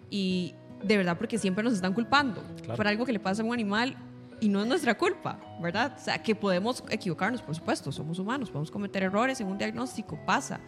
Y 0.09 0.55
de 0.83 0.97
verdad 0.97 1.15
porque 1.17 1.37
siempre 1.37 1.63
nos 1.63 1.73
están 1.73 1.93
culpando 1.93 2.41
por 2.75 2.87
algo 2.87 3.05
que 3.05 3.13
le 3.13 3.19
pasa 3.19 3.43
a 3.43 3.45
un 3.45 3.53
animal 3.53 3.95
y 4.39 4.49
no 4.49 4.61
es 4.61 4.67
nuestra 4.67 4.97
culpa, 4.97 5.39
¿verdad? 5.61 5.95
O 5.95 6.03
sea, 6.03 6.23
que 6.23 6.33
podemos 6.33 6.83
equivocarnos, 6.89 7.43
por 7.43 7.53
supuesto, 7.53 7.91
somos 7.91 8.17
humanos, 8.17 8.49
podemos 8.49 8.71
cometer 8.71 9.03
errores 9.03 9.39
en 9.39 9.47
un 9.47 9.57
diagnóstico, 9.57 10.17
pasa. 10.25 10.61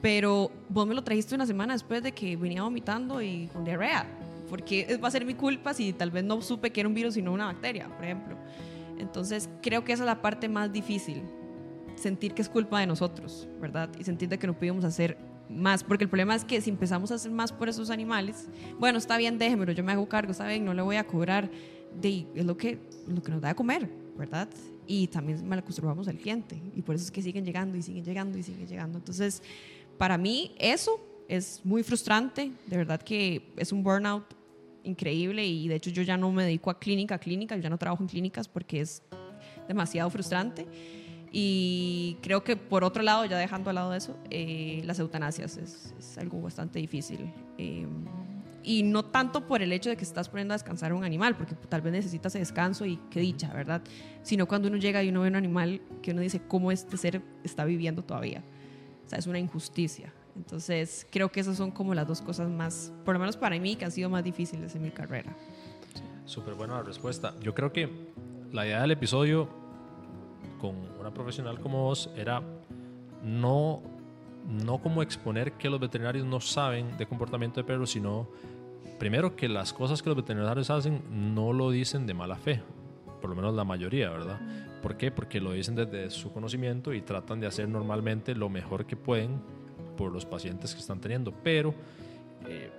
Pero 0.00 0.50
vos 0.68 0.86
me 0.86 0.94
lo 0.94 1.04
trajiste 1.04 1.34
una 1.34 1.46
semana 1.46 1.74
después 1.74 2.02
de 2.02 2.12
que 2.12 2.36
venía 2.36 2.62
vomitando 2.62 3.20
y 3.20 3.48
con 3.52 3.64
diarrea, 3.64 4.06
porque 4.48 4.98
va 5.02 5.08
a 5.08 5.10
ser 5.10 5.24
mi 5.24 5.34
culpa 5.34 5.74
si 5.74 5.92
tal 5.92 6.10
vez 6.10 6.24
no 6.24 6.40
supe 6.40 6.70
que 6.70 6.80
era 6.80 6.88
un 6.88 6.94
virus 6.94 7.16
y 7.16 7.22
no 7.22 7.32
una 7.32 7.46
bacteria, 7.46 7.88
por 7.88 8.04
ejemplo. 8.04 8.36
Entonces, 8.98 9.48
creo 9.62 9.84
que 9.84 9.92
esa 9.92 10.02
es 10.02 10.06
la 10.06 10.22
parte 10.22 10.48
más 10.48 10.72
difícil, 10.72 11.22
sentir 11.96 12.32
que 12.32 12.42
es 12.42 12.48
culpa 12.48 12.80
de 12.80 12.86
nosotros, 12.86 13.48
¿verdad? 13.60 13.90
Y 13.98 14.04
sentir 14.04 14.28
de 14.28 14.38
que 14.38 14.46
no 14.46 14.54
pudimos 14.54 14.84
hacer 14.84 15.18
más, 15.48 15.82
porque 15.82 16.04
el 16.04 16.10
problema 16.10 16.34
es 16.34 16.44
que 16.44 16.60
si 16.60 16.70
empezamos 16.70 17.10
a 17.10 17.16
hacer 17.16 17.30
más 17.30 17.52
por 17.52 17.68
esos 17.68 17.90
animales, 17.90 18.48
bueno, 18.78 18.98
está 18.98 19.16
bien, 19.16 19.38
déjemelo, 19.38 19.72
yo 19.72 19.82
me 19.82 19.92
hago 19.92 20.08
cargo, 20.08 20.32
está 20.32 20.46
bien, 20.46 20.64
no 20.64 20.74
le 20.74 20.82
voy 20.82 20.96
a 20.96 21.06
cobrar, 21.06 21.50
de, 22.00 22.26
es 22.34 22.44
lo 22.44 22.56
que, 22.56 22.78
lo 23.08 23.22
que 23.22 23.32
nos 23.32 23.40
da 23.40 23.48
de 23.48 23.54
comer, 23.54 23.90
¿verdad? 24.16 24.48
Y 24.86 25.08
también 25.08 25.46
mal 25.48 25.58
acostumbramos 25.58 26.06
al 26.08 26.16
cliente, 26.16 26.60
y 26.74 26.82
por 26.82 26.94
eso 26.94 27.04
es 27.04 27.10
que 27.10 27.22
siguen 27.22 27.44
llegando 27.44 27.76
y 27.76 27.82
siguen 27.82 28.04
llegando 28.04 28.38
y 28.38 28.42
siguen 28.42 28.66
llegando. 28.66 28.98
Entonces, 28.98 29.42
para 30.00 30.16
mí 30.16 30.54
eso 30.58 30.98
es 31.28 31.60
muy 31.62 31.82
frustrante, 31.82 32.52
de 32.66 32.76
verdad 32.78 33.02
que 33.02 33.52
es 33.58 33.70
un 33.70 33.82
burnout 33.82 34.24
increíble 34.82 35.46
y 35.46 35.68
de 35.68 35.74
hecho 35.74 35.90
yo 35.90 36.02
ya 36.02 36.16
no 36.16 36.32
me 36.32 36.42
dedico 36.42 36.70
a 36.70 36.78
clínica, 36.78 37.16
a 37.16 37.18
clínica, 37.18 37.54
ya 37.58 37.68
no 37.68 37.76
trabajo 37.76 38.02
en 38.02 38.08
clínicas 38.08 38.48
porque 38.48 38.80
es 38.80 39.02
demasiado 39.68 40.08
frustrante. 40.08 40.66
Y 41.30 42.16
creo 42.22 42.42
que 42.42 42.56
por 42.56 42.82
otro 42.82 43.02
lado, 43.02 43.26
ya 43.26 43.36
dejando 43.36 43.68
al 43.68 43.76
lado 43.76 43.90
de 43.90 43.98
eso, 43.98 44.16
eh, 44.30 44.80
las 44.86 44.98
eutanasias 44.98 45.58
es, 45.58 45.94
es, 45.98 46.16
algo 46.16 46.40
bastante 46.40 46.78
difícil. 46.78 47.30
Eh, 47.58 47.86
y 48.62 48.82
no 48.82 49.04
tanto 49.04 49.46
por 49.46 49.60
el 49.60 49.70
hecho 49.70 49.90
de 49.90 49.98
que 49.98 50.04
estás 50.04 50.30
poniendo 50.30 50.54
a 50.54 50.56
descansar 50.56 50.92
a 50.92 50.94
un 50.94 51.04
animal, 51.04 51.36
porque 51.36 51.54
tal 51.54 51.82
vez 51.82 51.92
necesitas 51.92 52.32
ese 52.32 52.38
descanso 52.38 52.86
y 52.86 52.98
qué 53.10 53.20
dicha, 53.20 53.52
¿verdad? 53.52 53.82
Sino 54.22 54.48
cuando 54.48 54.68
uno 54.68 54.78
llega 54.78 55.02
y 55.02 55.10
uno 55.10 55.20
ve 55.20 55.28
un 55.28 55.36
animal 55.36 55.82
que 56.00 56.12
uno 56.12 56.22
dice 56.22 56.40
cómo 56.48 56.72
este 56.72 56.96
ser 56.96 57.20
está 57.44 57.66
viviendo 57.66 58.02
todavía. 58.02 58.42
Es 59.16 59.26
una 59.26 59.38
injusticia. 59.38 60.12
Entonces, 60.36 61.06
creo 61.10 61.30
que 61.30 61.40
esas 61.40 61.56
son 61.56 61.70
como 61.70 61.94
las 61.94 62.06
dos 62.06 62.22
cosas 62.22 62.48
más, 62.48 62.92
por 63.04 63.14
lo 63.14 63.20
menos 63.20 63.36
para 63.36 63.58
mí, 63.58 63.76
que 63.76 63.84
han 63.84 63.92
sido 63.92 64.08
más 64.08 64.24
difíciles 64.24 64.74
en 64.74 64.82
mi 64.82 64.90
carrera. 64.90 65.36
Súper 66.24 66.54
buena 66.54 66.74
la 66.74 66.82
respuesta. 66.82 67.34
Yo 67.40 67.54
creo 67.54 67.72
que 67.72 68.12
la 68.52 68.66
idea 68.66 68.82
del 68.82 68.92
episodio 68.92 69.48
con 70.60 70.76
una 70.98 71.12
profesional 71.12 71.58
como 71.60 71.84
vos 71.84 72.10
era 72.16 72.42
no, 73.24 73.82
no 74.46 74.78
como 74.78 75.02
exponer 75.02 75.52
que 75.52 75.68
los 75.68 75.80
veterinarios 75.80 76.24
no 76.26 76.40
saben 76.40 76.96
de 76.96 77.06
comportamiento 77.06 77.60
de 77.60 77.64
perros, 77.64 77.90
sino 77.90 78.28
primero 78.98 79.34
que 79.34 79.48
las 79.48 79.72
cosas 79.72 80.02
que 80.02 80.10
los 80.10 80.16
veterinarios 80.16 80.70
hacen 80.70 81.34
no 81.34 81.52
lo 81.52 81.70
dicen 81.70 82.06
de 82.06 82.14
mala 82.14 82.36
fe, 82.36 82.62
por 83.20 83.30
lo 83.30 83.36
menos 83.36 83.54
la 83.54 83.64
mayoría, 83.64 84.10
¿verdad? 84.10 84.40
¿Por 84.82 84.96
qué? 84.96 85.10
Porque 85.10 85.40
lo 85.40 85.52
dicen 85.52 85.74
desde 85.74 86.10
su 86.10 86.32
conocimiento 86.32 86.92
y 86.92 87.02
tratan 87.02 87.40
de 87.40 87.46
hacer 87.46 87.68
normalmente 87.68 88.34
lo 88.34 88.48
mejor 88.48 88.86
que 88.86 88.96
pueden 88.96 89.40
por 89.96 90.12
los 90.12 90.24
pacientes 90.24 90.74
que 90.74 90.80
están 90.80 91.00
teniendo, 91.00 91.32
pero 91.42 91.74
eh, 92.48 92.70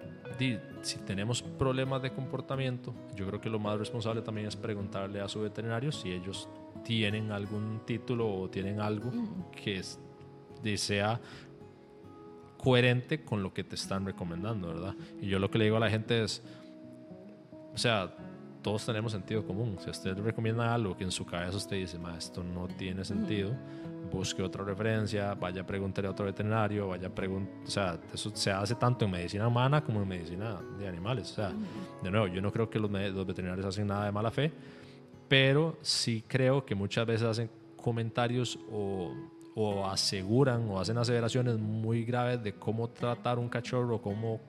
si 0.81 0.97
tenemos 0.99 1.43
problemas 1.43 2.01
de 2.01 2.11
comportamiento, 2.11 2.93
yo 3.15 3.27
creo 3.27 3.39
que 3.39 3.49
lo 3.49 3.59
más 3.59 3.77
responsable 3.77 4.21
también 4.21 4.47
es 4.47 4.55
preguntarle 4.55 5.21
a 5.21 5.27
su 5.27 5.41
veterinario 5.41 5.91
si 5.91 6.11
ellos 6.11 6.49
tienen 6.83 7.31
algún 7.31 7.81
título 7.85 8.27
o 8.27 8.49
tienen 8.49 8.79
algo 8.79 9.11
que 9.51 9.83
sea 10.77 11.19
coherente 12.57 13.23
con 13.23 13.43
lo 13.43 13.53
que 13.53 13.63
te 13.63 13.75
están 13.75 14.05
recomendando, 14.05 14.69
¿verdad? 14.69 14.95
Y 15.21 15.27
yo 15.27 15.39
lo 15.39 15.51
que 15.51 15.59
le 15.59 15.65
digo 15.65 15.77
a 15.77 15.79
la 15.79 15.89
gente 15.89 16.23
es, 16.23 16.41
o 17.73 17.77
sea, 17.77 18.15
todos 18.61 18.85
tenemos 18.85 19.11
sentido 19.11 19.45
común. 19.45 19.77
Si 19.79 19.89
usted 19.89 20.17
recomienda 20.17 20.73
algo 20.73 20.95
que 20.95 21.03
en 21.03 21.11
su 21.11 21.25
cabeza 21.25 21.57
usted 21.57 21.77
dice, 21.77 21.97
ma, 21.97 22.17
esto 22.17 22.43
no 22.43 22.67
tiene 22.67 23.03
sentido, 23.03 23.55
busque 24.11 24.43
otra 24.43 24.63
referencia, 24.63 25.33
vaya 25.33 25.61
a 25.61 25.65
preguntarle 25.65 26.07
a 26.07 26.11
otro 26.11 26.25
veterinario, 26.25 26.89
vaya 26.89 27.07
a 27.07 27.11
preguntar, 27.11 27.53
o 27.65 27.69
sea, 27.69 27.99
eso 28.13 28.31
se 28.35 28.51
hace 28.51 28.75
tanto 28.75 29.05
en 29.05 29.11
medicina 29.11 29.47
humana 29.47 29.83
como 29.83 30.01
en 30.01 30.07
medicina 30.07 30.59
de 30.77 30.87
animales. 30.87 31.31
O 31.31 31.35
sea, 31.35 31.51
de 32.03 32.11
nuevo, 32.11 32.27
yo 32.27 32.41
no 32.41 32.51
creo 32.51 32.69
que 32.69 32.79
los, 32.79 32.91
los 32.91 33.25
veterinarios 33.25 33.65
hacen 33.65 33.87
nada 33.87 34.05
de 34.05 34.11
mala 34.11 34.31
fe, 34.31 34.51
pero 35.27 35.77
sí 35.81 36.23
creo 36.27 36.65
que 36.65 36.75
muchas 36.75 37.05
veces 37.05 37.27
hacen 37.27 37.49
comentarios 37.77 38.59
o, 38.71 39.11
o, 39.55 39.87
aseguran 39.87 40.69
o 40.69 40.79
hacen 40.79 40.97
aseveraciones 40.97 41.57
muy 41.57 42.03
graves 42.03 42.43
de 42.43 42.53
cómo 42.53 42.89
tratar 42.89 43.39
un 43.39 43.49
cachorro 43.49 44.01
cómo, 44.01 44.39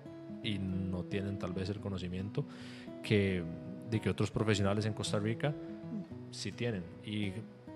y 0.43 0.59
no 0.59 1.05
tienen 1.05 1.39
tal 1.39 1.53
vez 1.53 1.71
el 1.71 1.81
conocimiento 1.81 2.45
que, 3.03 3.45
de 3.93 4.01
que 4.01 4.09
otros 4.09 4.31
profesionales 4.31 4.87
en 4.87 4.95
Costa 4.95 5.19
Rica 5.19 5.55
sí 6.31 6.51
tienen. 6.51 6.83
Y 7.05 7.33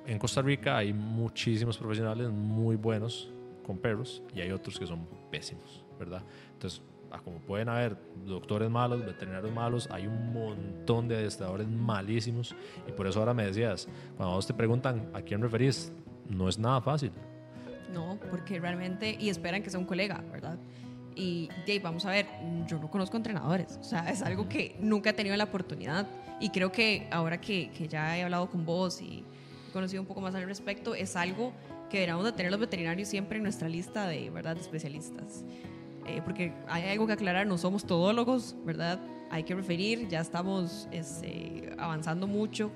en 0.07 0.19
Costa 0.19 0.41
Rica 0.41 0.79
hay 0.79 0.93
muchísimos 0.93 1.77
profesionales 1.77 2.31
muy 2.31 2.77
buenos 2.77 3.31
con 3.65 3.77
perros 3.79 4.23
y 4.35 4.41
hay 4.41 4.51
otros 4.51 4.79
que 4.79 4.87
son 4.87 5.07
pésimos, 5.31 5.85
¿verdad? 5.99 6.23
Entonces, 6.55 6.81
como 7.23 7.39
pueden 7.41 7.69
haber 7.69 7.97
doctores 8.27 8.71
malos, 8.71 9.05
veterinarios 9.05 9.53
malos, 9.53 9.89
hay 9.91 10.07
un 10.07 10.33
montón 10.33 11.07
de 11.07 11.17
adestradores 11.17 11.69
malísimos. 11.69 12.55
Y 12.89 12.93
por 12.93 13.07
eso 13.07 13.19
ahora 13.21 13.35
me 13.35 13.45
decías, 13.45 13.87
cuando 14.17 14.35
vos 14.35 14.47
te 14.47 14.55
preguntan 14.55 15.11
a 15.13 15.21
quién 15.21 15.43
referís, 15.43 15.93
no 16.29 16.49
es 16.49 16.59
nada 16.59 16.81
fácil. 16.81 17.13
No, 17.93 18.19
porque 18.31 18.59
realmente, 18.59 19.17
y 19.19 19.29
esperan 19.29 19.63
que 19.63 19.71
sea 19.71 19.79
un 19.79 19.87
colega, 19.87 20.23
¿verdad? 20.33 20.59
Y 21.19 21.49
vamos 21.83 22.05
a 22.05 22.11
ver, 22.11 22.27
yo 22.67 22.79
no 22.79 22.91
conozco 22.91 23.17
entrenadores, 23.17 23.79
o 23.81 23.85
sea, 23.85 24.11
es 24.11 24.21
algo 24.21 24.51
que 24.51 24.77
nunca 24.81 25.11
he 25.11 25.13
tenido 25.15 25.35
la 25.37 25.45
oportunidad. 25.45 26.07
Y 26.41 26.51
creo 26.51 26.71
que 26.71 27.09
ahora 27.11 27.41
que, 27.41 27.71
que 27.71 27.89
ya 27.89 28.19
he 28.19 28.23
hablado 28.23 28.51
con 28.51 28.67
vos 28.67 29.01
y 29.01 29.25
he 29.67 29.73
conocido 29.73 30.03
un 30.03 30.07
poco 30.07 30.21
más 30.21 30.35
al 30.35 30.45
respecto, 30.45 30.95
es 30.95 31.17
algo 31.17 31.55
que 31.89 31.97
deberíamos 31.99 32.27
de 32.27 32.33
tener 32.33 32.53
los 32.53 32.61
veterinarios 32.61 33.09
siempre 33.09 33.39
en 33.39 33.45
nuestra 33.45 33.67
lista 33.67 34.07
de, 34.07 34.29
¿verdad?, 34.29 34.57
de 34.57 34.61
especialistas. 34.61 35.43
Eh, 36.07 36.21
porque 36.23 36.53
hay 36.69 36.85
algo 36.91 37.07
que 37.07 37.15
aclarar, 37.15 37.47
no 37.47 37.57
somos 37.57 37.87
todólogos, 37.87 38.55
¿verdad? 38.65 39.01
Hay 39.31 39.45
que 39.45 39.55
referir, 39.55 40.09
ya 40.09 40.21
estamos 40.21 40.87
este, 40.93 41.75
avanzando 41.79 42.27
mucho, 42.27 42.71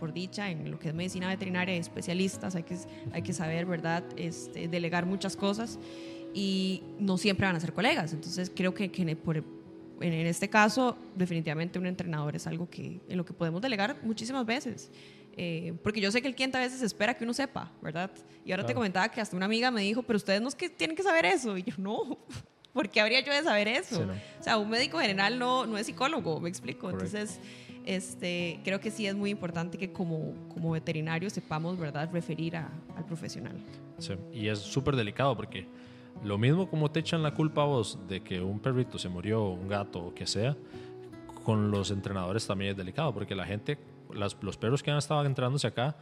por 0.00 0.14
dicha, 0.14 0.50
en 0.50 0.70
lo 0.70 0.78
que 0.78 0.88
es 0.88 0.94
medicina 0.94 1.28
veterinaria, 1.28 1.76
especialistas, 1.76 2.56
hay 2.56 2.62
que, 2.62 2.76
hay 3.12 3.22
que 3.22 3.34
saber, 3.34 3.66
¿verdad?, 3.66 4.04
este, 4.16 4.68
delegar 4.68 5.04
muchas 5.04 5.36
cosas 5.36 5.78
y 6.34 6.82
no 6.98 7.16
siempre 7.16 7.46
van 7.46 7.56
a 7.56 7.60
ser 7.60 7.72
colegas. 7.72 8.12
Entonces 8.12 8.50
creo 8.54 8.74
que, 8.74 8.90
que 8.90 9.16
por, 9.16 9.36
en, 10.00 10.26
este 10.26 10.50
caso, 10.50 10.98
definitivamente 11.14 11.78
un 11.78 11.86
entrenador 11.86 12.34
es 12.34 12.46
algo 12.46 12.68
que, 12.68 13.00
en 13.08 13.16
lo 13.16 13.24
que 13.24 13.32
podemos 13.32 13.62
delegar 13.62 13.96
muchísimas 14.02 14.44
veces. 14.44 14.90
Eh, 15.36 15.74
porque 15.82 16.00
yo 16.00 16.10
sé 16.10 16.20
que 16.22 16.28
el 16.28 16.34
cliente 16.34 16.58
a 16.58 16.60
veces 16.60 16.82
espera 16.82 17.14
que 17.14 17.24
uno 17.24 17.32
sepa, 17.32 17.70
¿verdad? 17.80 18.10
Y 18.44 18.52
ahora 18.52 18.66
te 18.66 18.74
comentaba 18.74 19.08
que 19.08 19.20
hasta 19.20 19.36
una 19.36 19.46
amiga 19.46 19.70
me 19.70 19.82
dijo, 19.82 20.02
pero 20.02 20.16
ustedes 20.16 20.40
no 20.40 20.48
es 20.48 20.54
que 20.54 20.68
tienen 20.68 20.96
que 20.96 21.02
saber 21.02 21.24
eso. 21.24 21.56
Y 21.56 21.62
yo, 21.62 21.74
no, 21.78 22.18
¿por 22.72 22.88
qué 22.88 23.00
habría 23.00 23.20
yo 23.20 23.32
de 23.32 23.42
saber 23.42 23.68
eso? 23.68 24.06
O 24.40 24.42
sea, 24.42 24.58
un 24.58 24.68
médico 24.68 24.98
general 24.98 25.38
no, 25.38 25.66
no 25.66 25.78
es 25.78 25.86
psicólogo, 25.86 26.40
me 26.40 26.48
explico. 26.48 26.90
Entonces, 26.90 27.40
este, 27.86 28.60
creo 28.64 28.80
que 28.80 28.90
sí 28.90 29.06
es 29.06 29.14
muy 29.14 29.30
importante 29.30 29.78
que 29.78 29.92
como, 29.92 30.34
como 30.52 30.72
veterinario 30.72 31.30
sepamos, 31.30 31.78
¿verdad?, 31.78 32.10
referir 32.12 32.56
a, 32.56 32.70
al 32.96 33.04
profesional. 33.04 33.56
Sí, 33.98 34.14
y 34.32 34.48
es 34.48 34.58
súper 34.58 34.96
delicado 34.96 35.36
porque 35.36 35.66
lo 36.22 36.38
mismo 36.38 36.68
como 36.68 36.90
te 36.90 37.00
echan 37.00 37.22
la 37.22 37.34
culpa 37.34 37.62
a 37.62 37.66
vos 37.66 37.98
de 38.08 38.22
que 38.22 38.40
un 38.40 38.60
perrito 38.60 38.98
se 38.98 39.08
murió, 39.08 39.48
un 39.48 39.68
gato 39.68 39.98
o 40.00 40.14
que 40.14 40.26
sea, 40.26 40.56
con 41.44 41.70
los 41.70 41.90
entrenadores 41.90 42.46
también 42.46 42.72
es 42.72 42.76
delicado 42.76 43.12
porque 43.12 43.34
la 43.34 43.44
gente, 43.44 43.78
las, 44.12 44.36
los 44.40 44.56
perros 44.56 44.82
que 44.82 44.90
han 44.90 44.98
estado 44.98 45.24
entrenándose 45.24 45.66
acá, 45.66 45.96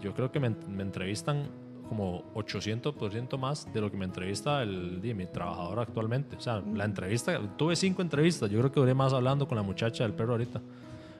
yo 0.00 0.14
creo 0.14 0.32
que 0.32 0.40
me, 0.40 0.50
me 0.50 0.82
entrevistan 0.82 1.48
como 1.88 2.24
800% 2.34 3.38
más 3.38 3.70
de 3.72 3.80
lo 3.80 3.90
que 3.90 3.98
me 3.98 4.06
entrevista 4.06 4.62
el, 4.62 5.00
mi 5.14 5.26
trabajador 5.26 5.80
actualmente. 5.80 6.36
O 6.36 6.40
sea, 6.40 6.62
la 6.74 6.86
entrevista, 6.86 7.38
tuve 7.58 7.76
cinco 7.76 8.00
entrevistas, 8.00 8.50
yo 8.50 8.58
creo 8.60 8.72
que 8.72 8.80
duré 8.80 8.94
más 8.94 9.12
hablando 9.12 9.46
con 9.46 9.56
la 9.56 9.62
muchacha 9.62 10.04
del 10.04 10.14
perro 10.14 10.32
ahorita. 10.32 10.62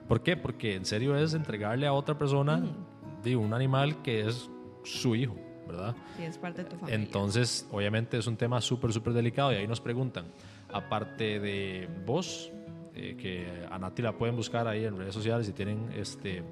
¿Por 0.08 0.22
qué? 0.22 0.36
Porque 0.36 0.74
en 0.74 0.86
serio 0.86 1.14
es 1.14 1.34
entregarle 1.34 1.86
a 1.86 1.92
otra 1.92 2.16
persona 2.16 2.62
digo, 3.22 3.40
un 3.40 3.54
animal 3.54 4.02
que 4.02 4.26
es 4.26 4.50
su 4.84 5.14
hijo, 5.14 5.36
¿verdad? 5.72 5.94
Sí, 6.16 6.24
es 6.24 6.38
parte 6.38 6.64
de 6.64 6.70
tu 6.70 6.76
familia. 6.76 6.94
Entonces, 6.94 7.66
obviamente 7.70 8.18
es 8.18 8.26
un 8.26 8.36
tema 8.36 8.60
súper, 8.60 8.92
súper 8.92 9.12
delicado 9.12 9.52
y 9.52 9.56
ahí 9.56 9.66
nos 9.66 9.80
preguntan, 9.80 10.26
aparte 10.72 11.40
de 11.40 11.88
vos, 12.06 12.52
eh, 12.94 13.16
que 13.18 13.66
a 13.70 13.78
Nati 13.78 14.02
la 14.02 14.12
pueden 14.12 14.36
buscar 14.36 14.68
ahí 14.68 14.84
en 14.84 14.96
redes 14.96 15.14
sociales 15.14 15.46
si 15.46 15.52
tienen 15.52 15.90
este, 15.96 16.42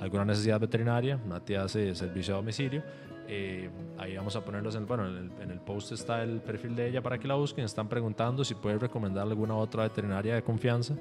alguna 0.00 0.24
necesidad 0.24 0.60
veterinaria, 0.60 1.18
Nati 1.26 1.54
hace 1.54 1.94
servicio 1.94 2.34
a 2.34 2.36
domicilio 2.36 2.82
Eh, 3.28 3.68
ahí 3.98 4.16
vamos 4.16 4.36
a 4.36 4.44
ponerlos 4.44 4.74
en, 4.76 4.86
bueno, 4.86 5.06
en 5.08 5.16
el, 5.16 5.42
en 5.42 5.50
el, 5.50 5.60
post 5.60 5.92
está 5.92 6.22
el 6.22 6.40
perfil 6.40 6.76
de 6.76 6.88
ella 6.88 7.02
para 7.02 7.18
que 7.18 7.26
la 7.26 7.34
busquen. 7.34 7.64
Están 7.64 7.88
preguntando 7.88 8.44
si 8.44 8.54
puedes 8.54 8.80
recomendar 8.80 9.26
alguna 9.26 9.56
otra 9.56 9.84
veterinaria 9.84 10.34
de 10.34 10.42
confianza 10.42 10.94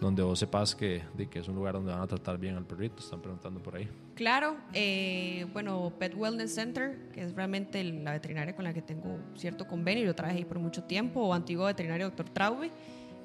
donde 0.00 0.22
vos 0.22 0.38
sepas 0.38 0.74
que, 0.74 1.02
de 1.14 1.28
que 1.28 1.40
es 1.40 1.48
un 1.48 1.56
lugar 1.56 1.74
donde 1.74 1.92
van 1.92 2.02
a 2.02 2.06
tratar 2.06 2.38
bien 2.38 2.56
al 2.56 2.64
perrito. 2.64 2.98
Están 3.00 3.20
preguntando 3.20 3.60
por 3.60 3.76
ahí. 3.76 3.88
Claro, 4.14 4.56
eh, 4.72 5.46
bueno, 5.52 5.92
Pet 5.98 6.14
Wellness 6.14 6.54
Center, 6.54 7.08
que 7.12 7.24
es 7.24 7.34
realmente 7.34 7.82
la 7.84 8.12
veterinaria 8.12 8.54
con 8.54 8.64
la 8.64 8.72
que 8.72 8.82
tengo 8.82 9.18
cierto 9.34 9.66
convenio, 9.66 10.04
yo 10.04 10.14
trabajé 10.14 10.38
ahí 10.38 10.44
por 10.44 10.58
mucho 10.58 10.84
tiempo, 10.84 11.20
o 11.20 11.34
antiguo 11.34 11.66
veterinario 11.66 12.10
Dr. 12.10 12.28
Traube. 12.30 12.70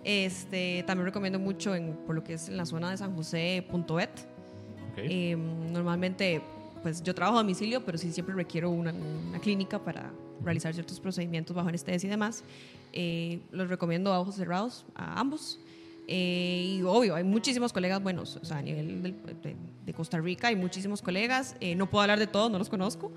Este, 0.04 0.84
también 0.86 1.06
recomiendo 1.06 1.40
mucho 1.40 1.76
en, 1.76 1.96
por 2.06 2.16
lo 2.16 2.24
que 2.24 2.34
es 2.34 2.50
en 2.50 2.58
la 2.58 2.66
zona 2.66 2.92
de 2.92 2.98
San 2.98 3.16
José, 3.16 3.66
Punto 3.70 3.96
.vet. 3.96 4.28
Eh, 4.98 5.36
normalmente 5.36 6.42
pues 6.84 7.02
yo 7.02 7.16
trabajo 7.16 7.38
a 7.38 7.42
domicilio, 7.42 7.84
pero 7.84 7.98
sí 7.98 8.12
siempre 8.12 8.36
requiero 8.36 8.70
una, 8.70 8.94
clínica 9.42 9.80
para 9.84 10.12
realizar 10.44 10.74
ciertos 10.74 11.00
procedimientos 11.00 11.56
bajo 11.56 11.70
anestesia 11.70 12.08
y 12.08 12.12
demás. 12.12 12.44
Eh, 12.92 13.40
los 13.52 13.70
recomiendo 13.70 14.14
a 14.14 14.20
ojos 14.20 14.36
cerrados 14.36 14.86
a 14.94 15.20
ambos. 15.20 15.60
Eh, 16.08 16.76
y 16.78 16.82
obvio, 16.84 17.16
hay 17.16 17.24
muchísimos 17.24 17.72
colegas 17.72 18.04
buenos, 18.04 18.36
o 18.36 18.44
sea, 18.44 18.58
a 18.58 18.62
nivel 18.62 19.02
de, 19.02 19.94
Costa 19.94 20.20
Rica 20.20 20.50
hay 20.50 20.56
muchísimos 20.58 21.02
colegas. 21.02 21.56
Eh, 21.62 21.76
no 21.76 21.90
puedo 21.90 22.02
hablar 22.02 22.20
de 22.20 22.28
todos, 22.28 22.52
no 22.52 22.60
los 22.60 22.70
conozco, 22.70 23.14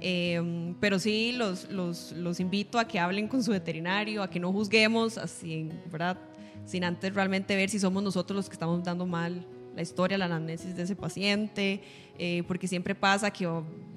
pero 0.00 0.98
sí 0.98 1.32
los, 1.32 1.70
los, 1.70 2.12
los, 2.12 2.40
invito 2.40 2.78
a 2.78 2.88
que 2.88 2.98
hablen 2.98 3.28
con 3.28 3.42
su 3.42 3.50
veterinario, 3.50 4.22
a 4.22 4.30
que 4.30 4.40
no 4.40 4.50
juzguemos 4.50 5.18
así, 5.18 5.68
¿verdad? 5.92 6.16
Sin 6.64 6.84
antes 6.84 7.14
realmente 7.14 7.54
ver 7.54 7.68
si 7.68 7.78
somos 7.78 8.02
nosotros 8.02 8.34
los 8.34 8.48
que 8.48 8.54
estamos 8.54 8.82
dando 8.82 9.06
mal 9.06 9.46
la 9.74 9.82
historia, 9.82 10.18
la 10.18 10.26
anamnesis 10.26 10.74
de 10.74 10.82
ese 10.82 10.96
paciente, 10.96 11.80
eh, 12.22 12.42
porque 12.46 12.68
siempre 12.68 12.94
pasa 12.94 13.30
que 13.30 13.48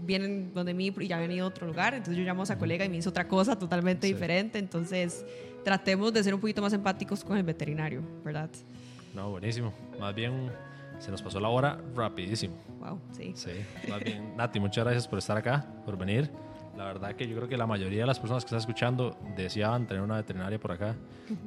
vienen 0.06 0.54
donde 0.54 0.74
mí 0.74 0.94
y 0.98 1.08
ya 1.08 1.18
han 1.18 1.24
venido 1.24 1.44
a 1.44 1.50
otro 1.50 1.68
lugar, 1.68 1.94
entonces 1.94 2.16
yo 2.16 2.24
llamo 2.24 2.44
a 2.44 2.46
esa 2.46 2.58
colega 2.58 2.86
y 2.86 2.90
me 2.90 2.96
hizo 2.96 3.10
otra 3.10 3.28
cosa 3.28 3.60
totalmente 3.60 4.08
diferente, 4.08 4.60
entonces 4.60 5.26
tratemos 5.66 6.14
de 6.14 6.24
ser 6.24 6.34
un 6.34 6.40
poquito 6.40 6.62
más 6.62 6.72
empáticos 6.72 7.22
con 7.22 7.36
el 7.36 7.44
veterinario, 7.44 8.02
¿verdad? 8.24 8.50
No, 9.14 9.30
buenísimo. 9.30 9.74
Más 10.00 10.16
bien 10.16 10.50
se 11.00 11.12
nos 11.12 11.22
pasó 11.22 11.38
la 11.42 11.50
hora 11.50 11.78
rapidísimo. 11.94 12.56
Wow, 12.80 12.98
sí. 13.12 13.34
Sí, 13.36 13.52
más 13.90 14.02
bien. 14.02 14.38
Nati, 14.38 14.58
muchas 14.58 14.86
gracias 14.86 15.06
por 15.06 15.20
estar 15.20 15.36
acá, 15.36 15.66
por 15.86 15.98
venir. 15.98 16.32
La 16.78 16.86
verdad 16.86 17.14
que 17.16 17.28
yo 17.28 17.36
creo 17.36 17.50
que 17.50 17.58
la 17.58 17.68
mayoría 17.68 18.02
de 18.02 18.08
las 18.08 18.22
personas 18.22 18.46
que 18.46 18.48
están 18.48 18.60
escuchando 18.60 19.18
deseaban 19.36 19.86
tener 19.86 20.02
una 20.02 20.16
veterinaria 20.16 20.58
por 20.58 20.72
acá 20.72 20.96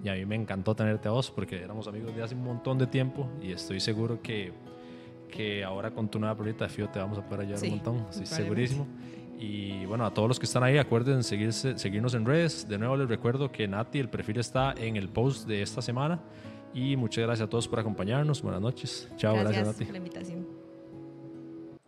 y 0.05 0.11
a 0.11 0.13
mí 0.13 0.27
me 0.27 0.35
encantó 0.35 0.75
tenerte 0.77 1.09
a 1.09 1.13
vos 1.13 1.31
porque 1.31 1.57
éramos 1.57 1.89
amigos 1.89 2.15
de 2.15 2.23
hace 2.23 2.35
un 2.35 2.45
montón 2.45 2.77
de 2.77 2.87
tiempo 2.87 3.31
y 3.41 3.53
estoy 3.53 3.81
seguro 3.81 4.21
que, 4.21 4.53
que 5.29 5.65
ahora 5.65 5.91
con 5.91 6.09
tu 6.09 6.19
nueva 6.19 6.37
proyecto 6.37 6.65
de 6.65 6.71
FIO 6.71 6.89
te 6.89 6.99
vamos 6.99 7.19
a 7.19 7.25
poder 7.25 7.47
ayudar 7.47 7.63
un 7.63 7.71
montón, 7.71 8.07
estoy 8.11 8.27
segurísimo. 8.27 8.87
Y 9.39 9.85
bueno, 9.85 10.07
a 10.07 10.15
todos 10.15 10.29
los 10.29 10.39
que 10.39 10.47
están 10.47 10.63
ahí, 10.63 10.79
acuerden 10.79 11.23
seguirse, 11.23 11.79
seguirnos 11.79 12.15
en 12.15 12.25
redes. 12.25 12.67
De 12.69 12.79
nuevo 12.79 12.97
les 12.97 13.09
recuerdo 13.09 13.53
que 13.53 13.69
Nati, 13.69 13.99
el 13.99 14.09
perfil 14.09 14.39
está 14.39 14.75
en 14.77 14.97
el 14.97 15.09
post 15.09 15.47
de 15.47 15.63
esta 15.63 15.83
semana. 15.83 16.21
Y 16.73 16.97
muchas 16.97 17.25
gracias 17.25 17.47
a 17.47 17.51
todos 17.51 17.69
por 17.69 17.79
acompañarnos. 17.79 18.43
Buenas 18.43 18.61
noches. 18.61 19.11
Chao, 19.17 19.35
gracias, 19.35 19.65
gracias 19.65 19.67
Nati. 19.67 19.85
por 19.85 19.93
la 19.93 19.99
invitación. 19.99 20.66